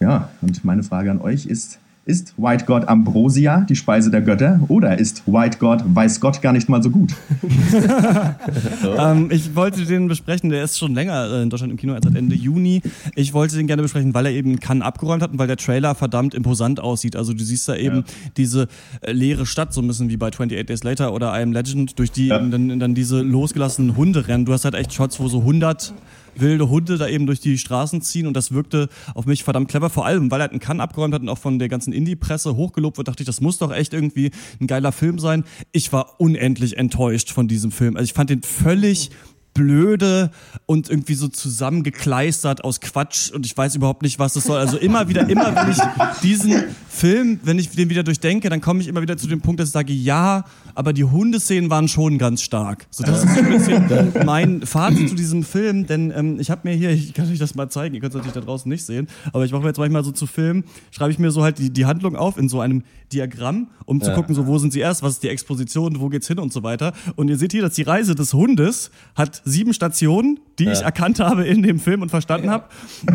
Ja, 0.00 0.30
und 0.42 0.64
meine 0.64 0.82
Frage 0.82 1.10
an 1.10 1.20
euch 1.20 1.46
ist, 1.46 1.78
ist 2.06 2.34
White 2.36 2.66
God 2.66 2.86
Ambrosia 2.86 3.66
die 3.68 3.74
Speise 3.74 4.12
der 4.12 4.22
Götter 4.22 4.60
oder 4.68 4.96
ist 4.96 5.24
White 5.26 5.58
God 5.58 5.82
weiß 5.84 6.20
Gott 6.20 6.40
gar 6.40 6.52
nicht 6.52 6.68
mal 6.68 6.80
so 6.80 6.90
gut? 6.90 7.12
ähm, 8.98 9.28
ich 9.32 9.56
wollte 9.56 9.84
den 9.84 10.06
besprechen, 10.06 10.50
der 10.50 10.62
ist 10.62 10.78
schon 10.78 10.94
länger 10.94 11.28
äh, 11.32 11.42
in 11.42 11.50
Deutschland 11.50 11.72
im 11.72 11.76
Kino 11.76 11.94
als 11.94 12.06
seit 12.06 12.14
Ende 12.14 12.36
Juni. 12.36 12.80
Ich 13.16 13.34
wollte 13.34 13.56
den 13.56 13.66
gerne 13.66 13.82
besprechen, 13.82 14.14
weil 14.14 14.26
er 14.26 14.32
eben 14.32 14.60
Cannes 14.60 14.84
abgeräumt 14.84 15.20
hat 15.20 15.32
und 15.32 15.40
weil 15.40 15.48
der 15.48 15.56
Trailer 15.56 15.96
verdammt 15.96 16.32
imposant 16.34 16.78
aussieht. 16.78 17.16
Also 17.16 17.32
du 17.32 17.42
siehst 17.42 17.68
da 17.68 17.74
eben 17.74 17.96
ja. 17.96 18.04
diese 18.36 18.68
äh, 19.00 19.10
leere 19.10 19.44
Stadt, 19.44 19.74
so 19.74 19.82
ein 19.82 19.88
bisschen 19.88 20.08
wie 20.08 20.16
bei 20.16 20.28
28 20.28 20.64
Days 20.64 20.84
Later 20.84 21.12
oder 21.12 21.36
I 21.36 21.42
Am 21.42 21.52
Legend, 21.52 21.98
durch 21.98 22.12
die 22.12 22.28
ja. 22.28 22.38
dann, 22.38 22.78
dann 22.78 22.94
diese 22.94 23.20
losgelassenen 23.20 23.96
Hunde 23.96 24.28
rennen. 24.28 24.44
Du 24.44 24.52
hast 24.52 24.64
halt 24.64 24.76
echt 24.76 24.94
Shots, 24.94 25.18
wo 25.18 25.26
so 25.26 25.40
100 25.40 25.92
wilde 26.40 26.68
Hunde 26.68 26.98
da 26.98 27.08
eben 27.08 27.26
durch 27.26 27.40
die 27.40 27.58
Straßen 27.58 28.02
ziehen 28.02 28.26
und 28.26 28.34
das 28.34 28.52
wirkte 28.52 28.88
auf 29.14 29.26
mich 29.26 29.44
verdammt 29.44 29.68
clever, 29.68 29.90
vor 29.90 30.06
allem, 30.06 30.30
weil 30.30 30.40
er 30.40 30.50
einen 30.50 30.60
Cannes 30.60 30.82
abgeräumt 30.82 31.14
hat 31.14 31.22
und 31.22 31.28
auch 31.28 31.38
von 31.38 31.58
der 31.58 31.68
ganzen 31.68 31.92
Indie-Presse 31.92 32.56
hochgelobt 32.56 32.96
wird, 32.98 33.08
dachte 33.08 33.22
ich, 33.22 33.26
das 33.26 33.40
muss 33.40 33.58
doch 33.58 33.72
echt 33.72 33.92
irgendwie 33.92 34.30
ein 34.60 34.66
geiler 34.66 34.92
Film 34.92 35.18
sein. 35.18 35.44
Ich 35.72 35.92
war 35.92 36.20
unendlich 36.20 36.76
enttäuscht 36.76 37.30
von 37.30 37.48
diesem 37.48 37.70
Film. 37.70 37.96
Also 37.96 38.04
ich 38.04 38.12
fand 38.12 38.30
den 38.30 38.42
völlig 38.42 39.10
blöde 39.56 40.30
und 40.66 40.90
irgendwie 40.90 41.14
so 41.14 41.28
zusammengekleistert 41.28 42.62
aus 42.62 42.80
Quatsch 42.80 43.30
und 43.30 43.46
ich 43.46 43.56
weiß 43.56 43.74
überhaupt 43.74 44.02
nicht, 44.02 44.18
was 44.18 44.34
das 44.34 44.44
soll. 44.44 44.58
Also 44.58 44.76
immer 44.76 45.08
wieder, 45.08 45.28
immer 45.28 45.56
wenn 45.56 45.70
ich 45.70 45.78
diesen 46.22 46.64
Film, 46.88 47.40
wenn 47.42 47.58
ich 47.58 47.70
den 47.70 47.88
wieder 47.88 48.02
durchdenke, 48.02 48.50
dann 48.50 48.60
komme 48.60 48.80
ich 48.80 48.88
immer 48.88 49.00
wieder 49.00 49.16
zu 49.16 49.26
dem 49.26 49.40
Punkt, 49.40 49.60
dass 49.60 49.70
ich 49.70 49.72
sage, 49.72 49.92
ja, 49.92 50.44
aber 50.74 50.92
die 50.92 51.04
Hundeszenen 51.04 51.70
waren 51.70 51.88
schon 51.88 52.18
ganz 52.18 52.42
stark. 52.42 52.86
So, 52.90 53.02
das 53.02 53.24
ist 53.24 53.34
so 53.34 53.40
ein 53.40 53.48
bisschen 53.48 54.12
mein 54.26 54.66
Fazit 54.66 55.08
zu 55.08 55.14
diesem 55.14 55.42
Film, 55.42 55.86
denn 55.86 56.12
ähm, 56.14 56.38
ich 56.38 56.50
habe 56.50 56.68
mir 56.68 56.74
hier, 56.74 56.90
ich 56.90 57.14
kann 57.14 57.30
euch 57.30 57.38
das 57.38 57.54
mal 57.54 57.70
zeigen, 57.70 57.94
ihr 57.94 58.00
könnt 58.00 58.12
es 58.12 58.16
natürlich 58.16 58.34
da 58.34 58.40
draußen 58.40 58.68
nicht 58.68 58.84
sehen, 58.84 59.08
aber 59.32 59.44
ich 59.44 59.52
mache 59.52 59.62
mir 59.62 59.68
jetzt 59.68 59.78
manchmal 59.78 60.04
so 60.04 60.12
zu 60.12 60.26
Filmen, 60.26 60.64
schreibe 60.90 61.12
ich 61.12 61.18
mir 61.18 61.30
so 61.30 61.42
halt 61.42 61.58
die, 61.58 61.70
die 61.70 61.86
Handlung 61.86 62.14
auf 62.14 62.36
in 62.36 62.50
so 62.50 62.60
einem 62.60 62.82
Diagramm, 63.12 63.68
um 63.84 64.00
zu 64.00 64.10
ja. 64.10 64.14
gucken, 64.14 64.34
so 64.34 64.46
wo 64.46 64.58
sind 64.58 64.72
sie 64.72 64.80
erst, 64.80 65.02
was 65.02 65.14
ist 65.14 65.22
die 65.22 65.28
Exposition, 65.28 66.00
wo 66.00 66.08
geht's 66.08 66.26
hin 66.26 66.38
und 66.38 66.52
so 66.52 66.62
weiter. 66.62 66.92
Und 67.14 67.28
ihr 67.28 67.38
seht 67.38 67.52
hier, 67.52 67.62
dass 67.62 67.74
die 67.74 67.82
Reise 67.82 68.14
des 68.14 68.34
Hundes 68.34 68.90
hat 69.14 69.42
sieben 69.46 69.72
Stationen, 69.72 70.40
die 70.58 70.64
ja. 70.64 70.72
ich 70.72 70.82
erkannt 70.82 71.20
habe 71.20 71.46
in 71.46 71.62
dem 71.62 71.78
Film 71.78 72.02
und 72.02 72.10
verstanden 72.10 72.48
ja. 72.48 72.52
habe. 72.52 72.64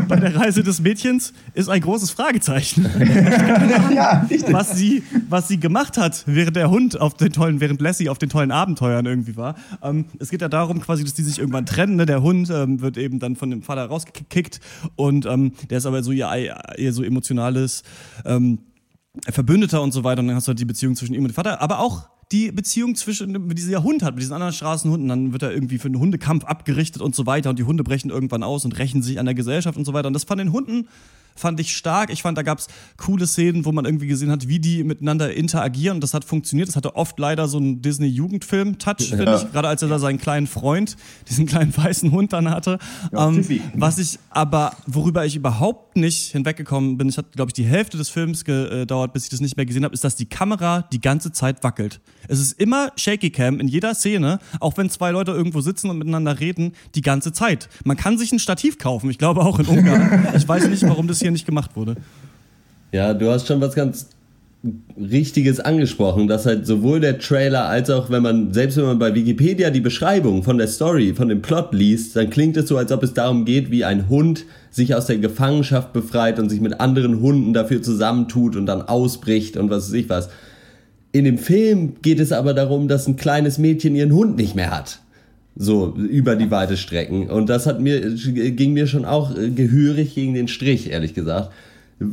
Bei 0.07 0.15
der 0.15 0.33
Reise 0.35 0.63
des 0.63 0.79
Mädchens 0.79 1.33
ist 1.53 1.69
ein 1.69 1.81
großes 1.81 2.09
Fragezeichen. 2.11 2.85
ja, 3.93 4.25
was 4.49 4.77
sie, 4.77 5.03
was 5.29 5.49
sie 5.49 5.59
gemacht 5.59 5.97
hat, 5.97 6.23
während 6.25 6.55
der 6.55 6.71
Hund 6.71 6.99
auf 6.99 7.15
den 7.15 7.33
tollen, 7.33 7.59
während 7.59 7.81
Lassie 7.81 8.07
auf 8.07 8.17
den 8.17 8.29
tollen 8.29 8.51
Abenteuern 8.51 9.05
irgendwie 9.05 9.35
war. 9.35 9.55
Ähm, 9.83 10.05
es 10.19 10.29
geht 10.29 10.41
ja 10.41 10.47
darum, 10.47 10.79
quasi, 10.79 11.03
dass 11.03 11.13
die 11.13 11.23
sich 11.23 11.37
irgendwann 11.37 11.65
trennen. 11.65 11.97
Ne? 11.97 12.05
Der 12.05 12.21
Hund 12.21 12.49
ähm, 12.49 12.79
wird 12.79 12.97
eben 12.97 13.19
dann 13.19 13.35
von 13.35 13.49
dem 13.49 13.61
Vater 13.61 13.85
rausgekickt 13.85 14.61
und 14.95 15.25
ähm, 15.25 15.51
der 15.69 15.79
ist 15.79 15.85
aber 15.85 16.01
so 16.01 16.13
ihr, 16.13 16.29
ihr 16.77 16.93
so 16.93 17.03
emotionales 17.03 17.83
ähm, 18.23 18.59
Verbündeter 19.29 19.81
und 19.81 19.91
so 19.91 20.05
weiter. 20.05 20.21
Und 20.21 20.27
dann 20.27 20.37
hast 20.37 20.47
du 20.47 20.51
halt 20.51 20.59
die 20.59 20.65
Beziehung 20.65 20.95
zwischen 20.95 21.13
ihm 21.13 21.23
und 21.23 21.31
dem 21.31 21.35
Vater, 21.35 21.61
aber 21.61 21.79
auch 21.79 22.07
die 22.31 22.51
Beziehung 22.51 22.95
zwischen, 22.95 23.49
die 23.49 23.55
dieser 23.55 23.83
Hund 23.83 24.03
hat, 24.03 24.15
mit 24.15 24.21
diesen 24.21 24.33
anderen 24.33 24.53
Straßenhunden, 24.53 25.09
dann 25.09 25.33
wird 25.33 25.43
er 25.43 25.51
irgendwie 25.51 25.77
für 25.77 25.87
einen 25.87 25.99
Hundekampf 25.99 26.45
abgerichtet 26.45 27.01
und 27.01 27.13
so 27.13 27.25
weiter 27.25 27.49
und 27.49 27.59
die 27.59 27.63
Hunde 27.63 27.83
brechen 27.83 28.09
irgendwann 28.09 28.43
aus 28.43 28.63
und 28.63 28.77
rächen 28.77 29.03
sich 29.03 29.19
an 29.19 29.25
der 29.25 29.35
Gesellschaft 29.35 29.77
und 29.77 29.85
so 29.85 29.93
weiter. 29.93 30.07
Und 30.07 30.13
das 30.13 30.23
von 30.23 30.37
den 30.37 30.51
Hunden 30.51 30.87
fand 31.35 31.59
ich 31.59 31.75
stark. 31.75 32.11
Ich 32.11 32.21
fand, 32.21 32.37
da 32.37 32.43
gab 32.43 32.59
es 32.59 32.67
coole 32.97 33.27
Szenen, 33.27 33.65
wo 33.65 33.71
man 33.71 33.85
irgendwie 33.85 34.07
gesehen 34.07 34.31
hat, 34.31 34.47
wie 34.47 34.59
die 34.59 34.83
miteinander 34.83 35.33
interagieren. 35.33 35.97
Und 35.97 36.01
das 36.01 36.13
hat 36.13 36.25
funktioniert. 36.25 36.67
Das 36.67 36.75
hatte 36.75 36.95
oft 36.95 37.17
leider 37.19 37.47
so 37.47 37.57
einen 37.57 37.81
Disney-Jugendfilm-Touch, 37.81 39.09
finde 39.09 39.25
ja. 39.25 39.35
ich. 39.37 39.51
Gerade 39.51 39.67
als 39.67 39.81
er 39.81 39.87
da 39.87 39.99
seinen 39.99 40.19
kleinen 40.19 40.47
Freund, 40.47 40.97
diesen 41.29 41.45
kleinen 41.45 41.75
weißen 41.77 42.11
Hund 42.11 42.33
dann 42.33 42.49
hatte. 42.49 42.77
Ja, 43.11 43.27
ähm, 43.27 43.45
was 43.75 43.97
ich 43.97 44.19
aber, 44.29 44.75
worüber 44.87 45.25
ich 45.25 45.35
überhaupt 45.35 45.97
nicht 45.97 46.31
hinweggekommen 46.31 46.97
bin, 46.97 47.09
es 47.09 47.17
hat, 47.17 47.31
glaube 47.33 47.49
ich, 47.49 47.53
die 47.53 47.65
Hälfte 47.65 47.97
des 47.97 48.09
Films 48.09 48.45
gedauert, 48.45 49.13
bis 49.13 49.23
ich 49.25 49.29
das 49.29 49.41
nicht 49.41 49.57
mehr 49.57 49.65
gesehen 49.65 49.83
habe, 49.83 49.93
ist, 49.93 50.03
dass 50.03 50.15
die 50.15 50.25
Kamera 50.25 50.83
die 50.91 51.01
ganze 51.01 51.31
Zeit 51.31 51.63
wackelt. 51.63 52.01
Es 52.27 52.39
ist 52.39 52.59
immer 52.59 52.91
Shaky 52.95 53.31
Cam 53.31 53.59
in 53.59 53.67
jeder 53.67 53.95
Szene, 53.95 54.39
auch 54.59 54.77
wenn 54.77 54.89
zwei 54.89 55.11
Leute 55.11 55.31
irgendwo 55.31 55.61
sitzen 55.61 55.89
und 55.89 55.97
miteinander 55.97 56.39
reden, 56.39 56.73
die 56.95 57.01
ganze 57.01 57.33
Zeit. 57.33 57.69
Man 57.83 57.97
kann 57.97 58.17
sich 58.17 58.31
ein 58.31 58.39
Stativ 58.39 58.77
kaufen, 58.77 59.09
ich 59.09 59.17
glaube 59.17 59.41
auch 59.41 59.59
in 59.59 59.65
Ungarn. 59.65 60.27
ich 60.35 60.47
weiß 60.47 60.67
nicht, 60.67 60.83
warum 60.83 61.07
das 61.07 61.20
hier 61.21 61.31
nicht 61.31 61.45
gemacht 61.45 61.71
wurde. 61.75 61.95
Ja, 62.91 63.13
du 63.13 63.29
hast 63.29 63.47
schon 63.47 63.61
was 63.61 63.73
ganz 63.75 64.07
Richtiges 64.95 65.59
angesprochen, 65.59 66.27
dass 66.27 66.45
halt 66.45 66.67
sowohl 66.67 66.99
der 66.99 67.17
Trailer 67.17 67.65
als 67.65 67.89
auch 67.89 68.11
wenn 68.11 68.21
man, 68.21 68.53
selbst 68.53 68.77
wenn 68.77 68.85
man 68.85 68.99
bei 68.99 69.15
Wikipedia 69.15 69.71
die 69.71 69.81
Beschreibung 69.81 70.43
von 70.43 70.59
der 70.59 70.67
Story, 70.67 71.15
von 71.15 71.29
dem 71.29 71.41
Plot 71.41 71.73
liest, 71.73 72.15
dann 72.15 72.29
klingt 72.29 72.57
es 72.57 72.67
so, 72.67 72.77
als 72.77 72.91
ob 72.91 73.01
es 73.01 73.13
darum 73.13 73.45
geht, 73.45 73.71
wie 73.71 73.85
ein 73.85 74.07
Hund 74.07 74.45
sich 74.69 74.93
aus 74.93 75.07
der 75.07 75.17
Gefangenschaft 75.17 75.93
befreit 75.93 76.37
und 76.37 76.49
sich 76.49 76.61
mit 76.61 76.79
anderen 76.79 77.21
Hunden 77.21 77.53
dafür 77.53 77.81
zusammentut 77.81 78.55
und 78.55 78.67
dann 78.67 78.83
ausbricht 78.83 79.57
und 79.57 79.71
was 79.71 79.87
weiß 79.87 79.93
ich 79.93 80.09
was. 80.09 80.29
In 81.11 81.25
dem 81.25 81.39
Film 81.39 81.95
geht 82.03 82.19
es 82.19 82.31
aber 82.31 82.53
darum, 82.53 82.87
dass 82.87 83.07
ein 83.07 83.15
kleines 83.15 83.57
Mädchen 83.57 83.95
ihren 83.95 84.13
Hund 84.13 84.37
nicht 84.37 84.55
mehr 84.55 84.69
hat. 84.69 84.99
So, 85.55 85.95
über 85.95 86.35
die 86.35 86.49
weite 86.49 86.77
Strecken. 86.77 87.29
Und 87.29 87.49
das 87.49 87.67
hat 87.67 87.81
mir, 87.81 88.15
ging 88.15 88.73
mir 88.73 88.87
schon 88.87 89.05
auch 89.05 89.37
äh, 89.37 89.49
gehörig 89.49 90.15
gegen 90.15 90.33
den 90.33 90.47
Strich, 90.47 90.89
ehrlich 90.89 91.13
gesagt. 91.13 91.51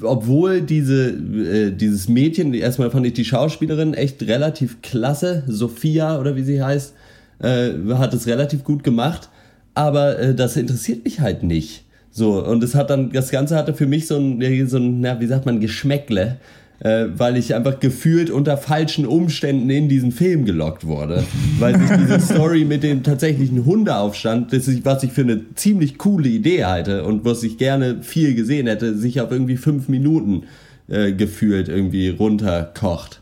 Obwohl 0.03 0.61
diese, 0.61 1.11
äh, 1.11 1.71
dieses 1.71 2.09
Mädchen, 2.09 2.53
erstmal 2.53 2.91
fand 2.91 3.07
ich 3.07 3.15
die 3.15 3.25
Schauspielerin 3.25 3.95
echt 3.95 4.23
relativ 4.23 4.83
klasse, 4.83 5.45
Sophia 5.47 6.19
oder 6.21 6.37
wie 6.37 6.43
sie 6.43 6.63
heißt, 6.63 6.95
äh, 7.41 7.71
hat 7.95 8.13
es 8.13 8.27
relativ 8.27 8.65
gut 8.65 8.83
gemacht, 8.85 9.29
aber 9.75 10.19
äh, 10.19 10.35
das 10.35 10.57
interessiert 10.57 11.05
mich 11.05 11.21
halt 11.21 11.43
nicht. 11.43 11.85
So, 12.11 12.45
und 12.45 12.63
es 12.65 12.75
hat 12.75 12.91
dann, 12.91 13.13
das 13.13 13.31
Ganze 13.31 13.57
hatte 13.57 13.73
für 13.73 13.87
mich 13.87 14.07
so 14.07 14.17
ein, 14.17 14.69
so 14.69 14.79
ein, 14.79 15.01
na, 15.01 15.21
wie 15.21 15.27
sagt 15.27 15.47
man, 15.47 15.61
Geschmäckle 15.61 16.39
äh, 16.81 17.07
weil 17.17 17.37
ich 17.37 17.55
einfach 17.55 17.81
gefühlt 17.81 18.31
unter 18.31 18.57
falschen 18.57 19.07
Umständen 19.07 19.69
in 19.71 19.89
diesen 19.89 20.13
Film 20.13 20.45
gelockt 20.45 20.87
wurde. 20.87 21.25
weil 21.59 21.79
sich 21.79 21.91
diese 21.99 22.21
Story 22.35 22.65
mit 22.65 22.83
dem 22.83 23.03
tatsächlichen 23.03 23.65
Hundeaufstand, 23.65 24.53
das 24.53 24.69
ich, 24.69 24.85
was 24.85 25.03
ich 25.03 25.13
für 25.13 25.23
eine 25.23 25.55
ziemlich 25.55 25.99
coole 25.99 26.29
Idee 26.29 26.65
halte 26.65 27.05
und 27.05 27.25
was 27.25 27.43
ich 27.43 27.59
gerne 27.59 28.03
viel 28.03 28.35
gesehen 28.35 28.67
hätte, 28.67 28.97
sich 28.97 29.21
auf 29.21 29.31
irgendwie 29.31 29.57
fünf 29.57 29.89
Minuten 29.89 30.45
äh, 30.89 31.13
gefühlt 31.13 31.69
irgendwie 31.69 32.09
runterkocht. 32.11 33.21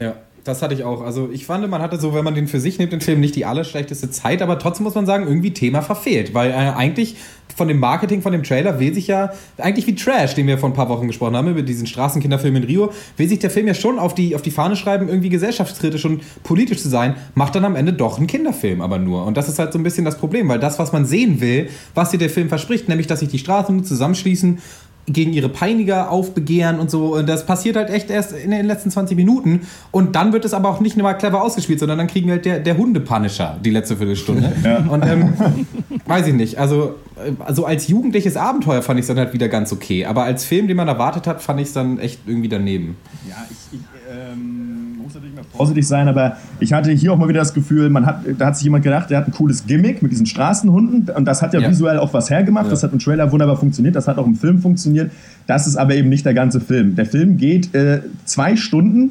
Ja 0.00 0.16
das 0.46 0.62
hatte 0.62 0.74
ich 0.74 0.84
auch. 0.84 1.02
Also 1.02 1.28
ich 1.32 1.44
fand, 1.44 1.68
man 1.68 1.82
hatte 1.82 1.98
so, 1.98 2.14
wenn 2.14 2.24
man 2.24 2.34
den 2.34 2.46
für 2.46 2.60
sich 2.60 2.78
nimmt, 2.78 2.92
den 2.92 3.00
Film 3.00 3.20
nicht 3.20 3.34
die 3.34 3.44
allerschlechteste 3.44 4.10
Zeit, 4.10 4.42
aber 4.42 4.58
trotzdem 4.58 4.84
muss 4.84 4.94
man 4.94 5.06
sagen, 5.06 5.26
irgendwie 5.26 5.52
Thema 5.52 5.82
verfehlt. 5.82 6.34
Weil 6.34 6.50
äh, 6.50 6.54
eigentlich 6.54 7.16
von 7.54 7.68
dem 7.68 7.78
Marketing, 7.78 8.22
von 8.22 8.32
dem 8.32 8.42
Trailer 8.42 8.78
will 8.78 8.92
sich 8.94 9.06
ja, 9.06 9.32
eigentlich 9.56 9.86
wie 9.86 9.94
Trash, 9.94 10.34
den 10.34 10.46
wir 10.46 10.58
vor 10.58 10.68
ein 10.68 10.74
paar 10.74 10.88
Wochen 10.88 11.06
gesprochen 11.06 11.36
haben, 11.36 11.48
über 11.48 11.62
diesen 11.62 11.86
Straßenkinderfilm 11.86 12.56
in 12.56 12.64
Rio, 12.64 12.92
will 13.16 13.28
sich 13.28 13.38
der 13.38 13.50
Film 13.50 13.66
ja 13.66 13.74
schon 13.74 13.98
auf 13.98 14.14
die, 14.14 14.34
auf 14.34 14.42
die 14.42 14.50
Fahne 14.50 14.76
schreiben, 14.76 15.08
irgendwie 15.08 15.30
gesellschaftskritisch 15.30 16.04
und 16.04 16.22
politisch 16.42 16.82
zu 16.82 16.88
sein, 16.88 17.16
macht 17.34 17.54
dann 17.54 17.64
am 17.64 17.76
Ende 17.76 17.92
doch 17.92 18.18
einen 18.18 18.26
Kinderfilm 18.26 18.80
aber 18.80 18.98
nur. 18.98 19.24
Und 19.24 19.36
das 19.36 19.48
ist 19.48 19.58
halt 19.58 19.72
so 19.72 19.78
ein 19.78 19.82
bisschen 19.82 20.04
das 20.04 20.18
Problem, 20.18 20.48
weil 20.48 20.58
das, 20.58 20.78
was 20.78 20.92
man 20.92 21.06
sehen 21.06 21.40
will, 21.40 21.68
was 21.94 22.10
dir 22.10 22.18
der 22.18 22.30
Film 22.30 22.48
verspricht, 22.48 22.88
nämlich, 22.88 23.06
dass 23.06 23.20
sich 23.20 23.28
die 23.28 23.38
Straßen 23.38 23.84
zusammenschließen 23.84 24.58
gegen 25.06 25.32
ihre 25.32 25.48
Peiniger 25.48 26.10
aufbegehren 26.10 26.80
und 26.80 26.90
so. 26.90 27.14
Und 27.14 27.28
das 27.28 27.46
passiert 27.46 27.76
halt 27.76 27.90
echt 27.90 28.10
erst 28.10 28.32
in 28.32 28.50
den 28.50 28.66
letzten 28.66 28.90
20 28.90 29.16
Minuten. 29.16 29.66
Und 29.92 30.16
dann 30.16 30.32
wird 30.32 30.44
es 30.44 30.52
aber 30.52 30.68
auch 30.68 30.80
nicht 30.80 30.96
nur 30.96 31.04
mal 31.04 31.14
clever 31.14 31.42
ausgespielt, 31.42 31.78
sondern 31.78 31.98
dann 31.98 32.06
kriegen 32.08 32.26
wir 32.26 32.34
halt 32.34 32.44
der, 32.44 32.58
der 32.58 32.76
Hundepunisher 32.76 33.56
die 33.64 33.70
letzte 33.70 33.96
Viertelstunde. 33.96 34.52
Ja. 34.64 34.78
Und 34.88 35.04
ähm, 35.04 35.34
weiß 36.06 36.26
ich 36.26 36.34
nicht. 36.34 36.58
Also, 36.58 36.96
also 37.38 37.64
als 37.64 37.88
jugendliches 37.88 38.36
Abenteuer 38.36 38.82
fand 38.82 38.98
ich 38.98 39.04
es 39.04 39.08
dann 39.08 39.18
halt 39.18 39.32
wieder 39.32 39.48
ganz 39.48 39.72
okay. 39.72 40.06
Aber 40.06 40.24
als 40.24 40.44
Film, 40.44 40.66
den 40.68 40.76
man 40.76 40.88
erwartet 40.88 41.26
hat, 41.26 41.42
fand 41.42 41.60
ich 41.60 41.68
es 41.68 41.72
dann 41.72 41.98
echt 41.98 42.20
irgendwie 42.26 42.48
daneben. 42.48 42.96
Ja, 43.28 43.36
ich, 43.50 43.78
ich 43.78 43.84
ähm, 44.10 44.85
muss 45.06 45.14
natürlich 45.14 45.36
mal 45.36 45.44
vorsichtig 45.56 45.86
sein, 45.86 46.08
aber 46.08 46.36
ich 46.58 46.72
hatte 46.72 46.90
hier 46.90 47.12
auch 47.12 47.16
mal 47.16 47.28
wieder 47.28 47.38
das 47.38 47.54
Gefühl, 47.54 47.90
man 47.90 48.06
hat, 48.06 48.20
da 48.38 48.46
hat 48.46 48.56
sich 48.56 48.64
jemand 48.64 48.84
gedacht, 48.84 49.08
der 49.08 49.18
hat 49.18 49.28
ein 49.28 49.32
cooles 49.32 49.66
Gimmick 49.66 50.02
mit 50.02 50.10
diesen 50.10 50.26
Straßenhunden 50.26 51.14
und 51.14 51.24
das 51.24 51.42
hat 51.42 51.54
ja, 51.54 51.60
ja. 51.60 51.70
visuell 51.70 51.98
auch 51.98 52.12
was 52.12 52.28
hergemacht. 52.28 52.66
Ja. 52.66 52.70
Das 52.70 52.82
hat 52.82 52.92
im 52.92 52.98
Trailer 52.98 53.30
wunderbar 53.30 53.56
funktioniert, 53.56 53.94
das 53.94 54.08
hat 54.08 54.18
auch 54.18 54.26
im 54.26 54.34
Film 54.34 54.60
funktioniert. 54.60 55.12
Das 55.46 55.66
ist 55.66 55.76
aber 55.76 55.94
eben 55.94 56.08
nicht 56.08 56.26
der 56.26 56.34
ganze 56.34 56.60
Film. 56.60 56.96
Der 56.96 57.06
Film 57.06 57.36
geht 57.36 57.74
äh, 57.74 58.00
zwei 58.24 58.56
Stunden. 58.56 59.10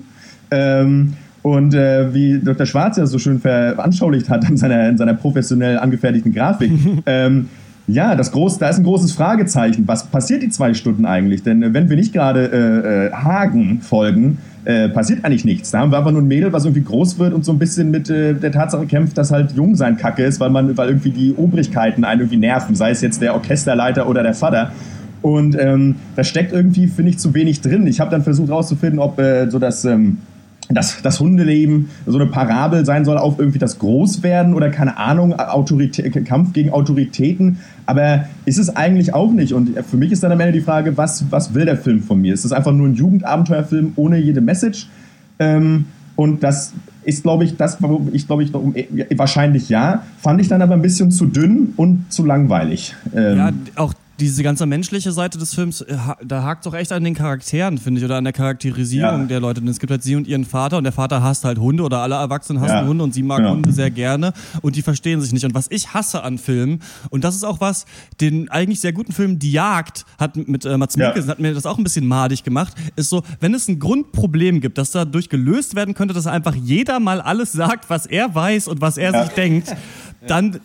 Ähm, 0.51 1.13
und 1.41 1.75
äh, 1.75 2.13
wie 2.13 2.39
Dr. 2.39 2.65
Schwarz 2.65 2.97
ja 2.97 3.05
so 3.05 3.19
schön 3.19 3.39
veranschaulicht 3.39 4.29
hat 4.29 4.49
in 4.49 4.57
seiner, 4.57 4.89
in 4.89 4.97
seiner 4.97 5.13
professionell 5.13 5.77
angefertigten 5.77 6.33
Grafik, 6.33 6.71
ähm, 7.05 7.49
Ja, 7.87 8.15
das 8.15 8.31
groß, 8.31 8.57
da 8.57 8.69
ist 8.69 8.79
ein 8.79 8.83
großes 8.83 9.11
Fragezeichen. 9.11 9.87
Was 9.87 10.07
passiert 10.07 10.41
die 10.41 10.49
zwei 10.49 10.73
Stunden 10.73 11.05
eigentlich? 11.05 11.43
Denn 11.43 11.61
äh, 11.61 11.73
wenn 11.73 11.89
wir 11.89 11.95
nicht 11.95 12.13
gerade 12.13 12.45
äh, 12.51 13.07
äh, 13.07 13.11
Hagen 13.11 13.81
folgen, 13.81 14.39
äh, 14.65 14.89
passiert 14.89 15.23
eigentlich 15.23 15.45
nichts. 15.45 15.69
Da 15.69 15.79
haben 15.79 15.91
wir 15.91 15.99
einfach 15.99 16.11
nur 16.11 16.23
ein 16.23 16.27
Mädel, 16.27 16.51
was 16.51 16.65
irgendwie 16.65 16.81
groß 16.81 17.19
wird 17.19 17.33
und 17.33 17.45
so 17.45 17.51
ein 17.51 17.59
bisschen 17.59 17.91
mit 17.91 18.09
äh, 18.09 18.33
der 18.33 18.51
Tatsache 18.51 18.87
kämpft, 18.87 19.15
dass 19.17 19.31
halt 19.31 19.51
jung 19.51 19.75
sein 19.75 19.97
Kacke 19.97 20.23
ist, 20.23 20.39
weil 20.39 20.49
man, 20.49 20.75
weil 20.75 20.89
irgendwie 20.89 21.11
die 21.11 21.33
Obrigkeiten 21.35 22.03
einen 22.03 22.21
irgendwie 22.21 22.37
nerven, 22.37 22.75
sei 22.75 22.89
es 22.89 23.01
jetzt 23.01 23.21
der 23.21 23.35
Orchesterleiter 23.35 24.09
oder 24.09 24.23
der 24.23 24.33
Vater. 24.33 24.71
Und 25.21 25.55
ähm, 25.59 25.95
da 26.15 26.23
steckt 26.23 26.51
irgendwie, 26.51 26.87
finde 26.87 27.11
ich, 27.11 27.19
zu 27.19 27.33
wenig 27.33 27.61
drin. 27.61 27.85
Ich 27.87 27.99
habe 27.99 28.11
dann 28.11 28.23
versucht 28.23 28.49
herauszufinden, 28.49 28.99
ob 28.99 29.19
äh, 29.19 29.49
so 29.49 29.59
das, 29.59 29.85
ähm, 29.85 30.17
das, 30.69 31.01
das 31.01 31.19
Hundeleben 31.19 31.89
so 32.07 32.17
eine 32.17 32.27
Parabel 32.27 32.85
sein 32.85 33.05
soll 33.05 33.17
auf 33.17 33.39
irgendwie 33.39 33.59
das 33.59 33.77
Großwerden 33.79 34.53
oder 34.53 34.69
keine 34.69 34.97
Ahnung, 34.97 35.33
Autoritä 35.33 36.09
Kampf 36.23 36.53
gegen 36.53 36.71
Autoritäten. 36.71 37.59
Aber 37.85 38.25
ist 38.45 38.57
es 38.57 38.75
eigentlich 38.75 39.13
auch 39.13 39.31
nicht. 39.31 39.53
Und 39.53 39.77
für 39.85 39.97
mich 39.97 40.11
ist 40.11 40.23
dann 40.23 40.31
am 40.31 40.39
Ende 40.39 40.53
die 40.53 40.61
Frage, 40.61 40.97
was, 40.97 41.25
was 41.29 41.53
will 41.53 41.65
der 41.65 41.77
Film 41.77 42.01
von 42.01 42.19
mir? 42.19 42.33
Ist 42.33 42.45
das 42.45 42.51
einfach 42.51 42.71
nur 42.71 42.87
ein 42.87 42.95
Jugendabenteuerfilm 42.95 43.93
ohne 43.95 44.17
jede 44.17 44.41
Message? 44.41 44.87
Ähm, 45.39 45.85
und 46.15 46.43
das 46.43 46.73
ist, 47.03 47.23
glaube 47.23 47.43
ich, 47.43 47.57
das, 47.57 47.81
warum 47.81 48.09
ich 48.13 48.27
glaube 48.27 48.43
ich, 48.43 48.51
wahrscheinlich 49.17 49.69
ja. 49.69 50.03
Fand 50.19 50.41
ich 50.41 50.47
dann 50.47 50.61
aber 50.61 50.73
ein 50.73 50.81
bisschen 50.81 51.11
zu 51.11 51.25
dünn 51.25 51.73
und 51.75 52.05
zu 52.09 52.25
langweilig. 52.25 52.95
Ähm, 53.13 53.37
ja, 53.37 53.51
auch 53.75 53.93
diese 54.19 54.43
ganze 54.43 54.65
menschliche 54.65 55.11
Seite 55.11 55.37
des 55.37 55.53
Films, 55.53 55.81
äh, 55.81 55.97
da 56.23 56.43
hakt 56.43 56.65
doch 56.65 56.73
echt 56.73 56.91
an 56.91 57.03
den 57.03 57.15
Charakteren, 57.15 57.77
finde 57.77 57.99
ich, 57.99 58.05
oder 58.05 58.15
an 58.15 58.23
der 58.23 58.33
Charakterisierung 58.33 59.21
ja. 59.21 59.25
der 59.25 59.39
Leute. 59.39 59.61
Denn 59.61 59.69
es 59.69 59.79
gibt 59.79 59.91
halt 59.91 60.03
sie 60.03 60.15
und 60.15 60.27
ihren 60.27 60.45
Vater 60.45 60.77
und 60.77 60.83
der 60.83 60.93
Vater 60.93 61.21
hasst 61.21 61.43
halt 61.43 61.59
Hunde 61.59 61.83
oder 61.83 61.99
alle 61.99 62.15
Erwachsenen 62.15 62.61
hassen 62.61 62.75
ja. 62.75 62.87
Hunde 62.87 63.03
und 63.03 63.13
sie 63.13 63.23
mag 63.23 63.41
ja. 63.41 63.51
Hunde 63.51 63.71
sehr 63.71 63.91
gerne 63.91 64.33
und 64.61 64.75
die 64.75 64.81
verstehen 64.81 65.21
sich 65.21 65.33
nicht. 65.33 65.45
Und 65.45 65.53
was 65.53 65.69
ich 65.69 65.93
hasse 65.93 66.23
an 66.23 66.37
Filmen, 66.37 66.81
und 67.09 67.23
das 67.23 67.35
ist 67.35 67.43
auch 67.43 67.59
was, 67.59 67.85
den 68.21 68.49
eigentlich 68.49 68.79
sehr 68.79 68.93
guten 68.93 69.11
Film 69.11 69.39
Die 69.39 69.51
Jagd 69.51 70.05
hat 70.17 70.37
mit 70.37 70.65
äh, 70.65 70.77
Mats 70.77 70.97
Mikkelsen, 70.97 71.29
hat 71.29 71.39
mir 71.39 71.53
das 71.53 71.65
auch 71.65 71.77
ein 71.77 71.83
bisschen 71.83 72.07
madig 72.07 72.43
gemacht, 72.43 72.73
ist 72.95 73.09
so, 73.09 73.23
wenn 73.39 73.53
es 73.53 73.67
ein 73.67 73.79
Grundproblem 73.79 74.61
gibt, 74.61 74.77
das 74.77 74.91
dadurch 74.91 75.29
gelöst 75.29 75.75
werden 75.75 75.93
könnte, 75.93 76.13
dass 76.13 76.27
einfach 76.27 76.55
jeder 76.55 76.99
mal 76.99 77.21
alles 77.21 77.51
sagt, 77.51 77.89
was 77.89 78.05
er 78.05 78.33
weiß 78.33 78.67
und 78.67 78.81
was 78.81 78.97
er 78.97 79.23
sich 79.23 79.33
denkt, 79.33 79.75
dann 80.27 80.59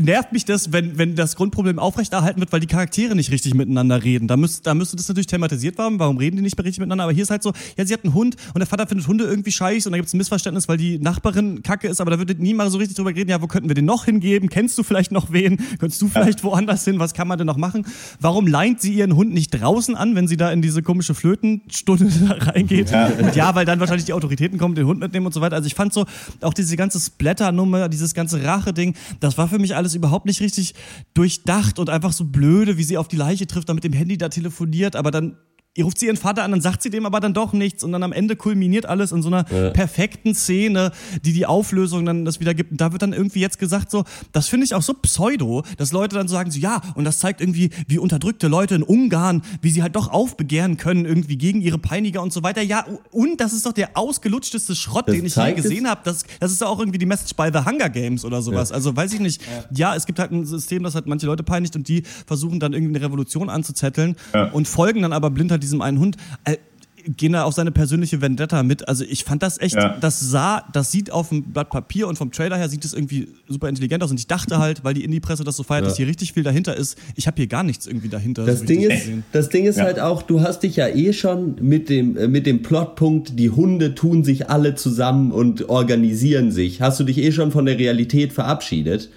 nervt 0.00 0.32
mich 0.32 0.44
das, 0.44 0.72
wenn, 0.72 0.98
wenn 0.98 1.14
das 1.14 1.36
Grundproblem 1.36 1.78
aufrechterhalten 1.78 2.40
wird, 2.40 2.52
weil 2.52 2.60
die 2.60 2.66
Charaktere 2.66 3.14
nicht 3.14 3.30
richtig 3.30 3.54
miteinander 3.54 4.02
reden. 4.02 4.28
Da, 4.28 4.36
müsst, 4.36 4.66
da 4.66 4.74
müsste 4.74 4.96
das 4.96 5.08
natürlich 5.08 5.26
thematisiert 5.26 5.78
werden. 5.78 5.98
Warum 5.98 6.16
reden 6.18 6.36
die 6.36 6.42
nicht 6.42 6.56
mehr 6.56 6.64
richtig 6.64 6.80
miteinander? 6.80 7.04
Aber 7.04 7.12
hier 7.12 7.22
ist 7.22 7.30
halt 7.30 7.42
so, 7.42 7.52
ja, 7.76 7.86
sie 7.86 7.92
hat 7.92 8.04
einen 8.04 8.14
Hund 8.14 8.36
und 8.54 8.58
der 8.58 8.66
Vater 8.66 8.86
findet 8.86 9.06
Hunde 9.06 9.24
irgendwie 9.24 9.52
scheiße 9.52 9.88
und 9.88 9.92
da 9.92 9.98
gibt 9.98 10.08
es 10.08 10.14
ein 10.14 10.18
Missverständnis, 10.18 10.68
weil 10.68 10.76
die 10.76 10.98
Nachbarin 10.98 11.62
kacke 11.62 11.88
ist, 11.88 12.00
aber 12.00 12.10
da 12.10 12.18
wird 12.18 12.38
nie 12.38 12.54
mal 12.54 12.70
so 12.70 12.78
richtig 12.78 12.96
drüber 12.96 13.14
reden, 13.14 13.30
ja, 13.30 13.42
wo 13.42 13.46
könnten 13.46 13.68
wir 13.68 13.74
den 13.74 13.84
noch 13.84 14.04
hingeben? 14.04 14.48
Kennst 14.48 14.76
du 14.78 14.82
vielleicht 14.82 15.12
noch 15.12 15.32
wen? 15.32 15.58
Könntest 15.78 16.00
du 16.02 16.08
vielleicht 16.08 16.44
woanders 16.44 16.84
hin? 16.84 16.98
Was 16.98 17.14
kann 17.14 17.28
man 17.28 17.38
denn 17.38 17.46
noch 17.46 17.56
machen? 17.56 17.86
Warum 18.20 18.46
leint 18.46 18.80
sie 18.80 18.94
ihren 18.94 19.16
Hund 19.16 19.32
nicht 19.32 19.50
draußen 19.50 19.94
an, 19.94 20.14
wenn 20.14 20.28
sie 20.28 20.36
da 20.36 20.50
in 20.50 20.62
diese 20.62 20.82
komische 20.82 21.14
Flötenstunde 21.14 22.10
da 22.28 22.34
reingeht? 22.34 22.90
Ja. 22.90 23.06
Und 23.06 23.34
ja, 23.36 23.54
weil 23.54 23.64
dann 23.64 23.80
wahrscheinlich 23.80 24.06
die 24.06 24.12
Autoritäten 24.12 24.58
kommen, 24.58 24.74
den 24.74 24.86
Hund 24.86 25.00
mitnehmen 25.00 25.26
und 25.26 25.32
so 25.32 25.40
weiter. 25.40 25.56
Also 25.56 25.66
ich 25.66 25.74
fand 25.74 25.92
so, 25.92 26.06
auch 26.40 26.54
diese 26.54 26.76
ganze 26.76 27.00
Splatter-Nummer, 27.00 27.88
dieses 27.88 28.14
ganze 28.14 28.42
Rache-Ding, 28.42 28.94
das 29.20 29.38
war 29.38 29.48
für 29.48 29.58
mich 29.58 29.76
alles 29.76 29.89
überhaupt 29.94 30.26
nicht 30.26 30.40
richtig 30.40 30.74
durchdacht 31.14 31.78
und 31.78 31.90
einfach 31.90 32.12
so 32.12 32.24
blöde, 32.24 32.76
wie 32.76 32.84
sie 32.84 32.98
auf 32.98 33.08
die 33.08 33.16
Leiche 33.16 33.46
trifft, 33.46 33.68
dann 33.68 33.76
mit 33.76 33.84
dem 33.84 33.92
Handy 33.92 34.18
da 34.18 34.28
telefoniert, 34.28 34.96
aber 34.96 35.10
dann 35.10 35.36
ihr 35.76 35.84
ruft 35.84 35.98
sie 35.98 36.06
ihren 36.06 36.16
Vater 36.16 36.42
an, 36.42 36.50
dann 36.50 36.60
sagt 36.60 36.82
sie 36.82 36.90
dem 36.90 37.06
aber 37.06 37.20
dann 37.20 37.32
doch 37.32 37.52
nichts 37.52 37.84
und 37.84 37.92
dann 37.92 38.02
am 38.02 38.12
Ende 38.12 38.34
kulminiert 38.34 38.86
alles 38.86 39.12
in 39.12 39.22
so 39.22 39.28
einer 39.28 39.44
ja. 39.50 39.70
perfekten 39.70 40.34
Szene, 40.34 40.90
die 41.24 41.32
die 41.32 41.46
Auflösung 41.46 42.04
dann 42.04 42.24
das 42.24 42.40
wieder 42.40 42.54
gibt. 42.54 42.72
Und 42.72 42.80
da 42.80 42.90
wird 42.90 43.02
dann 43.02 43.12
irgendwie 43.12 43.38
jetzt 43.38 43.60
gesagt 43.60 43.88
so, 43.92 44.04
das 44.32 44.48
finde 44.48 44.64
ich 44.64 44.74
auch 44.74 44.82
so 44.82 44.94
pseudo, 44.94 45.62
dass 45.76 45.92
Leute 45.92 46.16
dann 46.16 46.26
sagen 46.26 46.50
so, 46.50 46.58
ja, 46.58 46.82
und 46.96 47.04
das 47.04 47.20
zeigt 47.20 47.40
irgendwie, 47.40 47.70
wie 47.86 47.98
unterdrückte 47.98 48.48
Leute 48.48 48.74
in 48.74 48.82
Ungarn, 48.82 49.42
wie 49.62 49.70
sie 49.70 49.82
halt 49.82 49.94
doch 49.94 50.08
aufbegehren 50.08 50.76
können 50.76 51.04
irgendwie 51.04 51.38
gegen 51.38 51.60
ihre 51.60 51.78
Peiniger 51.78 52.20
und 52.20 52.32
so 52.32 52.42
weiter. 52.42 52.62
Ja, 52.62 52.84
und 53.12 53.40
das 53.40 53.52
ist 53.52 53.64
doch 53.64 53.72
der 53.72 53.90
ausgelutschteste 53.96 54.74
Schrott, 54.74 55.06
das 55.06 55.14
den 55.14 55.26
ich 55.26 55.36
je 55.36 55.52
gesehen 55.52 55.88
habe. 55.88 56.00
Das, 56.02 56.24
das 56.40 56.50
ist 56.50 56.60
doch 56.62 56.68
auch 56.68 56.80
irgendwie 56.80 56.98
die 56.98 57.06
Message 57.06 57.34
bei 57.36 57.52
The 57.52 57.64
Hunger 57.64 57.90
Games 57.90 58.24
oder 58.24 58.42
sowas. 58.42 58.70
Ja. 58.70 58.74
Also 58.74 58.96
weiß 58.96 59.12
ich 59.12 59.20
nicht. 59.20 59.40
Ja. 59.42 59.90
ja. 59.90 59.94
es 59.94 60.04
gibt 60.04 60.18
halt 60.18 60.32
ein 60.32 60.44
System, 60.44 60.82
das 60.82 60.96
halt 60.96 61.06
manche 61.06 61.26
Leute 61.26 61.44
peinigt 61.44 61.76
und 61.76 61.86
die 61.86 62.02
versuchen 62.26 62.58
dann 62.58 62.72
irgendwie 62.72 62.96
eine 62.96 63.06
Revolution 63.06 63.48
anzuzetteln 63.48 64.16
und 64.52 64.66
folgen 64.66 65.02
dann 65.02 65.12
aber 65.12 65.30
blind 65.30 65.52
halt 65.52 65.59
diesem 65.60 65.82
einen 65.82 65.98
Hund. 65.98 66.16
Äh, 66.44 66.56
gehen 67.04 67.32
da 67.32 67.44
auf 67.44 67.54
seine 67.54 67.70
persönliche 67.70 68.20
Vendetta 68.20 68.62
mit. 68.62 68.88
Also 68.88 69.04
ich 69.04 69.24
fand 69.24 69.42
das 69.42 69.58
echt, 69.60 69.74
ja. 69.74 69.96
das 70.00 70.20
sah, 70.20 70.64
das 70.72 70.90
sieht 70.90 71.10
auf 71.10 71.30
dem 71.30 71.42
Blatt 71.44 71.70
Papier 71.70 72.08
und 72.08 72.16
vom 72.16 72.32
Trailer 72.32 72.56
her 72.56 72.68
sieht 72.68 72.84
es 72.84 72.92
irgendwie 72.92 73.28
super 73.48 73.68
intelligent 73.68 74.02
aus. 74.02 74.10
Und 74.10 74.18
ich 74.18 74.26
dachte 74.26 74.58
halt, 74.58 74.84
weil 74.84 74.94
die 74.94 75.04
Indie-Presse 75.04 75.44
das 75.44 75.56
so 75.56 75.62
feiert, 75.62 75.84
ja. 75.84 75.88
dass 75.88 75.96
hier 75.96 76.06
richtig 76.06 76.32
viel 76.32 76.42
dahinter 76.42 76.76
ist, 76.76 76.98
ich 77.16 77.26
habe 77.26 77.36
hier 77.36 77.46
gar 77.46 77.62
nichts 77.62 77.86
irgendwie 77.86 78.08
dahinter. 78.08 78.44
Das, 78.44 78.60
so 78.60 78.66
Ding, 78.66 78.82
ist, 78.82 79.08
das 79.32 79.48
Ding 79.48 79.64
ist 79.64 79.78
ja. 79.78 79.84
halt 79.84 80.00
auch, 80.00 80.22
du 80.22 80.40
hast 80.40 80.62
dich 80.62 80.76
ja 80.76 80.88
eh 80.88 81.12
schon 81.12 81.56
mit 81.60 81.88
dem, 81.88 82.16
äh, 82.16 82.28
mit 82.28 82.46
dem 82.46 82.62
Plotpunkt, 82.62 83.38
die 83.38 83.50
Hunde 83.50 83.94
tun 83.94 84.24
sich 84.24 84.50
alle 84.50 84.74
zusammen 84.74 85.32
und 85.32 85.68
organisieren 85.68 86.52
sich, 86.52 86.80
hast 86.80 87.00
du 87.00 87.04
dich 87.04 87.18
eh 87.18 87.32
schon 87.32 87.50
von 87.50 87.66
der 87.66 87.78
Realität 87.78 88.32
verabschiedet 88.32 89.10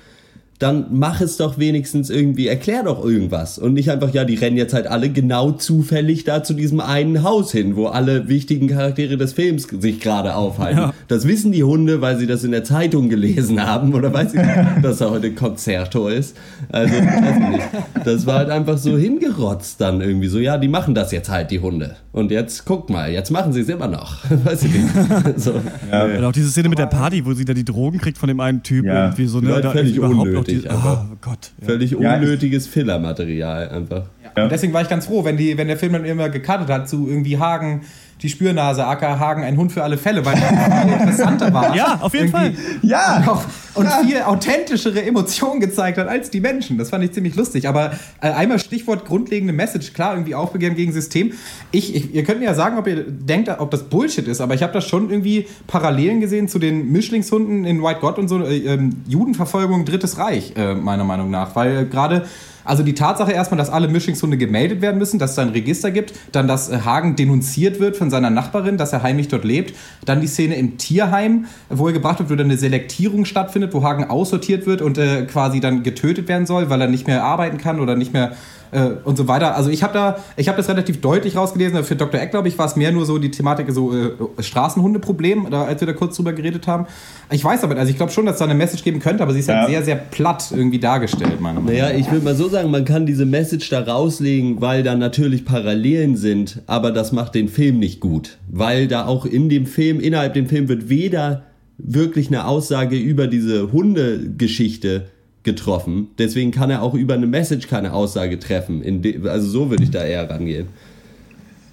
dann 0.63 0.85
mach 0.91 1.19
es 1.19 1.35
doch 1.35 1.57
wenigstens 1.57 2.09
irgendwie, 2.09 2.47
erklär 2.47 2.83
doch 2.83 3.03
irgendwas. 3.03 3.59
Und 3.59 3.73
nicht 3.73 3.91
einfach, 3.91 4.13
ja, 4.13 4.23
die 4.23 4.35
rennen 4.35 4.55
jetzt 4.55 4.73
halt 4.73 4.87
alle 4.87 5.09
genau 5.09 5.51
zufällig 5.51 6.23
da 6.23 6.41
zu 6.41 6.53
diesem 6.53 6.79
einen 6.79 7.21
Haus 7.21 7.51
hin, 7.51 7.75
wo 7.75 7.87
alle 7.87 8.29
wichtigen 8.29 8.69
Charaktere 8.69 9.17
des 9.17 9.33
Films 9.33 9.67
sich 9.69 9.99
gerade 9.99 10.35
aufhalten. 10.35 10.79
Ja. 10.79 10.93
Das 11.09 11.27
wissen 11.27 11.51
die 11.51 11.65
Hunde, 11.65 11.99
weil 11.99 12.17
sie 12.17 12.27
das 12.27 12.45
in 12.45 12.51
der 12.51 12.63
Zeitung 12.63 13.09
gelesen 13.09 13.61
haben 13.61 13.93
oder 13.93 14.13
weil 14.13 14.29
sie, 14.29 14.39
dass 14.81 14.99
da 14.99 15.09
heute 15.09 15.33
Konzerto 15.33 16.07
ist. 16.07 16.37
Also, 16.71 16.93
weiß 16.95 17.37
ich 17.37 17.49
nicht. 17.49 18.05
Das 18.05 18.25
war 18.25 18.37
halt 18.37 18.49
einfach 18.49 18.77
so 18.77 18.97
hingerotzt 18.97 19.81
dann 19.81 19.99
irgendwie 19.99 20.29
so, 20.29 20.39
ja, 20.39 20.57
die 20.57 20.69
machen 20.69 20.95
das 20.95 21.11
jetzt 21.11 21.29
halt, 21.29 21.51
die 21.51 21.59
Hunde. 21.59 21.97
Und 22.13 22.31
jetzt, 22.31 22.63
guck 22.65 22.89
mal, 22.89 23.11
jetzt 23.11 23.31
machen 23.31 23.51
sie 23.51 23.61
es 23.61 23.69
immer 23.69 23.87
noch. 23.87 24.23
weiß 24.45 24.63
ich 24.63 24.73
nicht. 24.73 24.93
So. 25.35 25.59
Ja. 25.91 26.05
Und 26.05 26.23
auch 26.23 26.31
diese 26.31 26.51
Szene 26.51 26.69
mit 26.69 26.77
der 26.77 26.85
Party, 26.85 27.25
wo 27.25 27.33
sie 27.33 27.43
da 27.43 27.53
die 27.53 27.65
Drogen 27.65 27.97
kriegt 27.97 28.17
von 28.17 28.27
dem 28.27 28.39
einen 28.39 28.61
Typen. 28.61 28.87
Ja. 28.87 29.05
Irgendwie 29.05 29.25
so, 29.25 29.41
ne, 29.41 29.59
da 29.59 29.71
völlig 29.71 29.99
unnötig 29.99 30.52
unnötig. 30.55 30.71
Einfach. 30.71 31.05
Oh 31.11 31.17
Gott. 31.21 31.51
Ja. 31.59 31.67
Völlig 31.67 31.95
unnötiges 31.95 32.67
Fillermaterial 32.67 33.69
einfach. 33.69 34.05
Ja. 34.35 34.43
Und 34.43 34.51
deswegen 34.51 34.73
war 34.73 34.81
ich 34.81 34.89
ganz 34.89 35.05
froh, 35.05 35.23
wenn, 35.23 35.37
die, 35.37 35.57
wenn 35.57 35.67
der 35.67 35.77
Film 35.77 35.93
dann 35.93 36.05
immer 36.05 36.29
gekartet 36.29 36.69
hat 36.69 36.89
zu 36.89 37.07
irgendwie 37.07 37.37
Hagen, 37.37 37.81
die 38.23 38.29
Spürnase, 38.29 38.85
Acker, 38.87 39.19
Hagen, 39.19 39.43
ein 39.43 39.57
Hund 39.57 39.73
für 39.73 39.83
alle 39.83 39.97
Fälle, 39.97 40.25
weil 40.25 40.35
das 40.35 40.83
viel 40.83 40.93
interessanter 40.93 41.53
war. 41.53 41.75
Ja, 41.75 41.99
auf 42.01 42.13
jeden 42.13 42.29
Fall. 42.29 42.53
Ja. 42.81 43.17
Und, 43.17 43.27
auch, 43.27 43.43
und 43.75 43.85
ja. 43.85 44.01
viel 44.03 44.21
authentischere 44.21 45.03
Emotionen 45.03 45.59
gezeigt 45.59 45.97
hat 45.97 46.07
als 46.07 46.29
die 46.29 46.39
Menschen. 46.39 46.77
Das 46.77 46.89
fand 46.89 47.03
ich 47.03 47.11
ziemlich 47.11 47.35
lustig. 47.35 47.67
Aber 47.67 47.91
äh, 48.21 48.31
einmal 48.31 48.59
Stichwort 48.59 49.05
grundlegende 49.05 49.51
Message, 49.51 49.91
klar, 49.91 50.13
irgendwie 50.13 50.35
Aufbegehren 50.35 50.75
gegen 50.75 50.93
System. 50.93 51.33
Ich, 51.71 51.93
ich, 51.93 52.15
ihr 52.15 52.23
könnt 52.23 52.39
mir 52.39 52.45
ja 52.45 52.53
sagen, 52.53 52.77
ob 52.77 52.87
ihr 52.87 53.03
denkt, 53.03 53.49
ob 53.49 53.71
das 53.71 53.83
Bullshit 53.83 54.27
ist, 54.27 54.39
aber 54.39 54.53
ich 54.53 54.63
habe 54.63 54.71
da 54.71 54.79
schon 54.79 55.09
irgendwie 55.09 55.45
Parallelen 55.67 56.21
gesehen 56.21 56.47
zu 56.47 56.59
den 56.59 56.93
Mischlingshunden 56.93 57.65
in 57.65 57.83
White 57.83 57.99
God 57.99 58.19
und 58.19 58.29
so, 58.29 58.41
äh, 58.41 58.57
ähm, 58.59 59.03
Judenverfolgung, 59.05 59.83
Drittes 59.83 60.17
Reich, 60.17 60.53
äh, 60.55 60.75
meiner 60.75 61.03
Meinung 61.03 61.29
nach. 61.29 61.57
Weil 61.57 61.87
gerade 61.87 62.25
also 62.65 62.83
die 62.83 62.93
Tatsache 62.93 63.31
erstmal, 63.31 63.57
dass 63.57 63.69
alle 63.69 63.87
Mischlingshunde 63.87 64.37
gemeldet 64.37 64.81
werden 64.81 64.97
müssen, 64.97 65.19
dass 65.19 65.31
es 65.31 65.39
ein 65.39 65.49
Register 65.49 65.91
gibt, 65.91 66.13
dann, 66.31 66.47
dass 66.47 66.69
äh, 66.69 66.79
Hagen 66.79 67.15
denunziert 67.15 67.79
wird 67.79 67.97
von 67.97 68.09
seiner 68.09 68.29
Nachbarin, 68.29 68.77
dass 68.77 68.93
er 68.93 69.03
heimlich 69.03 69.27
dort 69.27 69.43
lebt, 69.43 69.75
dann 70.05 70.21
die 70.21 70.27
Szene 70.27 70.55
im 70.55 70.77
Tierheim, 70.77 71.45
wo 71.69 71.87
er 71.87 71.93
gebracht 71.93 72.19
wird, 72.19 72.29
wo 72.29 72.35
dann 72.35 72.47
eine 72.47 72.57
Selektierung 72.57 73.25
stattfindet, 73.25 73.73
wo 73.73 73.83
Hagen 73.83 74.05
aussortiert 74.09 74.65
wird 74.65 74.81
und 74.81 74.97
äh, 74.97 75.25
quasi 75.25 75.59
dann 75.59 75.83
getötet 75.83 76.27
werden 76.27 76.45
soll, 76.45 76.69
weil 76.69 76.81
er 76.81 76.87
nicht 76.87 77.07
mehr 77.07 77.23
arbeiten 77.23 77.57
kann 77.57 77.79
oder 77.79 77.95
nicht 77.95 78.13
mehr 78.13 78.33
äh, 78.73 78.91
und 79.03 79.17
so 79.17 79.27
weiter. 79.27 79.55
Also 79.55 79.69
ich 79.69 79.83
habe 79.83 79.93
da, 79.93 80.17
ich 80.35 80.47
habe 80.47 80.57
das 80.57 80.69
relativ 80.69 81.01
deutlich 81.01 81.35
rausgelesen. 81.35 81.83
Für 81.83 81.95
Dr. 81.95 82.19
Eck, 82.19 82.31
glaube 82.31 82.47
ich, 82.47 82.57
war 82.57 82.65
es 82.65 82.75
mehr 82.75 82.91
nur 82.91 83.05
so 83.05 83.17
die 83.17 83.31
Thematik 83.31 83.71
so 83.71 83.93
äh, 83.95 84.11
Straßenhundeproblem, 84.39 85.47
da, 85.51 85.65
als 85.65 85.81
wir 85.81 85.87
da 85.87 85.93
kurz 85.93 86.15
drüber 86.15 86.33
geredet 86.33 86.67
haben. 86.67 86.87
Ich 87.31 87.43
weiß 87.43 87.63
aber, 87.63 87.77
also 87.77 87.89
ich 87.89 87.97
glaube 87.97 88.11
schon, 88.11 88.25
dass 88.25 88.37
da 88.37 88.45
eine 88.45 88.55
Message 88.55 88.83
geben 88.83 88.99
könnte, 88.99 89.23
aber 89.23 89.33
sie 89.33 89.39
ist 89.39 89.49
halt 89.49 89.57
ja. 89.57 89.61
halt 89.63 89.71
sehr, 89.71 89.83
sehr 89.83 89.95
platt 89.95 90.51
irgendwie 90.51 90.79
dargestellt, 90.79 91.39
meiner 91.39 91.59
Meinung 91.59 91.77
nach. 91.77 91.89
Naja, 91.89 91.97
ich 91.97 92.11
würde 92.11 92.25
mal 92.25 92.35
so 92.35 92.49
sagen, 92.49 92.71
man 92.71 92.85
kann 92.85 93.05
diese 93.05 93.25
Message 93.25 93.69
da 93.69 93.81
rauslegen, 93.81 94.61
weil 94.61 94.83
da 94.83 94.95
natürlich 94.95 95.45
Parallelen 95.45 96.17
sind, 96.17 96.61
aber 96.67 96.91
das 96.91 97.11
macht 97.11 97.35
den 97.35 97.49
Film 97.49 97.79
nicht 97.79 97.99
gut. 97.99 98.37
Weil 98.49 98.87
da 98.87 99.05
auch 99.05 99.25
in 99.25 99.49
dem 99.49 99.65
Film, 99.65 99.99
innerhalb 99.99 100.33
dem 100.33 100.47
Film 100.47 100.67
wird 100.67 100.89
weder 100.89 101.43
wirklich 101.77 102.27
eine 102.27 102.45
Aussage 102.47 102.97
über 102.97 103.27
diese 103.27 103.71
Hundegeschichte 103.71 105.07
getroffen. 105.43 106.07
Deswegen 106.17 106.51
kann 106.51 106.69
er 106.69 106.81
auch 106.81 106.93
über 106.93 107.13
eine 107.13 107.27
Message 107.27 107.67
keine 107.67 107.93
Aussage 107.93 108.39
treffen. 108.39 108.81
also 109.25 109.47
so 109.47 109.69
würde 109.69 109.83
ich 109.83 109.91
da 109.91 110.03
eher 110.03 110.29
rangehen. 110.29 110.67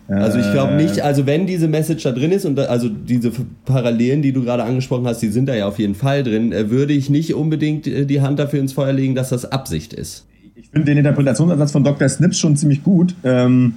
Also 0.08 0.38
ich 0.40 0.50
glaube 0.50 0.74
nicht, 0.74 1.02
also 1.02 1.24
wenn 1.24 1.46
diese 1.46 1.68
Message 1.68 2.02
da 2.02 2.10
drin 2.10 2.32
ist 2.32 2.44
und 2.44 2.56
da, 2.56 2.64
also 2.64 2.88
diese 2.88 3.30
Parallelen, 3.64 4.22
die 4.22 4.32
du 4.32 4.42
gerade 4.42 4.64
angesprochen 4.64 5.06
hast, 5.06 5.20
die 5.20 5.28
sind 5.28 5.46
da 5.46 5.54
ja 5.54 5.68
auf 5.68 5.78
jeden 5.78 5.94
Fall 5.94 6.24
drin, 6.24 6.50
äh, 6.50 6.68
würde 6.68 6.92
ich 6.92 7.10
nicht 7.10 7.32
unbedingt 7.34 7.86
äh, 7.86 8.06
die 8.06 8.20
Hand 8.20 8.40
dafür 8.40 8.58
ins 8.58 8.72
Feuer 8.72 8.92
legen, 8.92 9.14
dass 9.14 9.28
das 9.28 9.52
Absicht 9.52 9.92
ist. 9.92 10.26
Ich 10.56 10.68
finde 10.70 10.86
den 10.86 10.98
Interpretationsansatz 10.98 11.70
von 11.70 11.84
Dr. 11.84 12.08
Snips 12.08 12.40
schon 12.40 12.56
ziemlich 12.56 12.82
gut. 12.82 13.14
Ähm, 13.22 13.74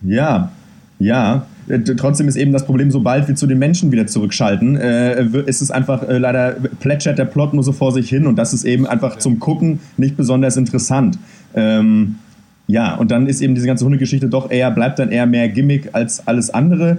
ja, 0.00 0.50
ja. 0.98 1.46
Äh, 1.68 1.80
trotzdem 1.96 2.28
ist 2.28 2.36
eben 2.36 2.52
das 2.52 2.66
Problem, 2.66 2.90
sobald 2.90 3.28
wir 3.28 3.34
zu 3.34 3.46
den 3.46 3.58
Menschen 3.58 3.92
wieder 3.92 4.06
zurückschalten, 4.06 4.76
äh, 4.76 5.22
ist 5.46 5.62
es 5.62 5.70
einfach 5.70 6.08
äh, 6.08 6.18
leider 6.18 6.56
plätschert 6.80 7.18
der 7.18 7.24
Plot 7.24 7.54
nur 7.54 7.62
so 7.62 7.72
vor 7.72 7.92
sich 7.92 8.08
hin 8.08 8.26
und 8.26 8.36
das 8.36 8.52
ist 8.54 8.64
eben 8.64 8.86
einfach 8.86 9.16
zum 9.18 9.38
Gucken 9.38 9.80
nicht 9.96 10.16
besonders 10.16 10.56
interessant. 10.56 11.18
Ähm, 11.54 12.16
ja, 12.66 12.94
und 12.96 13.10
dann 13.10 13.26
ist 13.26 13.40
eben 13.40 13.54
diese 13.54 13.66
ganze 13.66 13.84
Hundegeschichte 13.84 14.28
doch 14.28 14.50
eher, 14.50 14.70
bleibt 14.70 14.98
dann 14.98 15.10
eher 15.10 15.26
mehr 15.26 15.48
Gimmick 15.48 15.90
als 15.92 16.26
alles 16.26 16.50
andere. 16.50 16.98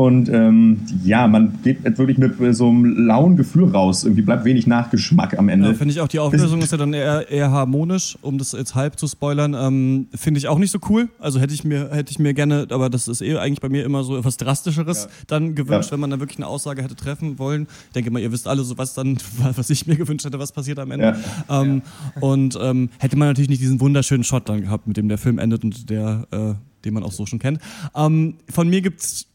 Und 0.00 0.30
ähm, 0.30 0.80
ja, 1.04 1.28
man 1.28 1.58
geht 1.62 1.84
wirklich 1.98 2.16
mit 2.16 2.32
so 2.56 2.70
einem 2.70 2.86
lauen 3.06 3.36
Gefühl 3.36 3.68
raus. 3.68 4.04
Irgendwie 4.04 4.22
bleibt 4.22 4.46
wenig 4.46 4.66
Nachgeschmack 4.66 5.38
am 5.38 5.50
Ende. 5.50 5.68
Ja, 5.68 5.74
finde 5.74 5.92
ich 5.92 6.00
auch, 6.00 6.08
die 6.08 6.18
Auflösung 6.18 6.62
ist 6.62 6.72
ja 6.72 6.78
dann 6.78 6.94
eher, 6.94 7.30
eher 7.30 7.50
harmonisch, 7.50 8.16
um 8.22 8.38
das 8.38 8.52
jetzt 8.52 8.74
halb 8.74 8.98
zu 8.98 9.06
spoilern. 9.06 9.52
Ähm, 9.52 10.06
finde 10.14 10.38
ich 10.38 10.48
auch 10.48 10.58
nicht 10.58 10.70
so 10.70 10.78
cool. 10.88 11.10
Also 11.18 11.38
hätte 11.38 11.52
ich 11.52 11.64
mir, 11.64 11.90
hätte 11.92 12.12
ich 12.12 12.18
mir 12.18 12.32
gerne, 12.32 12.66
aber 12.70 12.88
das 12.88 13.08
ist 13.08 13.20
eh 13.20 13.36
eigentlich 13.36 13.60
bei 13.60 13.68
mir 13.68 13.84
immer 13.84 14.02
so 14.02 14.16
etwas 14.16 14.38
Drastischeres 14.38 15.06
dann 15.26 15.54
gewünscht, 15.54 15.88
Ja. 15.90 15.92
wenn 15.92 16.00
man 16.00 16.08
da 16.08 16.18
wirklich 16.18 16.38
eine 16.38 16.46
Aussage 16.46 16.82
hätte 16.82 16.96
treffen 16.96 17.38
wollen. 17.38 17.66
Ich 17.88 17.92
denke 17.92 18.10
mal, 18.10 18.20
ihr 18.22 18.32
wisst 18.32 18.48
alle 18.48 18.64
so, 18.64 18.78
was 18.78 18.94
dann, 18.94 19.18
was 19.54 19.68
ich 19.68 19.86
mir 19.86 19.96
gewünscht 19.96 20.24
hätte, 20.24 20.38
was 20.38 20.52
passiert 20.52 20.78
am 20.78 20.92
Ende. 20.92 21.14
Ähm, 21.50 21.82
Und 22.20 22.58
ähm, 22.58 22.88
hätte 22.98 23.18
man 23.18 23.28
natürlich 23.28 23.50
nicht 23.50 23.60
diesen 23.60 23.80
wunderschönen 23.82 24.24
Shot 24.24 24.48
dann 24.48 24.62
gehabt, 24.62 24.86
mit 24.86 24.96
dem 24.96 25.08
der 25.10 25.18
Film 25.18 25.38
endet 25.38 25.62
und 25.62 25.90
der, 25.90 26.26
äh, 26.30 26.54
den 26.86 26.94
man 26.94 27.02
auch 27.02 27.12
so 27.12 27.26
schon 27.26 27.38
kennt. 27.38 27.60
Ähm, 27.94 28.36
von 28.48 28.66
mir 28.66 28.80
gibt's 28.80 29.26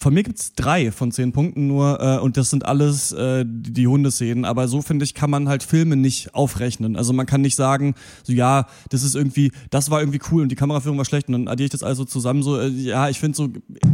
von 0.00 0.14
mir 0.14 0.22
gibt's 0.22 0.52
drei 0.54 0.92
von 0.92 1.10
zehn 1.12 1.32
Punkten 1.32 1.66
nur 1.66 2.00
äh, 2.00 2.18
und 2.18 2.36
das 2.36 2.50
sind 2.50 2.64
alles 2.64 3.12
äh, 3.12 3.44
die, 3.46 3.72
die 3.72 3.86
Hundeszenen. 3.86 4.44
Aber 4.44 4.68
so 4.68 4.80
finde 4.82 5.04
ich, 5.04 5.14
kann 5.14 5.28
man 5.30 5.48
halt 5.48 5.62
Filme 5.62 5.96
nicht 5.96 6.34
aufrechnen. 6.34 6.96
Also 6.96 7.12
man 7.12 7.26
kann 7.26 7.40
nicht 7.40 7.56
sagen, 7.56 7.94
so 8.22 8.32
ja, 8.32 8.66
das 8.90 9.02
ist 9.02 9.14
irgendwie, 9.16 9.50
das 9.70 9.90
war 9.90 10.00
irgendwie 10.00 10.20
cool 10.30 10.42
und 10.42 10.50
die 10.50 10.56
Kameraführung 10.56 10.98
war 10.98 11.04
schlecht 11.04 11.28
und 11.28 11.32
dann 11.32 11.48
addiere 11.48 11.64
ich 11.66 11.70
das 11.72 11.82
also 11.82 12.04
zusammen. 12.04 12.42
So 12.42 12.58
äh, 12.60 12.68
ja, 12.68 13.08
ich 13.08 13.18
finde 13.18 13.36
so 13.36 13.48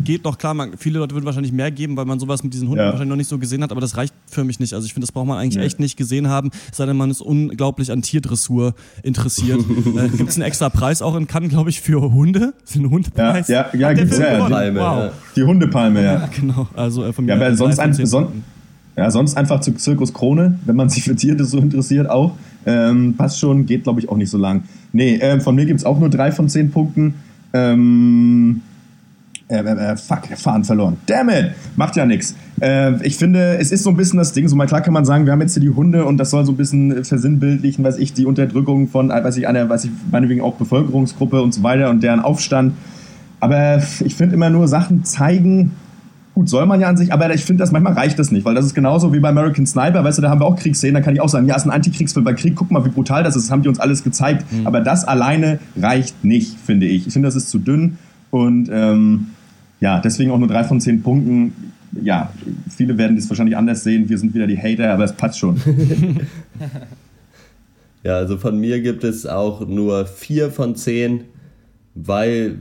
geht 0.04 0.24
noch 0.24 0.36
klar. 0.38 0.54
Man, 0.54 0.76
viele 0.76 0.98
Leute 0.98 1.14
würden 1.14 1.24
wahrscheinlich 1.24 1.52
mehr 1.52 1.70
geben, 1.70 1.96
weil 1.96 2.04
man 2.04 2.20
sowas 2.20 2.42
mit 2.42 2.52
diesen 2.52 2.68
Hunden 2.68 2.80
Ja. 2.80 2.86
wahrscheinlich 2.86 3.08
noch 3.08 3.16
nicht 3.16 3.28
so 3.28 3.38
gesehen 3.38 3.62
hat. 3.62 3.70
Aber 3.72 3.80
das 3.80 3.96
reicht 3.96 4.14
für 4.26 4.44
mich 4.44 4.60
nicht. 4.60 4.74
Also 4.74 4.86
ich 4.86 4.92
finde, 4.92 5.06
das 5.06 5.12
braucht 5.12 5.26
man 5.26 5.38
eigentlich 5.38 5.56
Nee. 5.56 5.64
echt 5.64 5.80
nicht 5.80 5.96
gesehen 5.96 6.28
haben. 6.28 6.50
Es 6.70 6.76
sei 6.76 6.86
denn, 6.86 6.96
man 6.96 7.10
ist 7.10 7.20
unglaublich 7.22 7.90
an 7.90 8.02
Tierdressur 8.02 8.74
interessiert. 9.02 9.60
äh, 9.96 10.08
gibt's 10.08 10.36
einen 10.36 10.44
extra 10.44 10.68
Preis 10.68 11.00
auch 11.02 11.16
in 11.16 11.26
Cannes, 11.26 11.50
glaube 11.50 11.70
ich, 11.70 11.80
für 11.80 12.12
Hunde? 12.12 12.52
Ja, 12.74 12.80
Hundepreis? 12.90 13.48
ja, 13.48 13.66
ja, 13.72 13.94
der 13.94 13.94
gibt's 13.94 14.18
ja. 14.18 14.46
Palme, 14.48 14.80
wow. 14.80 14.98
ja. 15.04 15.12
Die 15.36 15.42
Hundepalme, 15.42 15.93
ja. 16.02 16.28
Genau, 16.40 16.68
also 16.74 17.04
äh, 17.04 17.12
von 17.12 17.24
mir. 17.24 17.36
Ja, 17.36 17.36
aber 17.36 17.54
sonst, 17.54 17.78
ein, 17.78 17.92
son, 17.92 18.44
ja, 18.96 19.10
sonst 19.10 19.36
einfach 19.36 19.60
zu 19.60 19.72
Zirkus 19.72 20.12
Krone, 20.12 20.58
wenn 20.64 20.76
man 20.76 20.88
sich 20.90 21.04
für 21.04 21.16
Tiere 21.16 21.44
so 21.44 21.58
interessiert 21.58 22.08
auch. 22.08 22.32
Ähm, 22.66 23.14
passt 23.16 23.38
schon, 23.38 23.66
geht 23.66 23.84
glaube 23.84 24.00
ich 24.00 24.08
auch 24.08 24.16
nicht 24.16 24.30
so 24.30 24.38
lang. 24.38 24.62
Nee, 24.92 25.18
ähm, 25.20 25.40
von 25.40 25.54
mir 25.54 25.66
gibt 25.66 25.80
es 25.80 25.86
auch 25.86 25.98
nur 25.98 26.08
drei 26.08 26.32
von 26.32 26.48
zehn 26.48 26.70
Punkten. 26.70 27.14
Ähm, 27.52 28.62
äh, 29.48 29.58
äh, 29.58 29.92
äh, 29.92 29.96
fuck, 29.96 30.26
Fahren 30.36 30.64
verloren. 30.64 30.96
Damn 31.06 31.28
it! 31.28 31.50
Macht 31.76 31.96
ja 31.96 32.06
nichts. 32.06 32.34
Äh, 32.60 33.04
ich 33.06 33.16
finde, 33.16 33.58
es 33.58 33.72
ist 33.72 33.82
so 33.82 33.90
ein 33.90 33.96
bisschen 33.96 34.18
das 34.18 34.32
Ding. 34.32 34.48
So 34.48 34.56
mal 34.56 34.66
klar 34.66 34.80
kann 34.80 34.94
man 34.94 35.04
sagen, 35.04 35.26
wir 35.26 35.32
haben 35.32 35.40
jetzt 35.42 35.52
hier 35.52 35.60
die 35.60 35.70
Hunde 35.70 36.06
und 36.06 36.16
das 36.16 36.30
soll 36.30 36.46
so 36.46 36.52
ein 36.52 36.56
bisschen 36.56 37.04
versinnbildlichen, 37.04 37.84
weiß 37.84 37.98
ich, 37.98 38.14
die 38.14 38.24
Unterdrückung 38.24 38.88
von, 38.88 39.10
äh, 39.10 39.22
weiß 39.22 39.36
ich, 39.36 39.46
einer, 39.46 39.68
weiß 39.68 39.84
ich, 39.84 39.90
meinetwegen 40.10 40.40
auch 40.40 40.54
Bevölkerungsgruppe 40.54 41.42
und 41.42 41.52
so 41.52 41.62
weiter 41.62 41.90
und 41.90 42.02
deren 42.02 42.20
Aufstand. 42.20 42.72
Aber 43.40 43.82
ich 44.02 44.14
finde 44.14 44.34
immer 44.34 44.48
nur 44.48 44.66
Sachen 44.66 45.04
zeigen, 45.04 45.72
Gut, 46.34 46.48
soll 46.48 46.66
man 46.66 46.80
ja 46.80 46.88
an 46.88 46.96
sich, 46.96 47.12
aber 47.12 47.32
ich 47.32 47.44
finde, 47.44 47.62
das 47.62 47.70
manchmal 47.70 47.92
reicht 47.92 48.18
das 48.18 48.32
nicht, 48.32 48.44
weil 48.44 48.54
das 48.54 48.66
ist 48.66 48.74
genauso 48.74 49.12
wie 49.12 49.20
bei 49.20 49.28
American 49.28 49.66
Sniper, 49.66 50.02
weißt 50.02 50.18
du, 50.18 50.22
da 50.22 50.30
haben 50.30 50.40
wir 50.40 50.46
auch 50.46 50.56
Kriegsszenen, 50.56 50.94
da 50.94 51.00
kann 51.00 51.14
ich 51.14 51.20
auch 51.20 51.28
sagen, 51.28 51.46
ja, 51.46 51.54
ist 51.54 51.64
ein 51.64 51.70
Antikriegsfilm 51.70 52.24
bei 52.24 52.34
Krieg, 52.34 52.56
guck 52.56 52.70
mal, 52.72 52.84
wie 52.84 52.88
brutal 52.88 53.22
das 53.22 53.36
ist, 53.36 53.44
das 53.44 53.50
haben 53.52 53.62
die 53.62 53.68
uns 53.68 53.78
alles 53.78 54.02
gezeigt. 54.02 54.44
Aber 54.64 54.80
das 54.80 55.04
alleine 55.04 55.60
reicht 55.76 56.24
nicht, 56.24 56.58
finde 56.58 56.86
ich. 56.86 57.06
Ich 57.06 57.12
finde, 57.12 57.28
das 57.28 57.36
ist 57.36 57.50
zu 57.50 57.58
dünn 57.58 57.98
und 58.30 58.68
ähm, 58.72 59.28
ja, 59.80 60.00
deswegen 60.00 60.32
auch 60.32 60.38
nur 60.38 60.48
drei 60.48 60.64
von 60.64 60.80
zehn 60.80 61.02
Punkten. 61.02 61.52
Ja, 62.02 62.32
viele 62.68 62.98
werden 62.98 63.14
das 63.14 63.28
wahrscheinlich 63.28 63.56
anders 63.56 63.84
sehen, 63.84 64.08
wir 64.08 64.18
sind 64.18 64.34
wieder 64.34 64.48
die 64.48 64.58
Hater, 64.58 64.92
aber 64.92 65.04
es 65.04 65.12
passt 65.12 65.38
schon. 65.38 65.60
Ja, 68.04 68.18
also 68.18 68.36
von 68.36 68.60
mir 68.60 68.82
gibt 68.82 69.02
es 69.02 69.24
auch 69.24 69.66
nur 69.66 70.04
vier 70.04 70.50
von 70.50 70.76
zehn, 70.76 71.24
weil, 71.94 72.58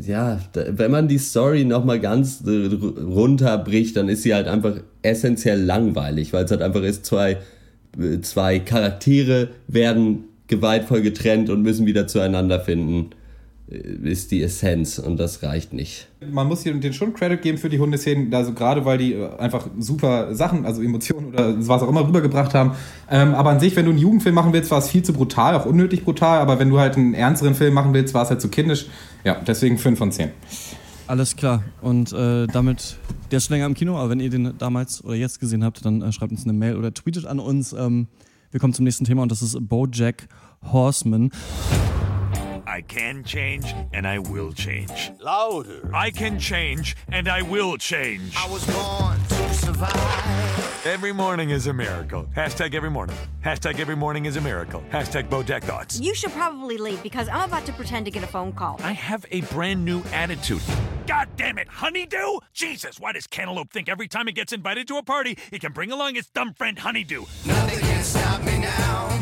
ja, 0.00 0.40
wenn 0.54 0.90
man 0.90 1.08
die 1.08 1.18
Story 1.18 1.64
nochmal 1.64 2.00
ganz 2.00 2.42
runterbricht, 2.46 3.96
dann 3.96 4.08
ist 4.08 4.22
sie 4.22 4.34
halt 4.34 4.48
einfach 4.48 4.76
essentiell 5.02 5.62
langweilig, 5.62 6.32
weil 6.32 6.44
es 6.44 6.50
halt 6.50 6.62
einfach 6.62 6.82
ist, 6.82 7.06
zwei, 7.06 7.38
äh, 7.98 8.20
zwei 8.20 8.58
Charaktere 8.58 9.48
werden 9.68 10.24
gewaltvoll 10.48 11.02
getrennt 11.02 11.50
und 11.50 11.62
müssen 11.62 11.86
wieder 11.86 12.06
zueinander 12.06 12.60
finden, 12.60 13.10
ist 13.68 14.30
die 14.30 14.42
Essenz 14.42 14.98
und 15.00 15.16
das 15.16 15.42
reicht 15.42 15.72
nicht. 15.72 16.06
Man 16.24 16.46
muss 16.46 16.62
hier 16.62 16.72
den 16.74 16.92
schon 16.92 17.14
Credit 17.14 17.42
geben 17.42 17.58
für 17.58 17.68
die 17.68 17.80
Hundeszenen, 17.80 18.32
also 18.32 18.52
gerade 18.52 18.84
weil 18.84 18.98
die 18.98 19.14
äh, 19.14 19.36
einfach 19.38 19.68
super 19.78 20.34
Sachen, 20.36 20.64
also 20.64 20.82
Emotionen 20.82 21.28
oder 21.28 21.54
was 21.66 21.82
auch 21.82 21.88
immer 21.88 22.06
rübergebracht 22.06 22.54
haben. 22.54 22.72
Ähm, 23.10 23.34
aber 23.34 23.50
an 23.50 23.58
sich, 23.58 23.74
wenn 23.74 23.84
du 23.84 23.90
einen 23.90 23.98
Jugendfilm 23.98 24.36
machen 24.36 24.52
willst, 24.52 24.70
war 24.70 24.78
es 24.78 24.88
viel 24.88 25.02
zu 25.02 25.12
brutal, 25.12 25.56
auch 25.56 25.66
unnötig 25.66 26.04
brutal. 26.04 26.38
Aber 26.38 26.60
wenn 26.60 26.70
du 26.70 26.78
halt 26.78 26.96
einen 26.96 27.14
ernsteren 27.14 27.56
Film 27.56 27.74
machen 27.74 27.92
willst, 27.92 28.14
war 28.14 28.22
es 28.22 28.30
halt 28.30 28.40
zu 28.40 28.48
kindisch. 28.48 28.86
Ja, 29.24 29.36
deswegen 29.44 29.78
5 29.78 29.98
von 29.98 30.12
10. 30.12 30.30
Alles 31.08 31.34
klar. 31.34 31.64
Und 31.82 32.12
äh, 32.12 32.46
damit, 32.46 32.98
der 33.32 33.38
ist 33.38 33.46
schon 33.46 33.54
länger 33.54 33.66
im 33.66 33.74
Kino, 33.74 33.96
aber 33.96 34.10
wenn 34.10 34.20
ihr 34.20 34.30
den 34.30 34.54
damals 34.58 35.04
oder 35.04 35.14
jetzt 35.14 35.40
gesehen 35.40 35.64
habt, 35.64 35.84
dann 35.84 36.02
äh, 36.02 36.12
schreibt 36.12 36.30
uns 36.30 36.44
eine 36.44 36.52
Mail 36.52 36.76
oder 36.76 36.94
tweetet 36.94 37.26
an 37.26 37.40
uns. 37.40 37.72
Ähm, 37.72 38.06
wir 38.52 38.60
kommen 38.60 38.74
zum 38.74 38.84
nächsten 38.84 39.04
Thema 39.04 39.22
und 39.22 39.32
das 39.32 39.42
ist 39.42 39.56
Bojack 39.60 40.28
Horseman. 40.62 41.30
I 42.76 42.82
can 42.82 43.24
change 43.24 43.74
and 43.94 44.06
I 44.06 44.18
will 44.18 44.52
change. 44.52 45.10
Louder. 45.18 45.90
I 45.94 46.10
can 46.10 46.38
change 46.38 46.94
and 47.08 47.26
I 47.26 47.40
will 47.40 47.78
change. 47.78 48.36
I 48.36 48.46
was 48.50 48.66
born 48.66 49.18
to 49.18 49.54
survive. 49.54 50.84
Every 50.84 51.14
morning 51.14 51.48
is 51.48 51.68
a 51.68 51.72
miracle. 51.72 52.28
Hashtag 52.36 52.74
every 52.74 52.90
morning. 52.90 53.16
Hashtag 53.42 53.80
every 53.80 53.96
morning 53.96 54.26
is 54.26 54.36
a 54.36 54.42
miracle. 54.42 54.84
Hashtag 54.92 55.30
Bojack 55.30 55.62
Thoughts. 55.62 55.98
You 55.98 56.14
should 56.14 56.32
probably 56.32 56.76
leave 56.76 57.02
because 57.02 57.30
I'm 57.30 57.48
about 57.48 57.64
to 57.64 57.72
pretend 57.72 58.04
to 58.04 58.10
get 58.10 58.22
a 58.22 58.26
phone 58.26 58.52
call. 58.52 58.78
I 58.82 58.92
have 58.92 59.24
a 59.30 59.40
brand 59.40 59.82
new 59.82 60.02
attitude. 60.12 60.60
God 61.06 61.28
damn 61.36 61.56
it, 61.56 61.68
Honeydew! 61.68 62.40
Jesus, 62.52 63.00
why 63.00 63.12
does 63.12 63.26
Cantaloupe 63.26 63.70
think 63.70 63.88
every 63.88 64.06
time 64.06 64.28
it 64.28 64.34
gets 64.34 64.52
invited 64.52 64.86
to 64.88 64.98
a 64.98 65.02
party, 65.02 65.38
it 65.50 65.62
can 65.62 65.72
bring 65.72 65.92
along 65.92 66.16
its 66.16 66.28
dumb 66.28 66.52
friend 66.52 66.78
Honeydew? 66.78 67.24
Nothing 67.46 67.78
can 67.78 68.02
stop 68.02 68.42
me 68.42 68.52
now. 68.52 68.55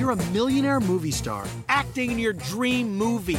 You're 0.05 0.12
a 0.12 0.30
millionaire 0.32 0.80
movie 0.80 1.11
star, 1.11 1.46
acting 1.70 2.11
in 2.11 2.18
your 2.18 2.34
dream 2.34 2.94
movie. 2.94 3.38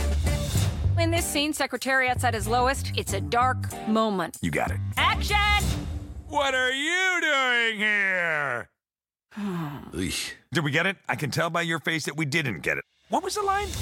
In 0.97 1.11
this 1.11 1.23
scene, 1.23 1.53
Secretariat's 1.53 2.23
at 2.23 2.33
his 2.33 2.47
lowest. 2.47 2.91
It's 2.97 3.13
a 3.13 3.21
dark 3.21 3.71
moment. 3.87 4.39
You 4.41 4.49
got 4.49 4.71
it. 4.71 4.79
Action! 4.97 5.37
What 6.27 6.55
are 6.55 6.71
you 6.71 7.19
doing 7.21 7.77
here? 7.77 8.69
Hmm. 9.33 9.91
Did 10.51 10.63
we 10.63 10.71
get 10.71 10.87
it? 10.87 10.97
I 11.07 11.15
can 11.15 11.29
tell 11.29 11.51
by 11.51 11.61
your 11.61 11.77
face 11.77 12.05
that 12.05 12.17
we 12.17 12.25
didn't 12.25 12.61
get 12.61 12.79
it. 12.79 12.83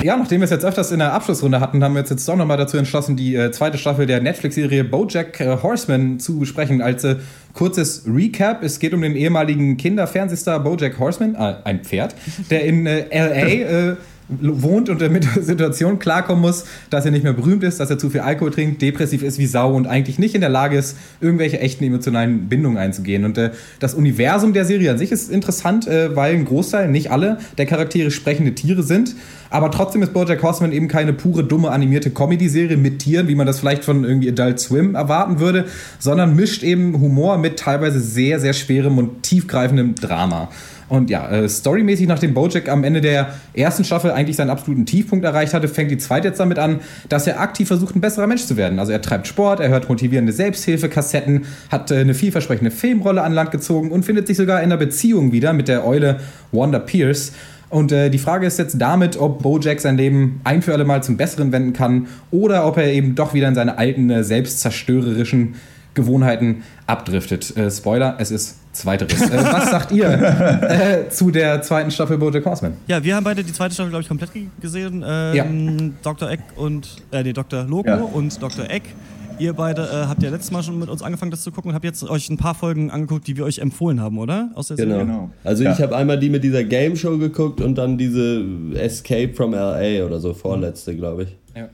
Ja, 0.03 0.17
nachdem 0.17 0.41
wir 0.41 0.45
es 0.45 0.51
jetzt 0.51 0.65
öfters 0.65 0.91
in 0.91 0.99
der 0.99 1.13
Abschlussrunde 1.13 1.61
hatten, 1.61 1.81
haben 1.81 1.93
wir 1.93 2.01
uns 2.01 2.09
jetzt 2.09 2.27
doch 2.27 2.35
nochmal 2.35 2.57
dazu 2.57 2.75
entschlossen, 2.75 3.15
die 3.15 3.35
äh, 3.35 3.53
zweite 3.53 3.77
Staffel 3.77 4.05
der 4.05 4.19
Netflix-Serie 4.19 4.83
Bojack 4.83 5.39
äh, 5.39 5.57
Horseman 5.63 6.19
zu 6.19 6.39
besprechen. 6.39 6.81
Als 6.81 7.05
äh, 7.05 7.15
kurzes 7.53 8.03
Recap, 8.05 8.63
es 8.63 8.79
geht 8.79 8.93
um 8.93 9.01
den 9.01 9.15
ehemaligen 9.15 9.77
Kinderfernsehstar 9.77 10.59
Bojack 10.59 10.99
Horseman, 10.99 11.35
äh, 11.35 11.55
ein 11.63 11.85
Pferd, 11.85 12.15
der 12.49 12.65
in 12.65 12.85
äh, 12.85 13.07
L.A. 13.11 13.95
Wohnt 14.41 14.89
und 14.89 15.01
mit 15.11 15.23
der 15.23 15.43
Situation 15.43 15.99
klarkommen 15.99 16.41
muss, 16.41 16.65
dass 16.89 17.05
er 17.05 17.11
nicht 17.11 17.23
mehr 17.23 17.33
berühmt 17.33 17.63
ist, 17.63 17.79
dass 17.79 17.89
er 17.89 17.97
zu 17.97 18.09
viel 18.09 18.21
Alkohol 18.21 18.51
trinkt, 18.51 18.81
depressiv 18.81 19.23
ist 19.23 19.37
wie 19.37 19.45
Sau 19.45 19.73
und 19.73 19.87
eigentlich 19.87 20.19
nicht 20.19 20.35
in 20.35 20.41
der 20.41 20.49
Lage 20.49 20.77
ist, 20.77 20.97
irgendwelche 21.21 21.59
echten 21.59 21.83
emotionalen 21.83 22.49
Bindungen 22.49 22.77
einzugehen. 22.77 23.25
Und 23.25 23.37
äh, 23.37 23.51
das 23.79 23.93
Universum 23.93 24.53
der 24.53 24.65
Serie 24.65 24.91
an 24.91 24.97
sich 24.97 25.11
ist 25.11 25.31
interessant, 25.31 25.87
äh, 25.87 26.15
weil 26.15 26.35
ein 26.35 26.45
Großteil, 26.45 26.89
nicht 26.89 27.11
alle, 27.11 27.37
der 27.57 27.65
Charaktere 27.65 28.11
sprechende 28.11 28.55
Tiere 28.55 28.83
sind. 28.83 29.15
Aber 29.49 29.69
trotzdem 29.69 30.01
ist 30.01 30.13
BoJack 30.13 30.41
Horseman 30.41 30.71
eben 30.71 30.87
keine 30.87 31.13
pure, 31.13 31.43
dumme, 31.43 31.69
animierte 31.69 32.09
Comedy-Serie 32.09 32.75
mit 32.75 32.99
Tieren, 32.99 33.27
wie 33.27 33.35
man 33.35 33.45
das 33.45 33.59
vielleicht 33.59 33.85
von 33.85 34.03
irgendwie 34.03 34.29
Adult 34.29 34.59
Swim 34.59 34.95
erwarten 34.95 35.39
würde, 35.39 35.65
sondern 35.99 36.35
mischt 36.35 36.63
eben 36.63 36.99
Humor 36.99 37.37
mit 37.37 37.59
teilweise 37.59 37.99
sehr, 37.99 38.39
sehr 38.39 38.53
schwerem 38.53 38.97
und 38.97 39.21
tiefgreifendem 39.21 39.93
Drama. 39.93 40.49
Und 40.89 41.09
ja, 41.09 41.29
äh, 41.29 41.47
storymäßig, 41.47 42.07
nachdem 42.07 42.33
Bojack 42.33 42.69
am 42.69 42.83
Ende 42.83 43.01
der 43.01 43.33
ersten 43.53 43.83
Staffel 43.83 44.11
eigentlich 44.11 44.35
seinen 44.35 44.49
absoluten 44.49 44.85
Tiefpunkt 44.85 45.25
erreicht 45.25 45.53
hatte, 45.53 45.67
fängt 45.67 45.91
die 45.91 45.97
zweite 45.97 46.27
jetzt 46.27 46.39
damit 46.39 46.59
an, 46.59 46.81
dass 47.09 47.27
er 47.27 47.39
aktiv 47.39 47.67
versucht, 47.67 47.95
ein 47.95 48.01
besserer 48.01 48.27
Mensch 48.27 48.45
zu 48.45 48.57
werden. 48.57 48.79
Also 48.79 48.91
er 48.91 49.01
treibt 49.01 49.27
Sport, 49.27 49.59
er 49.59 49.69
hört 49.69 49.89
motivierende 49.89 50.33
Selbsthilfekassetten, 50.33 51.45
hat 51.71 51.91
äh, 51.91 51.95
eine 51.95 52.13
vielversprechende 52.13 52.71
Filmrolle 52.71 53.21
an 53.21 53.33
Land 53.33 53.51
gezogen 53.51 53.91
und 53.91 54.03
findet 54.03 54.27
sich 54.27 54.37
sogar 54.37 54.59
in 54.59 54.65
einer 54.65 54.77
Beziehung 54.77 55.31
wieder 55.31 55.53
mit 55.53 55.67
der 55.67 55.85
Eule 55.85 56.19
Wanda 56.51 56.79
Pierce. 56.79 57.33
Und 57.69 57.91
äh, 57.91 58.11
die 58.11 58.19
Frage 58.19 58.45
ist 58.45 58.59
jetzt 58.59 58.79
damit, 58.79 59.17
ob 59.17 59.41
Bojack 59.41 59.81
sein 59.81 59.97
Leben 59.97 60.41
ein 60.43 60.61
für 60.61 60.73
alle 60.73 60.85
Mal 60.85 61.01
zum 61.01 61.17
Besseren 61.17 61.51
wenden 61.51 61.73
kann 61.73 62.05
oder 62.29 62.67
ob 62.67 62.77
er 62.77 62.93
eben 62.93 63.15
doch 63.15 63.33
wieder 63.33 63.47
in 63.47 63.55
seine 63.55 63.79
alten, 63.79 64.11
äh, 64.11 64.23
selbstzerstörerischen 64.23 65.55
Gewohnheiten 65.95 66.63
abdriftet. 66.85 67.57
Äh, 67.57 67.71
Spoiler, 67.71 68.17
es 68.19 68.29
ist 68.29 68.57
Zweiteres. 68.73 69.21
äh, 69.21 69.37
was 69.43 69.69
sagt 69.71 69.91
ihr 69.91 70.07
äh, 70.09 71.09
zu 71.09 71.31
der 71.31 71.61
zweiten 71.61 71.91
Staffel 71.91 72.17
Bojack 72.17 72.45
Horseman? 72.45 72.73
Ja, 72.87 73.03
wir 73.03 73.15
haben 73.15 73.23
beide 73.23 73.43
die 73.43 73.53
zweite 73.53 73.73
Staffel, 73.73 73.89
glaube 73.91 74.01
ich, 74.01 74.07
komplett 74.09 74.33
ge- 74.33 74.47
gesehen. 74.59 75.03
Ähm, 75.07 75.35
Ja. 75.35 75.45
Dr. 76.01 76.29
Eck 76.29 76.41
und, 76.55 76.97
äh, 77.11 77.23
nee, 77.23 77.33
Dr. 77.33 77.63
Loco 77.65 77.87
Ja. 77.89 77.97
und 78.01 78.41
Dr. 78.41 78.69
Eck. 78.69 78.83
Ihr 79.39 79.53
beide 79.53 79.81
äh, 79.81 80.05
habt 80.07 80.21
ja 80.21 80.29
letztes 80.29 80.51
Mal 80.51 80.61
schon 80.61 80.77
mit 80.77 80.89
uns 80.89 81.01
angefangen, 81.01 81.31
das 81.31 81.41
zu 81.41 81.51
gucken 81.51 81.69
und 81.69 81.75
habt 81.75 81.85
jetzt 81.85 82.03
euch 82.07 82.29
ein 82.29 82.37
paar 82.37 82.53
Folgen 82.53 82.91
angeguckt, 82.91 83.25
die 83.27 83.35
wir 83.35 83.45
euch 83.45 83.57
empfohlen 83.59 83.99
haben, 83.99 84.19
oder? 84.19 84.51
Aus 84.53 84.67
der 84.67 84.77
genau. 84.77 84.97
Serie? 84.99 85.29
Also 85.43 85.63
ja. 85.63 85.71
ich 85.73 85.79
habe 85.81 85.95
einmal 85.95 86.19
die 86.19 86.29
mit 86.29 86.43
dieser 86.43 86.63
Game 86.63 86.95
Show 86.95 87.17
geguckt 87.17 87.59
und 87.59 87.75
dann 87.75 87.97
diese 87.97 88.43
Escape 88.75 89.33
from 89.33 89.53
LA 89.53 90.05
oder 90.05 90.19
so, 90.19 90.33
vorletzte, 90.35 90.95
glaube 90.95 91.23
ich. 91.23 91.37
Ja. 91.55 91.67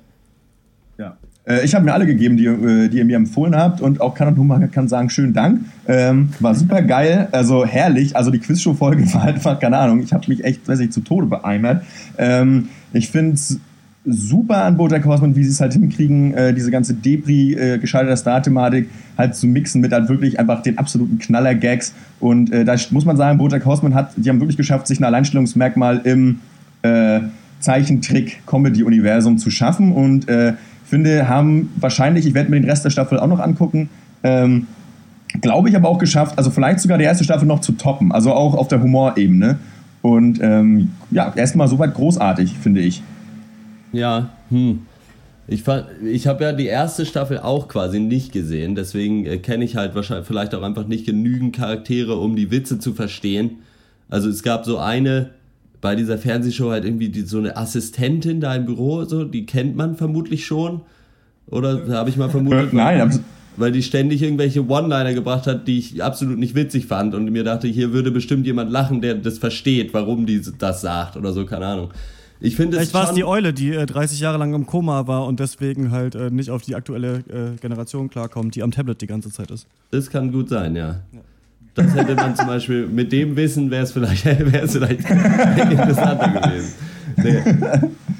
Ja. 0.98 1.18
Äh, 1.50 1.66
ich 1.66 1.76
habe 1.76 1.84
mir 1.84 1.94
alle 1.94 2.06
gegeben, 2.06 2.38
die, 2.38 2.46
äh, 2.46 2.88
die 2.88 2.98
ihr 2.98 3.06
mir 3.06 3.18
empfohlen 3.18 3.56
habt 3.56 3.82
und 3.82 4.00
auch 4.00 4.14
kann 4.14 4.38
und 4.38 4.72
kann 4.72 4.88
sagen, 4.88 5.10
schönen 5.10 5.34
Dank. 5.34 5.62
Ähm, 5.88 6.30
war 6.40 6.56
super 6.56 6.82
geil, 6.82 7.28
also 7.32 7.66
herrlich. 7.66 8.16
Also 8.16 8.32
die 8.32 8.40
Quizshow-Folge 8.40 9.14
war 9.14 9.24
einfach, 9.24 9.60
keine 9.60 9.78
Ahnung, 9.78 10.02
ich 10.02 10.14
habe 10.14 10.26
mich 10.28 10.44
echt, 10.44 10.68
weiß 10.68 10.80
ich, 10.80 10.92
zu 10.92 11.02
Tode 11.02 11.28
beeimert. 11.28 11.84
Ähm, 12.18 12.70
ich 12.94 13.10
finde 13.10 13.34
es 13.34 13.60
super 14.06 14.64
an 14.64 14.78
Bojack 14.78 15.06
Horseman, 15.06 15.36
wie 15.36 15.44
sie 15.44 15.50
es 15.50 15.60
halt 15.60 15.74
hinkriegen, 15.74 16.34
äh, 16.34 16.54
diese 16.54 16.72
ganze 16.72 16.94
Debris, 16.94 17.56
äh, 17.56 17.78
gescheiterter 17.80 18.16
Star-Thematik 18.16 18.90
halt 19.18 19.36
zu 19.36 19.46
mixen 19.46 19.82
mit 19.82 19.92
halt 19.92 20.08
wirklich 20.10 20.40
einfach 20.40 20.62
den 20.62 20.78
absoluten 20.78 21.20
Knaller-Gags. 21.20 21.94
Und 22.20 22.52
äh, 22.52 22.64
da 22.64 22.76
muss 22.92 23.06
man 23.06 23.18
sagen, 23.18 23.38
Bojack 23.38 23.66
Horseman 23.66 23.94
hat, 23.94 24.12
die 24.16 24.30
haben 24.30 24.40
wirklich 24.40 24.58
geschafft, 24.58 24.88
sich 24.88 25.00
ein 25.00 25.04
Alleinstellungsmerkmal 25.04 26.02
im 26.06 26.40
äh, 26.82 27.20
Zeichentrick-Comedy-Universum 27.60 29.38
zu 29.38 29.52
schaffen 29.52 29.92
und 29.92 30.30
äh, 30.30 30.54
finde, 30.90 31.30
haben 31.30 31.72
wahrscheinlich, 31.80 32.26
ich 32.26 32.34
werde 32.34 32.50
mir 32.50 32.60
den 32.60 32.70
Rest 32.70 32.84
der 32.84 32.90
Staffel 32.90 33.20
auch 33.20 33.28
noch 33.28 33.40
angucken, 33.40 33.90
ähm, 34.24 34.68
glaube 35.42 35.70
ich 35.70 35.76
aber 35.76 35.88
auch 35.88 36.00
geschafft, 36.00 36.38
also 36.38 36.50
vielleicht 36.50 36.80
sogar 36.80 36.98
die 36.98 37.04
erste 37.04 37.24
Staffel 37.24 37.48
noch 37.48 37.62
zu 37.62 37.74
toppen, 37.74 38.12
also 38.12 38.34
auch 38.34 38.56
auf 38.56 38.68
der 38.68 38.82
Humorebene. 38.82 39.60
Und 40.02 40.40
ähm, 40.42 40.92
ja, 41.12 41.32
erstmal 41.36 41.68
soweit 41.68 41.94
großartig, 41.94 42.58
finde 42.58 42.82
ich. 42.82 43.04
Ja, 43.92 44.30
hm. 44.50 44.84
Ich, 45.48 45.64
ich 46.06 46.28
habe 46.28 46.44
ja 46.44 46.54
die 46.54 46.68
erste 46.68 47.08
Staffel 47.08 47.40
auch 47.40 47.68
quasi 47.68 48.00
nicht 48.00 48.32
gesehen, 48.32 48.76
deswegen 48.76 49.26
äh, 49.26 49.38
kenne 49.38 49.66
ich 49.66 49.76
halt 49.76 49.96
wahrscheinlich 49.96 50.28
vielleicht 50.28 50.54
auch 50.54 50.62
einfach 50.62 50.86
nicht 50.88 51.06
genügend 51.06 51.56
Charaktere, 51.56 52.18
um 52.18 52.36
die 52.36 52.52
Witze 52.52 52.78
zu 52.78 52.94
verstehen. 52.94 53.58
Also 54.10 54.30
es 54.30 54.44
gab 54.44 54.66
so 54.66 54.78
eine 54.78 55.32
bei 55.82 55.96
dieser 55.96 56.18
Fernsehshow 56.18 56.72
halt 56.72 56.86
irgendwie 56.86 57.10
die, 57.10 57.22
so 57.22 57.38
eine 57.38 57.56
Assistentin 57.56 58.42
da 58.42 58.56
im 58.56 58.66
Büro, 58.66 59.06
so 59.06 59.24
die 59.24 59.46
kennt 59.46 59.76
man 59.76 59.96
vermutlich 59.96 60.46
schon. 60.46 60.82
Oder 61.48 61.88
habe 61.98 62.10
ich 62.10 62.18
mal 62.18 62.30
vermutet? 62.30 62.74
Nein, 62.74 63.24
weil 63.58 63.72
die 63.72 63.84
ständig 63.84 64.22
irgendwelche 64.22 64.68
One-Liner 64.68 65.14
gebracht 65.14 65.48
hat, 65.48 65.68
die 65.68 65.80
ich 65.80 66.04
absolut 66.04 66.38
nicht 66.38 66.56
witzig 66.56 66.86
fand 66.86 67.14
und 67.14 67.30
mir 67.30 67.44
dachte, 67.44 67.68
hier 67.68 67.92
würde 67.92 68.12
bestimmt 68.12 68.46
jemand 68.46 68.72
lachen, 68.72 69.02
der 69.02 69.16
das 69.16 69.38
versteht, 69.38 69.94
warum 69.94 70.26
die 70.26 70.42
das 70.58 70.82
sagt 70.82 71.18
oder 71.18 71.34
so, 71.34 71.46
keine 71.46 71.66
Ahnung. 71.66 71.90
Ich 72.42 72.56
finde 72.56 72.78
Vielleicht 72.78 72.94
war 72.94 73.10
es 73.10 73.16
die 73.16 73.26
Eule, 73.26 73.54
die 73.54 73.72
äh, 73.72 73.86
30 73.86 74.22
Jahre 74.22 74.38
lang 74.38 74.54
im 74.54 74.66
Koma 74.66 75.08
war 75.08 75.26
und 75.26 75.42
deswegen 75.42 75.92
halt 75.92 76.16
äh, 76.16 76.30
nicht 76.30 76.52
auf 76.52 76.62
die 76.62 76.76
aktuelle 76.76 77.18
äh, 77.18 77.60
Generation 77.60 78.10
klarkommt, 78.10 78.56
die 78.56 78.64
am 78.64 78.72
Tablet 78.72 79.02
die 79.02 79.08
ganze 79.08 79.30
Zeit 79.30 79.52
ist. 79.52 79.68
Das 79.92 80.10
kann 80.10 80.32
gut 80.32 80.48
sein, 80.48 80.76
ja. 80.76 81.02
ja. 81.12 81.20
Das 81.76 81.96
hätte 81.96 82.16
man 82.16 82.36
zum 82.36 82.48
Beispiel, 82.48 82.88
mit 82.88 83.12
dem 83.12 83.36
Wissen 83.36 83.72
wäre 83.72 83.84
es 83.84 83.92
vielleicht, 83.92 84.26
wär's 84.26 84.74
vielleicht 84.74 85.00
interessanter 85.72 86.42
gewesen. 86.42 86.74
Nee. 87.18 87.42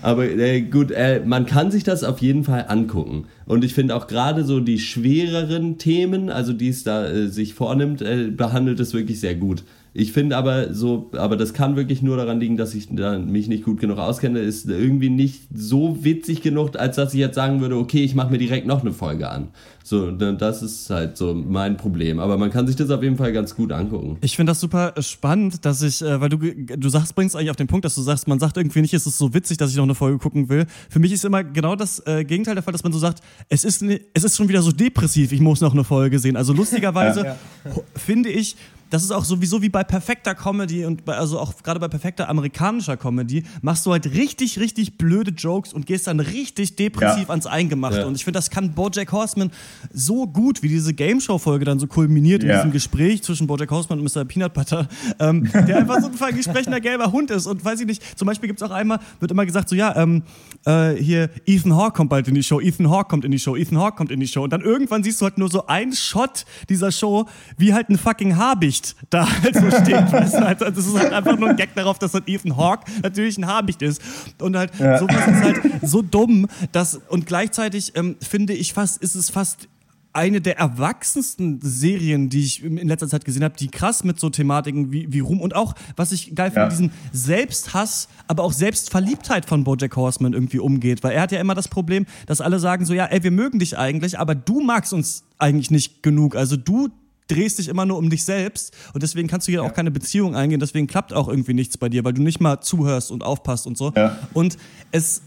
Aber 0.02 0.26
äh, 0.26 0.62
gut, 0.62 0.92
äh, 0.92 1.22
man 1.26 1.46
kann 1.46 1.72
sich 1.72 1.84
das 1.84 2.04
auf 2.04 2.20
jeden 2.20 2.44
Fall 2.44 2.66
angucken. 2.68 3.26
Und 3.46 3.64
ich 3.64 3.74
finde 3.74 3.96
auch 3.96 4.08
gerade 4.08 4.44
so 4.44 4.60
die 4.60 4.80
schwereren 4.80 5.78
Themen, 5.78 6.30
also 6.30 6.54
die 6.54 6.70
es 6.70 6.84
da 6.84 7.08
äh, 7.08 7.28
sich 7.28 7.54
vornimmt, 7.54 8.02
äh, 8.02 8.30
behandelt 8.30 8.80
es 8.80 8.94
wirklich 8.94 9.20
sehr 9.20 9.36
gut. 9.36 9.64
Ich 9.94 10.14
finde 10.14 10.38
aber 10.38 10.74
so, 10.74 11.10
aber 11.14 11.36
das 11.36 11.54
kann 11.54 11.76
wirklich 11.76 12.02
nur 12.02 12.18
daran 12.18 12.40
liegen, 12.40 12.58
dass 12.58 12.76
ich 12.76 12.88
da 12.92 13.18
mich 13.18 13.48
nicht 13.48 13.64
gut 13.64 13.80
genug 13.80 13.98
auskenne, 13.98 14.40
ist 14.40 14.70
irgendwie 14.70 15.10
nicht 15.10 15.44
so 15.54 16.04
witzig 16.04 16.42
genug, 16.42 16.78
als 16.78 16.96
dass 16.96 17.14
ich 17.14 17.20
jetzt 17.20 17.36
sagen 17.36 17.60
würde, 17.62 17.76
okay, 17.78 18.04
ich 18.04 18.14
mache 18.14 18.32
mir 18.32 18.38
direkt 18.38 18.68
noch 18.68 18.82
eine 18.82 18.94
Folge 18.94 19.30
an. 19.30 19.50
So, 19.84 20.12
das 20.12 20.62
ist 20.62 20.92
halt 20.92 21.18
so 21.18 21.34
mein 21.34 21.76
Problem. 21.76 22.20
Aber 22.20 22.38
man 22.38 22.52
kann 22.52 22.68
sich 22.68 22.76
das 22.76 22.92
auf 22.92 23.02
jeden 23.02 23.18
Fall 23.18 23.34
ganz 23.34 23.56
gut 23.56 23.72
angucken. 23.72 24.18
Ich 24.22 24.36
finde 24.36 24.52
das 24.52 24.60
super 24.60 24.94
spannend, 25.00 25.66
dass 25.66 25.82
ich, 25.82 26.04
äh, 26.04 26.22
weil 26.22 26.30
du, 26.30 26.38
du 26.38 26.90
sagst, 26.90 27.16
bringst 27.16 27.36
eigentlich 27.36 27.50
auf 27.50 27.56
den 27.56 27.66
Punkt, 27.66 27.86
dass 27.86 27.96
du 27.96 28.02
sagst, 28.02 28.28
man 28.28 28.38
sagt 28.38 28.58
irgendwie 28.58 28.82
nicht, 28.82 28.94
es 28.94 29.08
ist 29.08 29.18
so 29.18 29.34
witzig, 29.34 29.58
dass 29.58 29.72
ich 29.72 29.78
noch 29.78 29.86
eine 29.86 29.96
Folge 29.96 30.20
gucken 30.20 30.48
will. 30.50 30.68
Für 30.90 31.00
mich 31.00 31.12
ist 31.12 31.26
immer 31.26 31.44
genau 31.44 31.76
das 31.76 32.06
äh, 32.06 32.24
Gegenteil 32.24 32.54
der 32.54 32.64
Fall, 32.64 32.72
dass 32.72 32.84
man 32.84 32.94
so 32.94 33.00
sagt, 33.00 33.24
es 33.48 33.64
ist, 33.64 33.82
es 33.82 34.24
ist 34.24 34.38
schon 34.38 34.48
wieder 34.48 34.62
so 34.62 34.72
depressiv, 34.72 35.32
ich 35.32 35.42
muss 35.42 35.60
noch 35.62 35.74
eine 35.74 35.84
Folge 35.84 36.20
sehen. 36.20 36.36
Also 36.36 36.54
lustigerweise 36.54 37.20
ja, 37.26 37.36
ja. 37.66 37.72
finde 37.96 38.30
ich, 38.30 38.58
das 38.90 39.04
ist 39.04 39.12
auch 39.12 39.26
sowieso 39.26 39.62
wie 39.62 39.70
bei 39.70 39.84
perfekter 39.84 40.36
Comedy 40.36 40.86
und 40.86 41.06
bei, 41.06 41.16
also 41.16 41.40
auch 41.40 41.54
gerade 41.64 41.80
bei 41.80 41.88
perfekter 41.88 42.30
amerikanischer 42.30 42.98
Comedy, 42.98 43.44
machst 43.62 43.86
du 43.86 43.92
halt 43.92 44.14
richtig, 44.14 44.60
richtig 44.60 44.98
blöde 44.98 45.32
Jokes 45.32 45.74
und 45.74 45.86
gehst 45.86 46.08
dann 46.08 46.20
richtig 46.20 46.76
depressiv 46.76 47.24
ja. 47.24 47.30
ans 47.30 47.46
Eingemachte. 47.46 48.00
Ja. 48.00 48.06
Und 48.06 48.16
ich 48.16 48.24
finde, 48.24 48.38
das 48.38 48.50
kann 48.50 48.74
Bojack 48.74 49.12
Horseman 49.12 49.52
so 49.94 50.28
gut, 50.28 50.64
wie 50.64 50.70
diese 50.70 50.94
Game 50.94 51.22
Show-Folge 51.22 51.66
dann 51.66 51.80
so 51.80 51.88
kulminiert 51.88 52.44
ja. 52.44 52.50
in 52.50 52.56
diesem 52.56 52.72
Gespräch 52.72 53.24
zwischen 53.24 53.48
Bojack 53.48 53.70
Horseman 53.72 54.00
und 54.00 54.16
Mr. 54.16 54.26
Peanut 54.26 54.54
Butter, 54.54 54.88
ähm, 55.20 55.50
der 55.54 55.78
einfach 55.78 56.02
so 56.02 56.08
ein 56.08 56.14
vergesprechender 56.14 56.80
gelber 56.80 57.12
Hund 57.12 57.32
ist. 57.32 57.46
Und 57.46 57.64
weiß 57.64 57.80
ich 57.82 57.86
nicht, 57.86 58.18
zum 58.18 58.26
Beispiel 58.26 58.48
gibt 58.48 58.62
es 58.62 58.68
auch 58.68 58.74
einmal, 58.74 59.00
wird 59.20 59.32
immer 59.32 59.46
gesagt, 59.46 59.70
so 59.70 59.76
ja, 59.76 59.96
ähm, 59.96 60.24
äh, 60.66 60.94
hier, 60.94 61.30
Ethan 61.46 61.76
Hawke 61.76 61.94
kommt 61.94 62.10
bald 62.10 62.28
in 62.28 62.36
die 62.36 62.44
Show, 62.44 62.60
Ethan 62.60 62.90
Hawke 62.90 63.10
kommt 63.10 63.26
in 63.26 63.32
die 63.32 63.40
Show, 63.40 63.56
Ethan 63.56 63.78
Hawke 63.78 63.98
kommt 63.98 64.12
in 64.12 64.20
die 64.20 64.28
Show. 64.28 64.44
Und 64.44 64.52
dann 64.52 64.62
irgendwann 64.62 65.04
siehst 65.04 65.22
du 65.22 65.26
halt 65.26 65.38
nur 65.38 65.50
so 65.50 65.68
einen 65.68 65.94
Shot 65.94 66.46
dieser 66.70 66.92
Show, 66.92 67.28
wie 67.58 67.74
halt 67.74 67.90
ein 67.90 67.98
fucking 67.98 68.38
Habicht 68.38 68.79
da 69.10 69.28
halt 69.42 69.56
so 69.56 69.70
steht. 69.70 70.12
weißt 70.12 70.36
du, 70.36 70.42
halt, 70.42 70.62
das 70.62 70.78
ist 70.78 70.98
halt 70.98 71.14
einfach 71.14 71.38
nur 71.38 71.50
ein 71.50 71.56
Gag 71.56 71.76
darauf, 71.76 72.00
dass 72.00 72.14
halt 72.14 72.28
Ethan 72.28 72.58
Hawke 72.58 72.92
natürlich 73.02 73.38
ein 73.38 73.48
Habicht 73.48 73.82
ist. 73.82 74.02
Und 74.40 74.58
halt 74.58 74.72
ja. 74.80 74.98
sowas 74.98 75.28
ist 75.28 75.44
halt 75.44 75.62
so 75.82 76.02
dumm, 76.02 76.48
dass 76.72 77.00
und 77.10 77.26
gleichzeitig 77.26 77.94
ähm, 77.96 78.16
finde 78.22 78.54
ich 78.54 78.74
fast, 78.74 79.02
ist 79.02 79.16
es 79.16 79.30
fast 79.30 79.68
eine 80.12 80.42
der 80.42 80.58
erwachsensten 80.58 81.60
Serien, 81.62 82.30
die 82.30 82.42
ich 82.42 82.64
in 82.64 82.88
letzter 82.88 83.08
Zeit 83.08 83.26
gesehen 83.26 83.44
habe, 83.44 83.56
die 83.58 83.68
krass 83.68 84.04
mit 84.04 84.20
so 84.20 84.30
Thematiken 84.30 84.92
wie, 84.92 85.12
wie 85.14 85.20
Ruhm 85.20 85.40
und 85.40 85.56
auch, 85.56 85.76
was 85.96 86.12
ich 86.12 86.34
geil 86.34 86.50
finde, 86.50 86.62
ja. 86.62 86.70
diesen 86.70 86.92
Selbsthass, 87.12 88.08
aber 88.28 88.44
auch 88.44 88.52
Selbstverliebtheit 88.52 89.46
von 89.46 89.64
Bojack 89.64 89.96
Horseman 89.96 90.34
irgendwie 90.34 90.60
umgeht. 90.60 91.04
Weil 91.04 91.14
er 91.14 91.22
hat 91.22 91.32
ja 91.32 91.40
immer 91.40 91.54
das 91.54 91.68
Problem, 91.68 92.06
dass 92.26 92.42
alle 92.42 92.60
sagen 92.60 92.86
so, 92.86 92.94
ja, 92.94 93.06
ey, 93.06 93.24
wir 93.24 93.32
mögen 93.32 93.60
dich 93.60 93.78
eigentlich, 93.78 94.18
aber 94.18 94.34
du 94.34 94.62
magst 94.62 94.94
uns 94.94 95.26
eigentlich 95.38 95.70
nicht 95.70 96.02
genug. 96.02 96.36
Also 96.36 96.58
du 96.58 96.90
drehst 97.30 97.60
dich 97.60 97.70
immer 97.70 97.86
nur 97.86 97.98
um 97.98 98.10
dich 98.10 98.24
selbst 98.24 98.76
und 98.94 99.04
deswegen 99.04 99.28
kannst 99.28 99.48
du 99.48 99.52
hier 99.52 99.62
ja. 99.62 99.70
auch 99.70 99.74
keine 99.74 99.92
Beziehung 99.92 100.36
eingehen, 100.36 100.60
deswegen 100.60 100.88
klappt 100.88 101.14
auch 101.14 101.30
irgendwie 101.30 101.54
nichts 101.54 101.78
bei 101.78 101.90
dir, 101.90 102.04
weil 102.04 102.14
du 102.14 102.22
nicht 102.22 102.42
mal 102.42 102.60
zuhörst 102.62 103.12
und 103.12 103.24
aufpasst 103.24 103.68
und 103.68 103.78
so. 103.78 103.94
Ja. 103.96 104.18
Und 104.34 104.58
es 104.92 105.22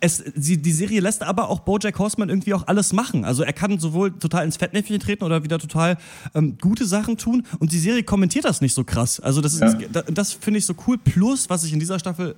es, 0.00 0.22
sie, 0.34 0.60
die 0.60 0.72
Serie 0.72 1.00
lässt 1.00 1.22
aber 1.22 1.48
auch 1.48 1.60
Bojack 1.60 1.98
Horseman 1.98 2.28
irgendwie 2.28 2.54
auch 2.54 2.66
alles 2.66 2.92
machen. 2.92 3.24
Also 3.24 3.42
er 3.42 3.52
kann 3.52 3.78
sowohl 3.78 4.12
total 4.18 4.44
ins 4.44 4.56
Fettnäpfchen 4.56 4.98
treten 5.00 5.24
oder 5.24 5.44
wieder 5.44 5.58
total 5.58 5.96
ähm, 6.34 6.56
gute 6.60 6.86
Sachen 6.86 7.16
tun 7.16 7.46
und 7.58 7.72
die 7.72 7.78
Serie 7.78 8.02
kommentiert 8.02 8.44
das 8.44 8.60
nicht 8.60 8.74
so 8.74 8.84
krass. 8.84 9.20
Also 9.20 9.40
das, 9.40 9.58
ja. 9.58 9.74
das, 9.92 10.04
das 10.08 10.32
finde 10.32 10.58
ich 10.58 10.66
so 10.66 10.74
cool. 10.86 10.98
Plus, 10.98 11.50
was 11.50 11.64
ich 11.64 11.72
in 11.72 11.80
dieser 11.80 11.98
Staffel 11.98 12.36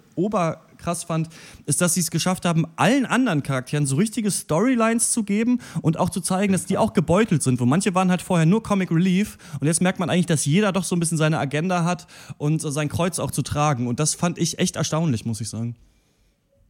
oberkrass 0.76 1.04
fand, 1.04 1.28
ist, 1.64 1.80
dass 1.80 1.94
sie 1.94 2.00
es 2.00 2.10
geschafft 2.10 2.44
haben, 2.44 2.66
allen 2.76 3.06
anderen 3.06 3.42
Charakteren 3.42 3.86
so 3.86 3.96
richtige 3.96 4.30
Storylines 4.30 5.10
zu 5.10 5.24
geben 5.24 5.60
und 5.82 5.98
auch 5.98 6.10
zu 6.10 6.20
zeigen, 6.20 6.52
dass 6.52 6.66
die 6.66 6.78
auch 6.78 6.92
gebeutelt 6.92 7.42
sind. 7.42 7.60
Wo 7.60 7.66
manche 7.66 7.94
waren 7.94 8.10
halt 8.10 8.22
vorher 8.22 8.46
nur 8.46 8.62
Comic 8.62 8.90
Relief 8.90 9.38
und 9.60 9.66
jetzt 9.66 9.80
merkt 9.80 9.98
man 9.98 10.10
eigentlich, 10.10 10.26
dass 10.26 10.44
jeder 10.44 10.72
doch 10.72 10.84
so 10.84 10.94
ein 10.94 11.00
bisschen 11.00 11.18
seine 11.18 11.38
Agenda 11.38 11.84
hat 11.84 12.06
und 12.38 12.60
sein 12.60 12.88
Kreuz 12.88 13.18
auch 13.18 13.30
zu 13.30 13.42
tragen. 13.42 13.86
Und 13.86 14.00
das 14.00 14.14
fand 14.14 14.38
ich 14.38 14.58
echt 14.58 14.76
erstaunlich, 14.76 15.24
muss 15.24 15.40
ich 15.40 15.48
sagen. 15.48 15.76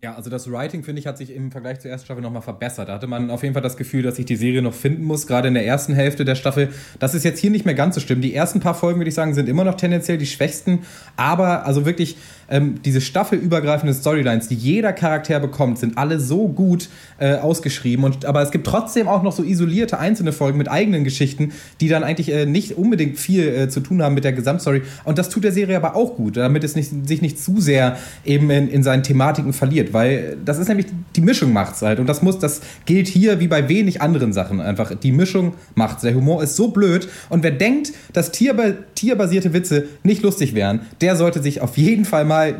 Ja, 0.02 0.14
also 0.14 0.28
das 0.28 0.50
Writing, 0.52 0.84
finde 0.84 1.00
ich, 1.00 1.06
hat 1.06 1.16
sich 1.16 1.34
im 1.34 1.50
Vergleich 1.50 1.80
zur 1.80 1.90
ersten 1.90 2.04
Staffel 2.04 2.22
nochmal 2.22 2.42
verbessert. 2.42 2.90
Da 2.90 2.94
hatte 2.94 3.06
man 3.06 3.30
auf 3.30 3.42
jeden 3.42 3.54
Fall 3.54 3.62
das 3.62 3.78
Gefühl, 3.78 4.02
dass 4.02 4.16
sich 4.16 4.26
die 4.26 4.36
Serie 4.36 4.60
noch 4.60 4.74
finden 4.74 5.02
muss, 5.04 5.26
gerade 5.26 5.48
in 5.48 5.54
der 5.54 5.66
ersten 5.66 5.94
Hälfte 5.94 6.26
der 6.26 6.34
Staffel. 6.34 6.68
Das 6.98 7.14
ist 7.14 7.24
jetzt 7.24 7.40
hier 7.40 7.50
nicht 7.50 7.64
mehr 7.64 7.74
ganz 7.74 7.94
so 7.94 8.00
schlimm. 8.02 8.20
Die 8.20 8.34
ersten 8.34 8.60
paar 8.60 8.74
Folgen, 8.74 9.00
würde 9.00 9.08
ich 9.08 9.14
sagen, 9.14 9.32
sind 9.32 9.48
immer 9.48 9.64
noch 9.64 9.74
tendenziell 9.74 10.18
die 10.18 10.26
schwächsten. 10.26 10.80
Aber 11.16 11.64
also 11.64 11.86
wirklich 11.86 12.18
ähm, 12.48 12.80
diese 12.84 13.00
staffelübergreifenden 13.00 13.94
Storylines, 13.94 14.48
die 14.48 14.54
jeder 14.54 14.92
Charakter 14.92 15.40
bekommt, 15.40 15.78
sind 15.78 15.98
alle 15.98 16.20
so 16.20 16.48
gut 16.48 16.88
äh, 17.18 17.34
ausgeschrieben. 17.34 18.04
Und, 18.04 18.24
aber 18.24 18.42
es 18.42 18.50
gibt 18.50 18.66
trotzdem 18.66 19.08
auch 19.08 19.22
noch 19.22 19.32
so 19.32 19.42
isolierte 19.42 19.98
einzelne 19.98 20.32
Folgen 20.32 20.58
mit 20.58 20.70
eigenen 20.70 21.04
Geschichten, 21.04 21.52
die 21.80 21.88
dann 21.88 22.04
eigentlich 22.04 22.32
äh, 22.32 22.46
nicht 22.46 22.76
unbedingt 22.76 23.18
viel 23.18 23.48
äh, 23.48 23.68
zu 23.68 23.80
tun 23.80 24.02
haben 24.02 24.14
mit 24.14 24.24
der 24.24 24.32
Gesamtstory. 24.32 24.82
Und 25.04 25.18
das 25.18 25.28
tut 25.28 25.44
der 25.44 25.52
Serie 25.52 25.76
aber 25.76 25.96
auch 25.96 26.16
gut, 26.16 26.36
damit 26.36 26.64
es 26.64 26.76
nicht, 26.76 27.08
sich 27.08 27.22
nicht 27.22 27.40
zu 27.40 27.60
sehr 27.60 27.96
eben 28.24 28.50
in, 28.50 28.68
in 28.68 28.82
seinen 28.82 29.02
Thematiken 29.02 29.52
verliert. 29.52 29.92
Weil 29.92 30.36
das 30.44 30.58
ist 30.58 30.68
nämlich 30.68 30.86
die 31.16 31.20
Mischung 31.20 31.52
macht's 31.52 31.82
halt. 31.82 31.98
Und 31.98 32.06
das 32.06 32.22
muss, 32.22 32.38
das 32.38 32.60
gilt 32.84 33.08
hier 33.08 33.40
wie 33.40 33.48
bei 33.48 33.68
wenig 33.68 34.00
anderen 34.02 34.32
Sachen 34.32 34.60
einfach. 34.60 34.94
Die 34.94 35.12
Mischung 35.12 35.54
macht's. 35.74 36.02
Der 36.02 36.14
Humor 36.14 36.42
ist 36.42 36.56
so 36.56 36.68
blöd. 36.68 37.08
Und 37.28 37.42
wer 37.42 37.50
denkt, 37.50 37.92
dass 38.12 38.30
tierba 38.30 38.74
tierbasierte 38.94 39.52
Witze 39.52 39.84
nicht 40.02 40.22
lustig 40.22 40.54
wären, 40.54 40.80
der 41.00 41.16
sollte 41.16 41.42
sich 41.42 41.60
auf 41.60 41.76
jeden 41.76 42.04
Fall 42.04 42.24
mal 42.24 42.35
mal 42.36 42.54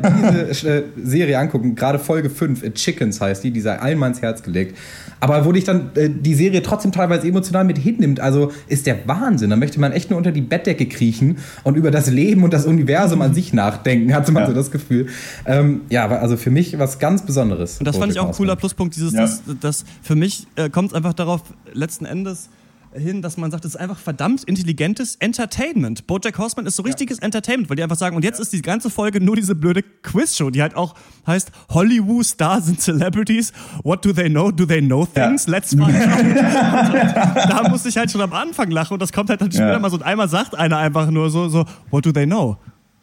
diese 0.53 0.67
äh, 0.67 0.83
Serie 1.03 1.39
angucken, 1.39 1.75
gerade 1.75 1.99
Folge 1.99 2.29
5, 2.29 2.63
It 2.63 2.75
Chickens 2.75 3.21
heißt 3.21 3.43
die, 3.43 3.51
die 3.51 3.61
sei 3.61 3.79
allen 3.79 3.97
mal 3.97 4.07
ins 4.07 4.21
Herz 4.21 4.43
gelegt. 4.43 4.77
Aber 5.19 5.45
wo 5.45 5.51
dich 5.51 5.63
dann 5.63 5.91
äh, 5.95 6.09
die 6.09 6.35
Serie 6.35 6.61
trotzdem 6.61 6.91
teilweise 6.91 7.27
emotional 7.27 7.63
mit 7.63 7.77
hinnimmt, 7.77 8.19
also 8.19 8.51
ist 8.67 8.85
der 8.85 9.07
Wahnsinn. 9.07 9.49
Da 9.49 9.55
möchte 9.55 9.79
man 9.79 9.91
echt 9.91 10.09
nur 10.09 10.17
unter 10.17 10.31
die 10.31 10.41
Bettdecke 10.41 10.85
kriechen 10.87 11.37
und 11.63 11.75
über 11.75 11.91
das 11.91 12.09
Leben 12.09 12.43
und 12.43 12.53
das 12.53 12.65
Universum 12.65 13.21
an 13.21 13.33
sich 13.33 13.53
nachdenken, 13.53 14.13
hatte 14.13 14.31
man 14.31 14.43
ja. 14.43 14.49
so 14.49 14.53
das 14.53 14.71
Gefühl. 14.71 15.07
Ähm, 15.45 15.81
ja, 15.89 16.07
also 16.07 16.37
für 16.37 16.51
mich 16.51 16.77
was 16.77 16.99
ganz 16.99 17.25
Besonderes. 17.25 17.79
Und 17.79 17.87
das 17.87 17.97
fand 17.97 18.11
ich 18.11 18.19
auch 18.19 18.27
ein 18.27 18.33
cooler 18.33 18.55
Pluspunkt, 18.55 18.95
dieses, 18.95 19.13
Ja. 19.13 19.21
das, 19.21 19.41
das 19.59 19.85
für 20.01 20.15
mich 20.15 20.47
äh, 20.55 20.69
kommt 20.69 20.89
es 20.89 20.93
einfach 20.93 21.13
darauf, 21.13 21.41
letzten 21.73 22.05
Endes 22.05 22.49
hin, 22.93 23.21
dass 23.21 23.37
man 23.37 23.51
sagt, 23.51 23.65
es 23.65 23.75
ist 23.75 23.79
einfach 23.79 23.97
verdammt 23.97 24.43
intelligentes 24.43 25.15
Entertainment. 25.15 26.07
Bojack 26.07 26.37
Horseman 26.37 26.65
ist 26.65 26.75
so 26.75 26.83
richtiges 26.83 27.19
Entertainment, 27.19 27.69
weil 27.69 27.75
die 27.77 27.83
einfach 27.83 27.95
sagen, 27.97 28.15
und 28.15 28.23
jetzt 28.23 28.39
ist 28.39 28.53
die 28.53 28.61
ganze 28.61 28.89
Folge 28.89 29.21
nur 29.21 29.35
diese 29.35 29.55
blöde 29.55 29.83
Quizshow, 29.83 30.49
die 30.49 30.61
halt 30.61 30.75
auch 30.75 30.95
heißt 31.25 31.51
Hollywood 31.69 32.25
Stars 32.25 32.67
and 32.67 32.79
Celebrities. 32.81 33.51
What 33.83 34.03
do 34.05 34.13
they 34.13 34.29
know? 34.29 34.51
Do 34.51 34.65
they 34.65 34.81
know 34.81 35.05
things? 35.05 35.47
Let's 35.47 35.69
find 35.69 35.83
out. 35.83 35.91
da 37.49 37.67
musste 37.69 37.89
ich 37.89 37.97
halt 37.97 38.11
schon 38.11 38.21
am 38.21 38.33
Anfang 38.33 38.69
lachen 38.71 38.93
und 38.93 39.01
das 39.01 39.11
kommt 39.11 39.29
halt 39.29 39.41
dann 39.41 39.51
später 39.51 39.73
Ja. 39.73 39.79
mal 39.79 39.89
so 39.89 39.97
und 39.97 40.03
einmal 40.03 40.29
sagt 40.29 40.55
einer 40.55 40.77
einfach 40.77 41.09
nur 41.11 41.29
so, 41.29 41.49
so 41.49 41.65
What 41.89 42.05
do 42.05 42.11
they 42.11 42.25
know? 42.25 42.57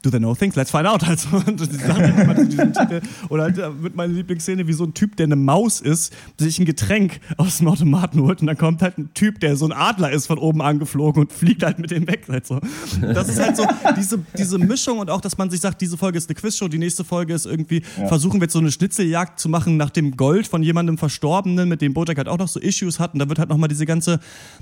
Do 0.05 0.11
they 0.11 0.18
know 0.18 0.34
things? 0.34 0.55
Let's 0.55 0.70
find 0.70 0.86
out. 0.86 1.02
Also. 1.14 1.28
Oder 3.28 3.42
halt 3.42 3.59
äh, 3.59 3.70
mit 3.70 3.94
meiner 3.94 4.12
Lieblingsszene, 4.12 4.66
wie 4.66 4.72
so 4.72 4.84
ein 4.84 4.92
Typ, 4.94 5.16
der 5.16 5.24
eine 5.24 5.36
Maus 5.36 5.80
ist, 5.80 6.12
sich 6.38 6.59
ein 6.59 6.64
Getränk 6.64 7.20
aus 7.36 7.59
dem 7.59 7.68
Automaten 7.68 8.20
holt 8.20 8.40
und 8.40 8.46
dann 8.46 8.59
kommt 8.59 8.82
halt 8.82 8.98
ein 8.98 9.14
Typ, 9.14 9.40
der 9.40 9.57
so 9.57 9.64
ein 9.64 9.72
Adler 9.72 10.11
ist, 10.11 10.26
von 10.26 10.38
oben 10.38 10.61
angeflogen 10.61 11.22
und 11.22 11.32
fliegt 11.32 11.62
halt 11.62 11.78
mit 11.78 11.90
dem 11.90 12.07
weg. 12.07 12.26
Halt 12.28 12.46
so. 12.46 12.61
Das 13.00 13.28
ist 13.28 13.40
halt 13.40 13.57
so 13.57 13.66
diese, 13.96 14.18
diese 14.36 14.59
Mischung 14.59 14.98
und 14.98 15.11
auch, 15.11 15.20
dass 15.20 15.38
man 15.38 15.50
sich 15.50 15.61
sagt, 15.61 15.80
diese 15.80 15.96
Folge 15.96 16.18
ist 16.18 16.28
eine 16.28 16.34
Quizshow, 16.34 16.68
die 16.68 16.78
nächste 16.78 17.05
Folge 17.05 17.32
ist 17.32 17.46
irgendwie, 17.46 17.80
versuchen 17.80 18.40
wir 18.40 18.44
jetzt 18.44 18.55
so 18.55 18.59
eine 18.59 18.72
Schnitzeljagd 18.72 19.38
zu 19.38 19.48
machen 19.48 19.76
nach 19.76 19.90
dem 19.90 20.16
Gold 20.16 20.46
von 20.46 20.62
jemandem 20.62 20.98
Verstorbenen, 20.98 21.68
mit 21.68 21.80
dem 21.80 21.94
Bojack 21.94 22.18
halt 22.18 22.28
auch 22.28 22.38
noch 22.38 22.48
so 22.48 22.61
Issues 22.61 22.98
hat 22.98 23.14
und 23.14 23.20
da 23.20 23.28
wird 23.28 23.38
halt 23.38 23.48
nochmal 23.48 23.68
diese 23.68 23.86
ganze, 23.86 24.20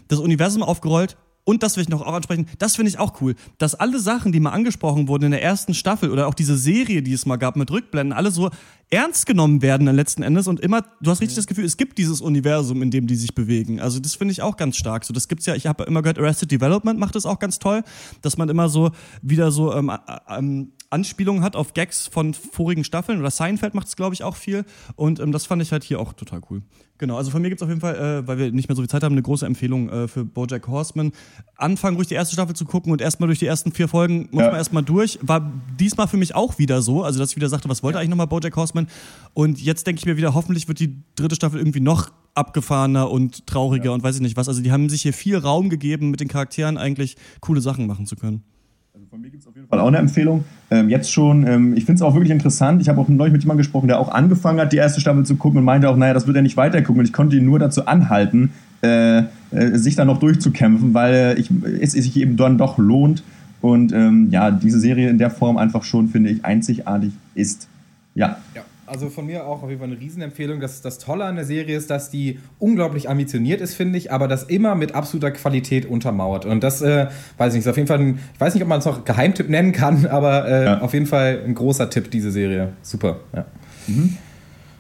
das 0.09 0.19
Universum 0.19 0.63
aufgerollt. 0.63 1.17
Und 1.45 1.65
das 1.65 1.77
will 1.77 1.83
ich 1.83 1.89
noch 1.89 2.03
auch 2.03 2.15
ansprechen, 2.15 2.47
das 2.59 2.77
finde 2.77 2.91
ich 2.91 2.99
auch 3.01 3.21
cool, 3.21 3.35
dass 3.59 3.75
alle 3.75 3.99
Sachen, 3.99 4.31
die 4.31 4.39
mal 4.39 4.51
angesprochen 4.51 5.09
wurden 5.09 5.25
in 5.25 5.31
der 5.33 5.43
ersten 5.43 5.75
Staffel 5.75 6.11
oder 6.11 6.29
auch 6.29 6.35
diese 6.35 6.57
Serie, 6.57 7.03
die 7.03 7.13
es 7.13 7.27
mal 7.27 7.37
gab 7.37 7.57
mit 7.57 7.69
Rückblenden, 7.71 8.13
alle 8.13 8.31
so 8.31 8.51
ernst 8.91 9.27
genommen 9.27 9.61
werden 9.61 9.87
dann 9.87 9.97
letzten 9.97 10.23
Endes 10.23 10.47
und 10.47 10.61
immer, 10.61 10.85
du 11.01 11.11
hast 11.11 11.21
richtig 11.21 11.35
das 11.37 11.47
Gefühl, 11.47 11.65
es 11.65 11.77
gibt 11.77 11.99
dieses 11.99 12.21
Universum, 12.21 12.83
in 12.83 12.91
dem 12.91 13.07
die 13.07 13.17
sich 13.17 13.35
bewegen. 13.35 13.81
Also 13.81 13.99
das 13.99 14.15
finde 14.15 14.33
ich 14.33 14.43
auch 14.43 14.57
ganz 14.57 14.77
stark. 14.77 15.05
So, 15.05 15.13
das 15.13 15.29
gibt's 15.29 15.47
ja, 15.47 15.55
ich 15.55 15.67
habe 15.67 15.85
immer 15.85 16.03
gehört, 16.03 16.19
Arrested 16.19 16.51
Development 16.51 17.01
macht 17.01 17.17
das 17.17 17.27
auch 17.27 17.39
ganz 17.39 17.59
toll, 17.59 17.83
dass 18.21 18.37
man 18.37 18.49
immer 18.49 18.69
so 18.69 18.91
wieder 19.23 19.51
so 19.51 19.75
ähm, 19.75 19.91
ähm, 20.29 20.73
Anspielungen 20.91 21.43
hat 21.43 21.57
auf 21.57 21.73
Gags 21.73 22.07
von 22.07 22.35
vorigen 22.35 22.85
Staffeln 22.85 23.19
oder 23.19 23.31
Seinfeld 23.31 23.75
macht 23.75 23.87
es, 23.87 23.97
glaube 23.97 24.15
ich, 24.15 24.23
auch 24.23 24.37
viel. 24.37 24.65
Und 24.95 25.21
ähm, 25.21 25.33
das 25.33 25.47
fand 25.47 25.63
ich 25.63 25.73
halt 25.73 25.85
hier 25.85 25.99
auch 25.99 26.13
total 26.13 26.43
cool. 26.51 26.63
Genau, 27.03 27.17
also 27.17 27.33
von 27.33 27.43
mir 27.43 27.49
gibt's 27.49 27.65
auf 27.65 27.69
jeden 27.69 27.81
Fall, 27.81 27.97
äh, 27.97 28.29
weil 28.29 28.39
wir 28.39 28.53
nicht 28.53 28.69
mehr 28.69 28.77
so 28.77 28.83
viel 28.83 28.89
Zeit 28.89 29.03
haben, 29.03 29.15
eine 29.15 29.23
große 29.23 29.45
Empfehlung 29.45 29.89
äh, 29.89 30.07
für 30.07 30.25
Bojack 30.25 30.69
Horseman. 30.69 31.11
Anfangen 31.57 31.97
ruhig 31.97 32.07
die 32.07 32.15
erste 32.15 32.35
Staffel 32.35 32.55
zu 32.55 32.65
gucken 32.65 32.93
und 32.93 33.01
erstmal 33.01 33.27
durch 33.27 33.41
die 33.41 33.47
ersten 33.47 33.73
vier 33.73 33.89
Folgen 33.89 34.29
muss 34.31 34.43
Ja. 34.43 34.51
man 34.51 34.57
erstmal 34.59 34.85
durch. 34.85 35.19
War 35.21 35.53
diesmal 35.81 36.07
für 36.07 36.17
mich 36.17 36.37
auch 36.37 36.61
wieder 36.61 36.81
so, 36.81 37.03
also 37.03 37.19
dass 37.19 37.31
ich 37.31 37.37
wieder 37.37 37.49
sagte, 37.49 37.69
was 37.69 37.83
wollte 37.83 37.99
eigentlich 37.99 38.11
nochmal 38.11 38.29
Bojack 38.29 38.55
Horseman? 38.55 38.87
Und 39.35 39.61
jetzt 39.61 39.85
denke 39.89 39.99
ich 39.99 40.07
mir 40.07 40.17
wieder, 40.17 40.33
hoffentlich 40.33 40.69
wird 40.69 40.79
die 40.79 41.03
dritte 41.17 41.35
Staffel 41.35 41.59
irgendwie 41.59 41.81
noch 41.81 42.13
abgefahrener 42.37 43.11
und 43.11 43.49
trauriger 43.49 43.93
und 43.93 44.05
weiß 44.05 44.15
ich 44.15 44.23
nicht 44.23 44.37
was. 44.37 44.47
Also 44.49 44.63
die 44.63 44.71
haben 44.71 44.89
sich 44.89 45.03
hier 45.03 45.13
viel 45.13 45.37
Raum 45.39 45.71
gegeben, 45.71 46.13
mit 46.13 46.21
den 46.21 46.29
Charakteren 46.29 46.79
eigentlich 46.79 47.17
coole 47.41 47.61
Sachen 47.61 47.89
machen 47.89 48.07
zu 48.07 48.15
können. 48.15 48.45
Von 49.09 49.23
mir 49.23 49.31
gibt 49.31 49.43
es 49.43 49.49
auf 49.49 49.57
jeden 49.57 49.69
Fall 49.69 49.81
auch 49.81 49.89
eine 49.89 49.97
Empfehlung. 49.97 50.45
Ähm, 50.71 50.91
jetzt 50.91 51.11
schon, 51.11 51.47
ähm, 51.47 51.75
ich 51.79 51.87
finde 51.87 51.97
es 51.97 52.03
auch 52.03 52.13
wirklich 52.13 52.31
interessant. 52.31 52.83
Ich 52.83 52.91
habe 52.91 53.01
auch 53.01 53.09
neulich 53.09 53.33
mit 53.33 53.43
jemandem 53.43 53.63
gesprochen, 53.63 53.89
der 53.89 53.99
auch 53.99 54.11
angefangen 54.11 54.61
hat, 54.61 54.71
die 54.75 54.77
erste 54.77 55.01
Staffel 55.01 55.25
zu 55.25 55.37
gucken 55.37 55.59
und 55.59 55.65
meinte 55.65 55.89
auch, 55.89 55.97
naja, 55.97 56.13
das 56.13 56.27
wird 56.27 56.37
er 56.37 56.43
nicht 56.43 56.59
weitergucken. 56.59 57.01
Und 57.01 57.07
ich 57.07 57.13
konnte 57.15 57.37
ihn 57.37 57.47
nur 57.47 57.59
dazu 57.59 57.87
anhalten, 57.87 58.51
äh, 58.83 59.21
äh, 59.21 59.25
sich 59.51 59.97
da 59.97 60.05
noch 60.05 60.19
durchzukämpfen, 60.19 60.93
weil 60.93 61.15
äh, 61.15 61.35
ich, 61.41 61.51
es 61.81 61.93
sich 61.93 62.15
eben 62.19 62.37
dann 62.37 62.59
doch 62.59 62.77
lohnt. 62.77 63.23
Und 63.63 63.93
ähm, 63.93 64.29
ja, 64.31 64.51
diese 64.51 64.79
Serie 64.79 65.09
in 65.09 65.17
der 65.17 65.31
Form 65.31 65.57
einfach 65.57 65.85
schon, 65.85 66.09
finde 66.09 66.29
ich, 66.29 66.45
einzigartig 66.45 67.13
ist. 67.35 67.69
Ja. 68.15 68.37
Ja, 68.55 68.63
also 68.93 69.09
von 69.11 69.27
mir 69.27 69.47
auch 69.47 69.63
auf 69.63 69.69
jeden 69.69 69.81
Fall 69.81 69.91
eine 69.91 69.99
Riesenempfehlung. 69.99 70.61
Das, 70.61 70.81
das 70.83 70.99
Tolle 70.99 71.25
an 71.25 71.35
der 71.37 71.45
Serie 71.45 71.77
ist, 71.77 71.91
dass 71.91 72.11
die 72.11 72.39
unglaublich 72.59 73.09
ambitioniert 73.11 73.61
ist, 73.61 73.75
finde 73.75 73.99
ich, 73.99 74.13
aber 74.13 74.29
das 74.29 74.45
immer 74.45 74.75
mit 74.77 74.95
absoluter 74.95 75.31
Qualität 75.33 75.87
untermauert. 75.87 76.45
Und 76.47 76.63
das, 76.63 76.83
äh, 76.83 77.07
weiß 77.39 77.55
ich 77.55 77.59
nicht, 77.59 77.65
ist 77.67 77.71
auf 77.71 77.77
jeden 77.77 77.89
Fall 77.89 77.99
ein, 77.99 78.19
ich 78.35 78.41
weiß 78.41 78.55
nicht, 78.55 78.63
ob 78.63 78.69
man 78.69 78.79
es 78.79 78.85
noch 78.85 79.05
Geheimtipp 79.05 79.49
nennen 79.49 79.73
kann, 79.73 80.07
aber 80.11 80.47
äh, 80.49 80.65
Ja. 80.67 80.81
auf 80.81 80.93
jeden 80.95 81.07
Fall 81.07 81.41
ein 81.45 81.55
großer 81.55 81.91
Tipp, 81.91 82.11
diese 82.11 82.31
Serie. 82.31 82.75
Super, 82.83 83.17
ja. 83.35 83.45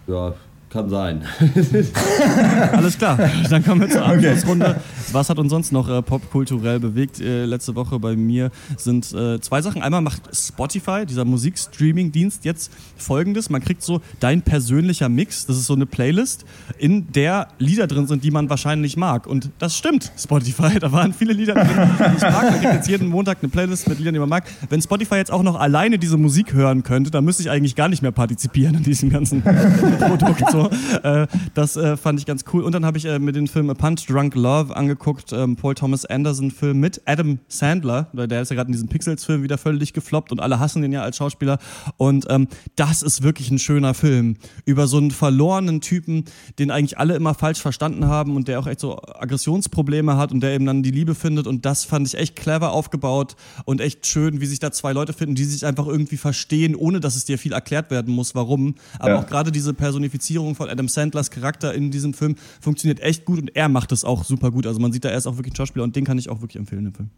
Ja, 0.06 0.34
kann 0.72 0.88
sein. 0.88 1.22
Alles 2.72 2.96
klar, 2.96 3.18
dann 3.50 3.64
kommen 3.64 3.82
wir 3.82 3.90
zur 3.90 4.04
Abschlussrunde. 4.04 4.76
Was 5.12 5.28
hat 5.28 5.38
uns 5.38 5.50
sonst 5.50 5.70
noch 5.70 5.88
äh, 5.88 6.00
popkulturell 6.00 6.80
bewegt? 6.80 7.20
Äh, 7.20 7.44
letzte 7.44 7.74
Woche 7.74 7.98
bei 7.98 8.16
mir 8.16 8.50
sind 8.78 9.12
äh, 9.12 9.38
zwei 9.40 9.60
Sachen. 9.60 9.82
Einmal 9.82 10.00
macht 10.00 10.34
Spotify, 10.34 11.04
dieser 11.04 11.26
Musikstreaming-Dienst, 11.26 12.46
jetzt 12.46 12.72
folgendes. 12.96 13.50
Man 13.50 13.60
kriegt 13.60 13.82
so 13.82 14.00
dein 14.20 14.40
persönlicher 14.40 15.10
Mix. 15.10 15.44
Das 15.44 15.58
ist 15.58 15.66
so 15.66 15.74
eine 15.74 15.84
Playlist, 15.84 16.46
in 16.78 17.12
der 17.12 17.48
Lieder 17.58 17.86
drin 17.86 18.06
sind, 18.06 18.24
die 18.24 18.30
man 18.30 18.48
wahrscheinlich 18.48 18.96
mag. 18.96 19.26
Und 19.26 19.50
das 19.58 19.76
stimmt, 19.76 20.10
Spotify. 20.18 20.62
Da 20.82 20.90
waren 20.90 21.12
viele 21.12 21.32
Lieder 21.32 21.54
drin, 21.54 21.68
die 21.68 22.16
ich 22.16 22.22
mag. 22.22 22.42
Man 22.42 22.60
kriegt 22.60 22.74
jetzt 22.74 22.88
jeden 22.88 23.08
Montag 23.08 23.38
eine 23.40 23.50
Playlist 23.50 23.88
mit 23.88 23.98
Liedern, 23.98 24.14
die 24.14 24.20
man 24.20 24.28
mag. 24.28 24.44
Wenn 24.68 24.80
Spotify 24.80 25.16
jetzt 25.16 25.30
auch 25.30 25.42
noch 25.42 25.60
alleine 25.60 25.98
diese 25.98 26.16
Musik 26.16 26.54
hören 26.54 26.82
könnte, 26.82 27.10
dann 27.10 27.24
müsste 27.24 27.42
ich 27.42 27.50
eigentlich 27.50 27.76
gar 27.76 27.88
nicht 27.88 28.02
mehr 28.02 28.10
partizipieren 28.10 28.76
in 28.76 28.82
diesem 28.82 29.10
ganzen 29.10 29.42
Produkt. 29.98 30.50
So. 30.50 30.61
Äh, 31.02 31.26
das 31.54 31.76
äh, 31.76 31.96
fand 31.96 32.20
ich 32.20 32.26
ganz 32.26 32.44
cool. 32.52 32.62
Und 32.62 32.72
dann 32.74 32.84
habe 32.84 32.98
ich 32.98 33.04
äh, 33.06 33.18
mir 33.18 33.32
den 33.32 33.46
Film 33.48 33.70
A 33.70 33.74
Punch 33.74 34.06
Drunk 34.08 34.34
Love 34.34 34.74
angeguckt, 34.76 35.32
ähm, 35.32 35.56
Paul 35.56 35.74
Thomas 35.74 36.04
Anderson 36.04 36.50
Film 36.50 36.80
mit 36.80 37.00
Adam 37.06 37.38
Sandler. 37.48 38.08
Der 38.12 38.42
ist 38.42 38.50
ja 38.50 38.56
gerade 38.56 38.68
in 38.68 38.72
diesem 38.72 38.88
Pixels-Film 38.88 39.42
wieder 39.42 39.58
völlig 39.58 39.92
gefloppt 39.92 40.32
und 40.32 40.40
alle 40.40 40.60
hassen 40.60 40.82
den 40.82 40.92
ja 40.92 41.02
als 41.02 41.16
Schauspieler. 41.16 41.58
Und 41.96 42.26
ähm, 42.30 42.48
das 42.76 43.02
ist 43.02 43.22
wirklich 43.22 43.50
ein 43.50 43.58
schöner 43.58 43.94
Film 43.94 44.36
über 44.64 44.86
so 44.86 44.98
einen 44.98 45.10
verlorenen 45.10 45.80
Typen, 45.80 46.24
den 46.58 46.70
eigentlich 46.70 46.98
alle 46.98 47.14
immer 47.16 47.34
falsch 47.34 47.60
verstanden 47.60 48.06
haben 48.06 48.36
und 48.36 48.48
der 48.48 48.58
auch 48.60 48.66
echt 48.66 48.80
so 48.80 48.98
Aggressionsprobleme 49.42 50.16
hat 50.16 50.32
und 50.32 50.40
der 50.40 50.52
eben 50.54 50.66
dann 50.66 50.82
die 50.82 50.90
Liebe 50.90 51.14
findet. 51.14 51.46
Und 51.46 51.64
das 51.66 51.84
fand 51.84 52.06
ich 52.06 52.16
echt 52.16 52.36
clever 52.36 52.72
aufgebaut 52.72 53.36
und 53.64 53.80
echt 53.80 54.06
schön, 54.06 54.40
wie 54.40 54.46
sich 54.46 54.58
da 54.58 54.70
zwei 54.70 54.92
Leute 54.92 55.12
finden, 55.12 55.34
die 55.34 55.44
sich 55.44 55.66
einfach 55.66 55.86
irgendwie 55.86 56.16
verstehen, 56.16 56.74
ohne 56.76 57.00
dass 57.00 57.16
es 57.16 57.24
dir 57.24 57.38
viel 57.38 57.52
erklärt 57.52 57.90
werden 57.90 58.14
muss, 58.14 58.34
warum. 58.34 58.74
Aber 58.98 59.12
Ja. 59.14 59.18
auch 59.18 59.26
gerade 59.26 59.50
diese 59.52 59.74
Personifizierung 59.74 60.51
von 60.55 60.68
Adam 60.68 60.88
Sandlers 60.88 61.30
Charakter 61.30 61.74
in 61.74 61.90
diesem 61.90 62.14
Film 62.14 62.36
funktioniert 62.61 63.00
echt 63.00 63.24
gut 63.24 63.40
und 63.40 63.57
er 63.57 63.68
macht 63.68 63.92
es 63.92 64.05
auch 64.05 64.24
super 64.24 64.50
gut. 64.50 64.66
Also 64.66 64.80
man 64.80 64.92
sieht 64.92 65.05
da, 65.05 65.09
er 65.11 65.18
ist 65.18 65.26
auch 65.26 65.36
wirklich 65.36 65.53
ein 65.53 65.57
Schauspieler 65.57 65.84
und 65.84 65.96
den 65.96 66.05
kann 66.05 66.18
ich 66.18 66.28
auch 66.28 66.40
wirklich 66.40 66.57
empfehlen, 66.57 66.84
den 66.84 66.94
Film. 66.94 67.11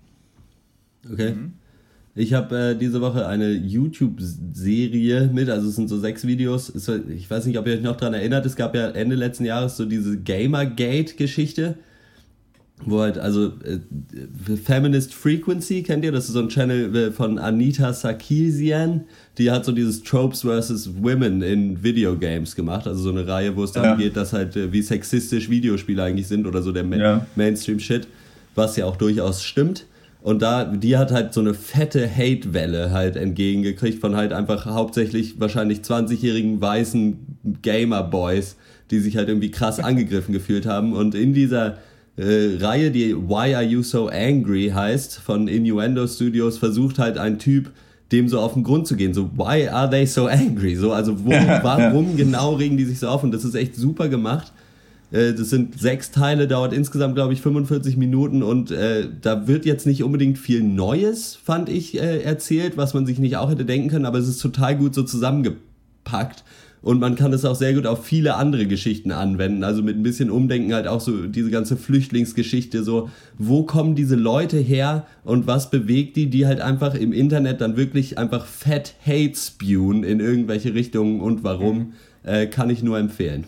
Okay. 1.13 1.35
Ich 2.17 2.33
habe 2.33 2.57
äh, 2.57 2.75
diese 2.77 3.01
Woche 3.01 3.27
eine 3.27 3.51
YouTube-Serie 3.51 5.31
mit, 5.33 5.51
also 5.51 5.69
es 5.69 5.75
sind 5.75 5.89
so 5.89 5.99
sechs 5.99 6.25
Videos. 6.25 6.69
Es 6.69 6.89
Ich 6.89 7.29
weiß 7.29 7.47
nicht, 7.47 7.59
ob 7.59 7.67
ihr 7.67 7.75
euch 7.75 7.83
noch 7.83 7.97
daran 7.97 8.15
erinnert, 8.15 8.47
es 8.47 8.55
gab 8.55 8.77
ja 8.77 8.89
Ende 8.91 9.17
letzten 9.17 9.45
Jahres 9.45 9.77
so 9.77 9.85
diese 9.85 10.21
Gamergate-Geschichte, 10.21 11.77
wo 12.85 13.01
halt, 13.01 13.19
also 13.19 13.49
äh, 13.65 13.81
Feminist 14.57 15.13
Frequency, 15.13 15.83
kennt 15.83 16.05
ihr? 16.05 16.13
Das 16.13 16.27
ist 16.27 16.35
so 16.35 16.41
ein 16.41 16.49
Channel 16.49 16.95
äh, 16.95 17.11
von 17.11 17.39
Anita 17.39 17.93
Sarkeesian, 17.93 19.07
die 19.39 19.51
hat 19.51 19.65
so 19.65 19.73
dieses 19.73 20.03
Tropes 20.03 20.43
versus 20.43 20.91
Women 21.03 21.43
in 21.43 21.83
Videogames 21.83 22.55
gemacht, 22.55 22.87
also 22.87 23.03
so 23.03 23.11
eine 23.11 23.27
Reihe, 23.27 23.57
wo 23.57 23.65
es 23.65 23.73
darum 23.73 23.91
Ja. 23.91 23.97
geht, 23.97 24.17
dass 24.17 24.33
halt, 24.33 24.55
äh, 24.57 24.73
wie 24.73 24.83
sexistisch 24.83 25.51
Videospiele 25.51 26.03
eigentlich 26.03 26.27
sind 26.29 26.47
oder 26.47 26.63
so 26.63 26.71
der 26.73 26.85
Ma 26.85 26.97
Ja. 26.97 27.27
Mainstream-Shit, 27.37 28.07
was 28.55 28.77
ja 28.77 28.85
auch 28.87 28.97
durchaus 28.97 29.43
stimmt. 29.43 29.87
Und 30.23 30.41
da, 30.41 30.65
die 30.65 30.97
hat 30.97 31.11
halt 31.13 31.35
so 31.35 31.41
eine 31.41 31.53
fette 31.53 32.09
Hate-Welle 32.09 32.93
halt 32.93 33.17
entgegengekriegt 33.17 34.01
von 34.01 34.17
halt 34.17 34.33
einfach 34.33 34.65
hauptsächlich 34.65 35.39
wahrscheinlich 35.39 35.81
20-jährigen 35.81 36.61
weißen 36.63 37.19
Gamer-Boys, 37.61 38.57
die 38.91 39.01
sich 39.01 39.17
halt 39.17 39.29
irgendwie 39.29 39.51
krass 39.51 39.81
angegriffen 39.81 40.33
gefühlt 40.33 40.65
haben. 40.67 40.93
Und 40.95 41.15
in 41.15 41.35
dieser 41.35 41.79
äh, 42.17 42.57
Reihe, 42.61 42.91
die 42.91 43.15
Why 43.17 43.55
Are 43.55 43.65
You 43.65 43.83
So 43.83 44.09
Angry 44.09 44.71
heißt, 44.75 45.19
von 45.19 45.49
Innuendo 45.49 46.07
Studios, 46.07 46.57
versucht 46.59 46.99
halt 46.99 47.19
ein 47.19 47.39
Typ, 47.39 47.71
dem 48.13 48.29
so 48.29 48.41
auf 48.41 48.55
den 48.55 48.65
Grund 48.65 48.87
zu 48.87 48.97
gehen. 48.97 49.15
So, 49.15 49.31
why 49.37 49.69
are 49.69 49.89
they 49.91 50.07
so 50.07 50.27
angry? 50.27 50.77
So, 50.77 50.93
also 50.93 51.25
wo, 51.25 51.31
warum 51.63 52.17
genau 52.17 52.55
regen 52.55 52.77
die 52.77 52.85
sich 52.85 52.99
so 52.99 53.09
auf? 53.09 53.23
Und 53.23 53.33
das 53.33 53.45
ist 53.45 53.55
echt 53.55 53.75
super 53.77 54.09
gemacht. 54.09 54.53
Äh, 55.11 55.33
Das 55.33 55.51
sind 55.51 55.79
sechs 55.81 56.11
Teile, 56.11 56.47
dauert 56.47 56.73
insgesamt, 56.73 57.15
glaube 57.15 57.33
ich, 57.33 57.41
45 57.41 57.97
Minuten 57.97 58.43
und 58.43 58.71
äh, 58.71 59.09
da 59.21 59.47
wird 59.47 59.65
jetzt 59.65 59.87
nicht 59.87 60.03
unbedingt 60.03 60.39
viel 60.39 60.63
Neues, 60.63 61.37
fand 61.37 61.69
ich, 61.69 61.99
äh, 62.01 62.23
erzählt, 62.23 62.77
was 62.77 62.95
man 62.95 63.07
sich 63.07 63.19
nicht 63.19 63.37
auch 63.37 63.51
hätte 63.51 63.65
denken 63.65 63.89
können, 63.89 64.07
aber 64.07 64.19
es 64.19 64.29
ist 64.29 64.41
total 64.41 64.77
gut 64.77 64.95
so 64.95 65.03
zusammengepackt 65.03 66.45
und 66.85 67.01
man 67.01 67.17
kann 67.17 67.33
es 67.33 67.47
auch 67.47 67.55
sehr 67.55 67.73
gut 67.73 67.87
auf 67.87 68.05
viele 68.05 68.37
andere 68.37 68.67
Geschichten 68.67 69.11
anwenden. 69.11 69.65
Also 69.65 69.83
mit 69.83 69.97
ein 69.97 70.03
bisschen 70.03 70.31
Umdenken 70.31 70.75
halt 70.75 70.87
auch 70.87 71.01
so 71.01 71.27
diese 71.27 71.51
ganze 71.51 71.79
Flüchtlingsgeschichte, 71.79 72.85
so 72.85 73.09
wo 73.39 73.63
kommen 73.63 73.95
diese 73.95 74.17
Leute 74.17 74.59
her 74.59 75.07
und 75.25 75.47
was 75.47 75.71
bewegt 75.71 76.15
die, 76.17 76.29
die 76.29 76.47
halt 76.47 76.61
einfach 76.61 76.95
im 76.95 77.15
Internet 77.15 77.63
dann 77.63 77.79
wirklich 77.79 78.19
einfach 78.19 78.45
fett 78.45 78.95
Hate 79.05 79.35
spewen 79.35 80.05
in 80.05 80.21
irgendwelche 80.21 80.75
Richtungen 80.75 81.21
und 81.21 81.43
warum, 81.43 81.95
äh, 82.23 82.47
kann 82.47 82.69
ich 82.69 82.83
nur 82.83 82.99
empfehlen. 82.99 83.45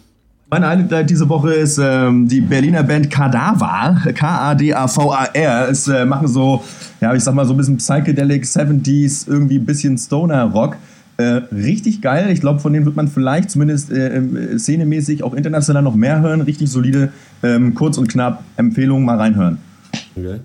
Meine 0.49 0.69
Highlight 0.69 1.11
diese 1.11 1.29
Woche 1.29 1.53
ist 1.53 1.77
ähm, 1.77 2.29
die 2.29 2.41
Berliner 2.41 2.85
Band 2.85 3.11
Kadaver, 3.11 4.01
K-A-D-A-V-A-R. 4.15 5.69
Es 5.69 5.89
äh, 5.89 6.07
machen 6.07 6.29
so, 6.29 6.65
ja, 7.03 7.15
ich 7.15 7.23
sag 7.23 7.35
mal 7.35 7.45
so 7.45 7.53
ein 7.53 7.59
bisschen 7.59 7.77
Psychedelic 7.77 8.45
70s, 8.45 9.29
irgendwie 9.29 9.59
ein 9.59 9.67
bisschen 9.67 9.99
Stoner 9.99 10.45
Rock. 10.45 10.77
Äh, 11.19 11.25
richtig 11.53 12.03
geil. 12.03 12.31
Ich 12.31 12.41
glaube, 12.41 12.61
von 12.61 12.73
denen 12.73 12.85
wird 12.85 12.97
man 12.97 13.09
vielleicht 13.09 13.51
zumindest 13.51 13.91
äh, 13.91 14.19
äh, 14.19 14.59
szenemäßig 14.59 15.23
auch 15.23 15.33
international 15.35 15.83
noch 15.83 15.95
mehr 15.95 16.21
hören. 16.21 16.43
Richtig 16.43 16.71
solide, 16.71 17.11
ähm, 17.43 17.75
kurz 17.75 17.97
und 17.97 18.09
knapp. 18.09 18.45
Empfehlung 18.57 19.05
mal 19.05 19.17
reinhören. 19.17 19.59
Okay. 20.15 20.41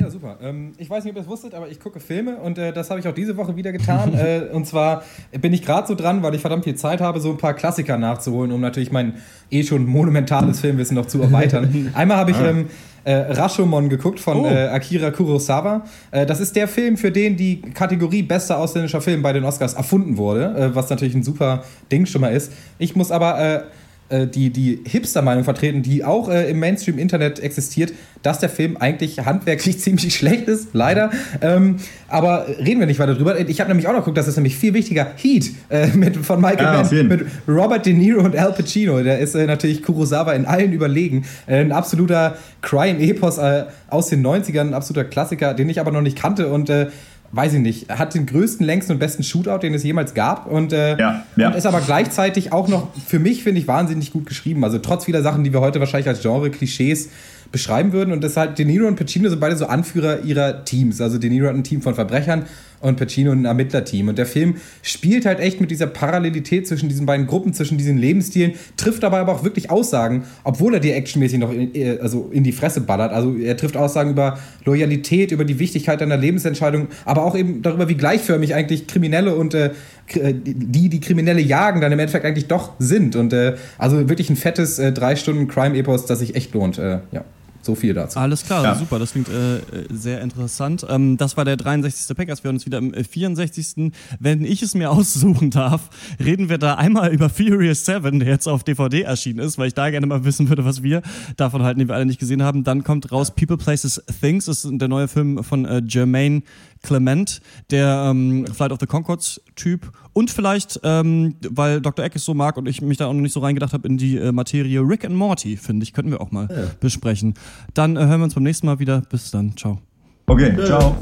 Ja, 0.00 0.10
super. 0.10 0.38
Ähm, 0.42 0.72
ich 0.78 0.90
weiß 0.90 1.04
nicht, 1.04 1.12
ob 1.12 1.16
ihr 1.18 1.22
es 1.22 1.28
wusstet, 1.28 1.54
aber 1.54 1.68
ich 1.68 1.78
gucke 1.78 2.00
Filme 2.00 2.36
und 2.38 2.58
äh, 2.58 2.72
das 2.72 2.90
habe 2.90 2.98
ich 2.98 3.06
auch 3.06 3.14
diese 3.14 3.36
Woche 3.36 3.54
wieder 3.54 3.70
getan. 3.70 4.14
äh, 4.16 4.48
und 4.52 4.66
zwar 4.66 5.04
bin 5.40 5.52
ich 5.52 5.62
gerade 5.62 5.86
so 5.86 5.94
dran, 5.94 6.22
weil 6.24 6.34
ich 6.34 6.40
verdammt 6.40 6.64
viel 6.64 6.74
Zeit 6.74 7.00
habe, 7.00 7.20
so 7.20 7.30
ein 7.30 7.36
paar 7.36 7.54
Klassiker 7.54 7.98
nachzuholen, 7.98 8.50
um 8.50 8.60
natürlich 8.60 8.90
mein 8.90 9.14
eh 9.50 9.62
schon 9.62 9.86
monumentales 9.86 10.58
Filmwissen 10.60 10.96
noch 10.96 11.06
zu 11.06 11.20
erweitern. 11.22 11.90
Einmal 11.94 12.16
habe 12.16 12.32
ich 12.32 12.36
Ah. 12.38 12.48
ähm, 12.48 12.66
äh, 13.04 13.12
Rashomon 13.14 13.88
geguckt 13.88 14.20
von 14.20 14.40
Oh. 14.40 14.46
äh, 14.46 14.68
Akira 14.68 15.10
Kurosawa. 15.10 15.82
Äh, 16.10 16.26
das 16.26 16.40
ist 16.40 16.54
der 16.56 16.68
Film, 16.68 16.96
für 16.96 17.10
den 17.10 17.36
die 17.36 17.60
Kategorie 17.60 18.22
bester 18.22 18.58
ausländischer 18.58 19.00
Film 19.00 19.22
bei 19.22 19.32
den 19.32 19.44
Oscars 19.44 19.74
erfunden 19.74 20.16
wurde, 20.16 20.54
äh, 20.56 20.74
was 20.74 20.88
natürlich 20.90 21.14
ein 21.14 21.22
super 21.22 21.64
Ding 21.90 22.06
schon 22.06 22.20
mal 22.20 22.28
ist. 22.32 22.52
Ich 22.78 22.94
muss 22.96 23.10
aber 23.10 23.64
äh, 24.12 24.26
die, 24.26 24.50
die 24.50 24.80
Hipster-Meinung 24.84 25.44
vertreten, 25.44 25.82
die 25.82 26.04
auch 26.04 26.28
äh, 26.28 26.50
im 26.50 26.58
Mainstream-Internet 26.60 27.40
existiert, 27.40 27.92
dass 28.22 28.38
der 28.38 28.48
Film 28.48 28.76
eigentlich 28.76 29.18
handwerklich 29.20 29.78
ziemlich 29.80 30.14
schlecht 30.14 30.48
ist, 30.48 30.68
leider. 30.74 31.10
Ähm, 31.40 31.76
aber 32.08 32.46
reden 32.58 32.80
wir 32.80 32.86
nicht 32.86 32.98
weiter 33.00 33.14
drüber. 33.14 33.38
Ich 33.40 33.60
habe 33.60 33.68
nämlich 33.68 33.88
auch 33.88 33.92
noch 33.92 34.00
geguckt, 34.00 34.18
das 34.18 34.28
ist 34.28 34.36
nämlich 34.36 34.56
viel 34.56 34.74
wichtiger. 34.74 35.12
Heat 35.16 35.50
äh, 35.70 35.86
mit, 35.88 36.16
von 36.16 36.40
Michael 36.40 36.66
Ah, 36.66 36.82
Mann, 36.82 37.08
mit 37.08 37.26
Robert 37.48 37.86
De 37.86 37.94
Niro 37.94 38.22
und 38.22 38.36
Al 38.36 38.52
Pacino. 38.52 39.02
Der 39.02 39.18
ist 39.18 39.34
äh, 39.34 39.46
natürlich 39.46 39.82
Kurosawa 39.82 40.32
in 40.32 40.44
allen 40.44 40.72
überlegen. 40.72 41.24
Äh, 41.46 41.60
ein 41.60 41.72
absoluter 41.72 42.36
Crime-Epos 42.60 43.38
äh, 43.38 43.64
aus 43.88 44.08
den 44.08 44.24
90ern, 44.24 44.60
ein 44.60 44.74
absoluter 44.74 45.08
Klassiker, 45.08 45.54
den 45.54 45.68
ich 45.70 45.80
aber 45.80 45.90
noch 45.90 46.02
nicht 46.02 46.18
kannte 46.18 46.48
und 46.48 46.68
äh, 46.70 46.88
weiß 47.32 47.54
ich 47.54 47.60
nicht, 47.60 47.90
hat 47.90 48.14
den 48.14 48.26
größten, 48.26 48.64
längsten 48.64 48.92
und 48.92 48.98
besten 48.98 49.22
Shootout, 49.22 49.58
den 49.58 49.72
es 49.74 49.82
jemals 49.82 50.12
gab 50.14 50.46
und, 50.46 50.72
äh, 50.72 50.98
Ja, 50.98 51.24
ja. 51.36 51.48
und 51.48 51.56
ist 51.56 51.66
aber 51.66 51.80
gleichzeitig 51.80 52.52
auch 52.52 52.68
noch, 52.68 52.88
für 53.06 53.18
mich 53.18 53.42
finde 53.42 53.60
ich, 53.60 53.66
wahnsinnig 53.66 54.12
gut 54.12 54.26
geschrieben. 54.26 54.62
Also 54.64 54.78
trotz 54.78 55.06
vieler 55.06 55.22
Sachen, 55.22 55.42
die 55.42 55.52
wir 55.52 55.60
heute 55.60 55.80
wahrscheinlich 55.80 56.08
als 56.08 56.20
Genre-Klischees 56.20 57.08
beschreiben 57.52 57.92
würden. 57.92 58.12
Und 58.12 58.24
das 58.24 58.36
halt, 58.36 58.58
De 58.58 58.64
Niro 58.64 58.86
und 58.86 58.96
Pacino 58.96 59.28
sind 59.28 59.38
beide 59.38 59.56
so 59.56 59.66
Anführer 59.66 60.24
ihrer 60.24 60.64
Teams. 60.64 61.00
Also 61.00 61.18
De 61.18 61.30
Niro 61.30 61.46
hat 61.46 61.54
ein 61.54 61.64
Team 61.64 61.82
von 61.82 61.94
Verbrechern 61.94 62.46
und 62.82 62.96
Pacino 62.96 63.30
ein 63.32 63.44
Ermittlerteam. 63.44 64.08
Und 64.08 64.18
der 64.18 64.26
Film 64.26 64.56
spielt 64.82 65.24
halt 65.24 65.40
echt 65.40 65.60
mit 65.60 65.70
dieser 65.70 65.86
Parallelität 65.86 66.66
zwischen 66.66 66.88
diesen 66.88 67.06
beiden 67.06 67.26
Gruppen, 67.26 67.54
zwischen 67.54 67.78
diesen 67.78 67.96
Lebensstilen, 67.96 68.54
trifft 68.76 69.02
dabei 69.02 69.20
aber 69.20 69.32
auch 69.32 69.44
wirklich 69.44 69.70
Aussagen, 69.70 70.24
obwohl 70.44 70.74
er 70.74 70.80
die 70.80 70.90
actionmäßig 70.90 71.38
noch 71.38 71.52
in, 71.52 71.74
äh, 71.74 71.98
also 72.00 72.28
in 72.32 72.42
die 72.42 72.52
Fresse 72.52 72.80
ballert. 72.80 73.12
Also 73.12 73.36
er 73.36 73.56
trifft 73.56 73.76
Aussagen 73.76 74.10
über 74.10 74.38
Loyalität, 74.64 75.30
über 75.30 75.44
die 75.44 75.58
Wichtigkeit 75.58 76.02
einer 76.02 76.16
Lebensentscheidung, 76.16 76.88
aber 77.04 77.24
auch 77.24 77.36
eben 77.36 77.62
darüber, 77.62 77.88
wie 77.88 77.94
gleichförmig 77.94 78.54
eigentlich 78.54 78.86
Kriminelle 78.86 79.36
und 79.36 79.54
äh, 79.54 79.70
äh, 80.08 80.34
die, 80.34 80.88
die 80.88 81.00
Kriminelle 81.00 81.40
jagen, 81.40 81.80
dann 81.80 81.92
im 81.92 81.98
Endeffekt 81.98 82.24
eigentlich 82.24 82.48
doch 82.48 82.72
sind. 82.78 83.14
Und 83.14 83.32
äh, 83.32 83.54
also 83.78 84.08
wirklich 84.08 84.28
ein 84.28 84.36
fettes 84.36 84.78
äh, 84.78 84.92
drei 84.92 85.16
Stunden 85.16 85.46
Crime-Epos, 85.46 86.06
das 86.06 86.18
sich 86.18 86.34
echt 86.34 86.52
lohnt. 86.54 86.78
Äh, 86.78 86.98
ja, 87.12 87.24
so 87.64 87.74
viel 87.74 87.94
dazu. 87.94 88.18
Alles 88.18 88.44
klar, 88.44 88.64
Ja. 88.64 88.74
super, 88.74 88.98
das 88.98 89.12
klingt 89.12 89.28
äh, 89.28 89.56
äh, 89.58 89.60
sehr 89.90 90.20
interessant. 90.20 90.84
Ähm, 90.88 91.16
das 91.16 91.36
war 91.36 91.44
der 91.44 91.56
63. 91.56 92.16
Packers, 92.16 92.42
wir 92.42 92.48
hören 92.48 92.56
uns 92.56 92.66
wieder 92.66 92.78
im 92.78 92.92
äh, 92.94 93.04
64. 93.04 93.92
Wenn 94.18 94.44
ich 94.44 94.62
es 94.62 94.74
mir 94.74 94.90
aussuchen 94.92 95.50
darf, 95.50 95.90
reden 96.18 96.48
wir 96.48 96.58
da 96.58 96.74
einmal 96.74 97.12
über 97.12 97.28
Furious 97.28 97.84
7, 97.86 98.18
der 98.20 98.28
jetzt 98.28 98.46
auf 98.48 98.64
DVD 98.64 99.02
erschienen 99.02 99.38
ist, 99.40 99.58
weil 99.58 99.68
ich 99.68 99.74
da 99.74 99.90
gerne 99.90 100.06
mal 100.06 100.24
wissen 100.24 100.48
würde, 100.48 100.64
was 100.64 100.82
wir 100.82 101.02
davon 101.36 101.62
halten, 101.62 101.80
die 101.80 101.88
wir 101.88 101.94
alle 101.94 102.06
nicht 102.06 102.20
gesehen 102.20 102.42
haben. 102.42 102.64
Dann 102.64 102.84
kommt 102.84 103.12
raus 103.12 103.30
People, 103.34 103.56
Places, 103.56 104.02
Things, 104.20 104.46
das 104.46 104.64
ist 104.64 104.72
der 104.80 104.88
neue 104.88 105.08
Film 105.08 105.42
von 105.44 105.64
äh, 105.64 105.82
Jermaine 105.86 106.42
Clement, 106.82 107.40
der 107.70 108.06
ähm, 108.10 108.46
Flight 108.46 108.72
of 108.72 108.78
the 108.80 108.86
Concords 108.86 109.40
Typ 109.54 109.92
und 110.12 110.30
vielleicht, 110.30 110.80
ähm, 110.82 111.36
weil 111.48 111.80
Dr. 111.80 112.04
Eck 112.04 112.16
es 112.16 112.24
so 112.24 112.34
mag 112.34 112.56
und 112.56 112.68
ich 112.68 112.82
mich 112.82 112.98
da 112.98 113.06
auch 113.06 113.12
noch 113.12 113.20
nicht 113.20 113.32
so 113.32 113.40
reingedacht 113.40 113.72
habe 113.72 113.88
in 113.88 113.98
die 113.98 114.16
äh, 114.16 114.32
Materie 114.32 114.80
Rick 114.80 115.04
and 115.04 115.14
Morty, 115.14 115.56
finde 115.56 115.84
ich, 115.84 115.92
könnten 115.92 116.10
wir 116.10 116.20
auch 116.20 116.30
mal 116.30 116.48
besprechen. 116.80 117.34
Dann 117.74 117.96
äh, 117.96 118.00
hören 118.00 118.20
wir 118.20 118.24
uns 118.24 118.34
beim 118.34 118.44
nächsten 118.44 118.66
Mal 118.66 118.78
wieder. 118.78 119.02
Bis 119.08 119.30
dann. 119.30 119.56
Ciao. 119.56 119.78
Okay, 120.26 120.56
ciao. 120.64 120.96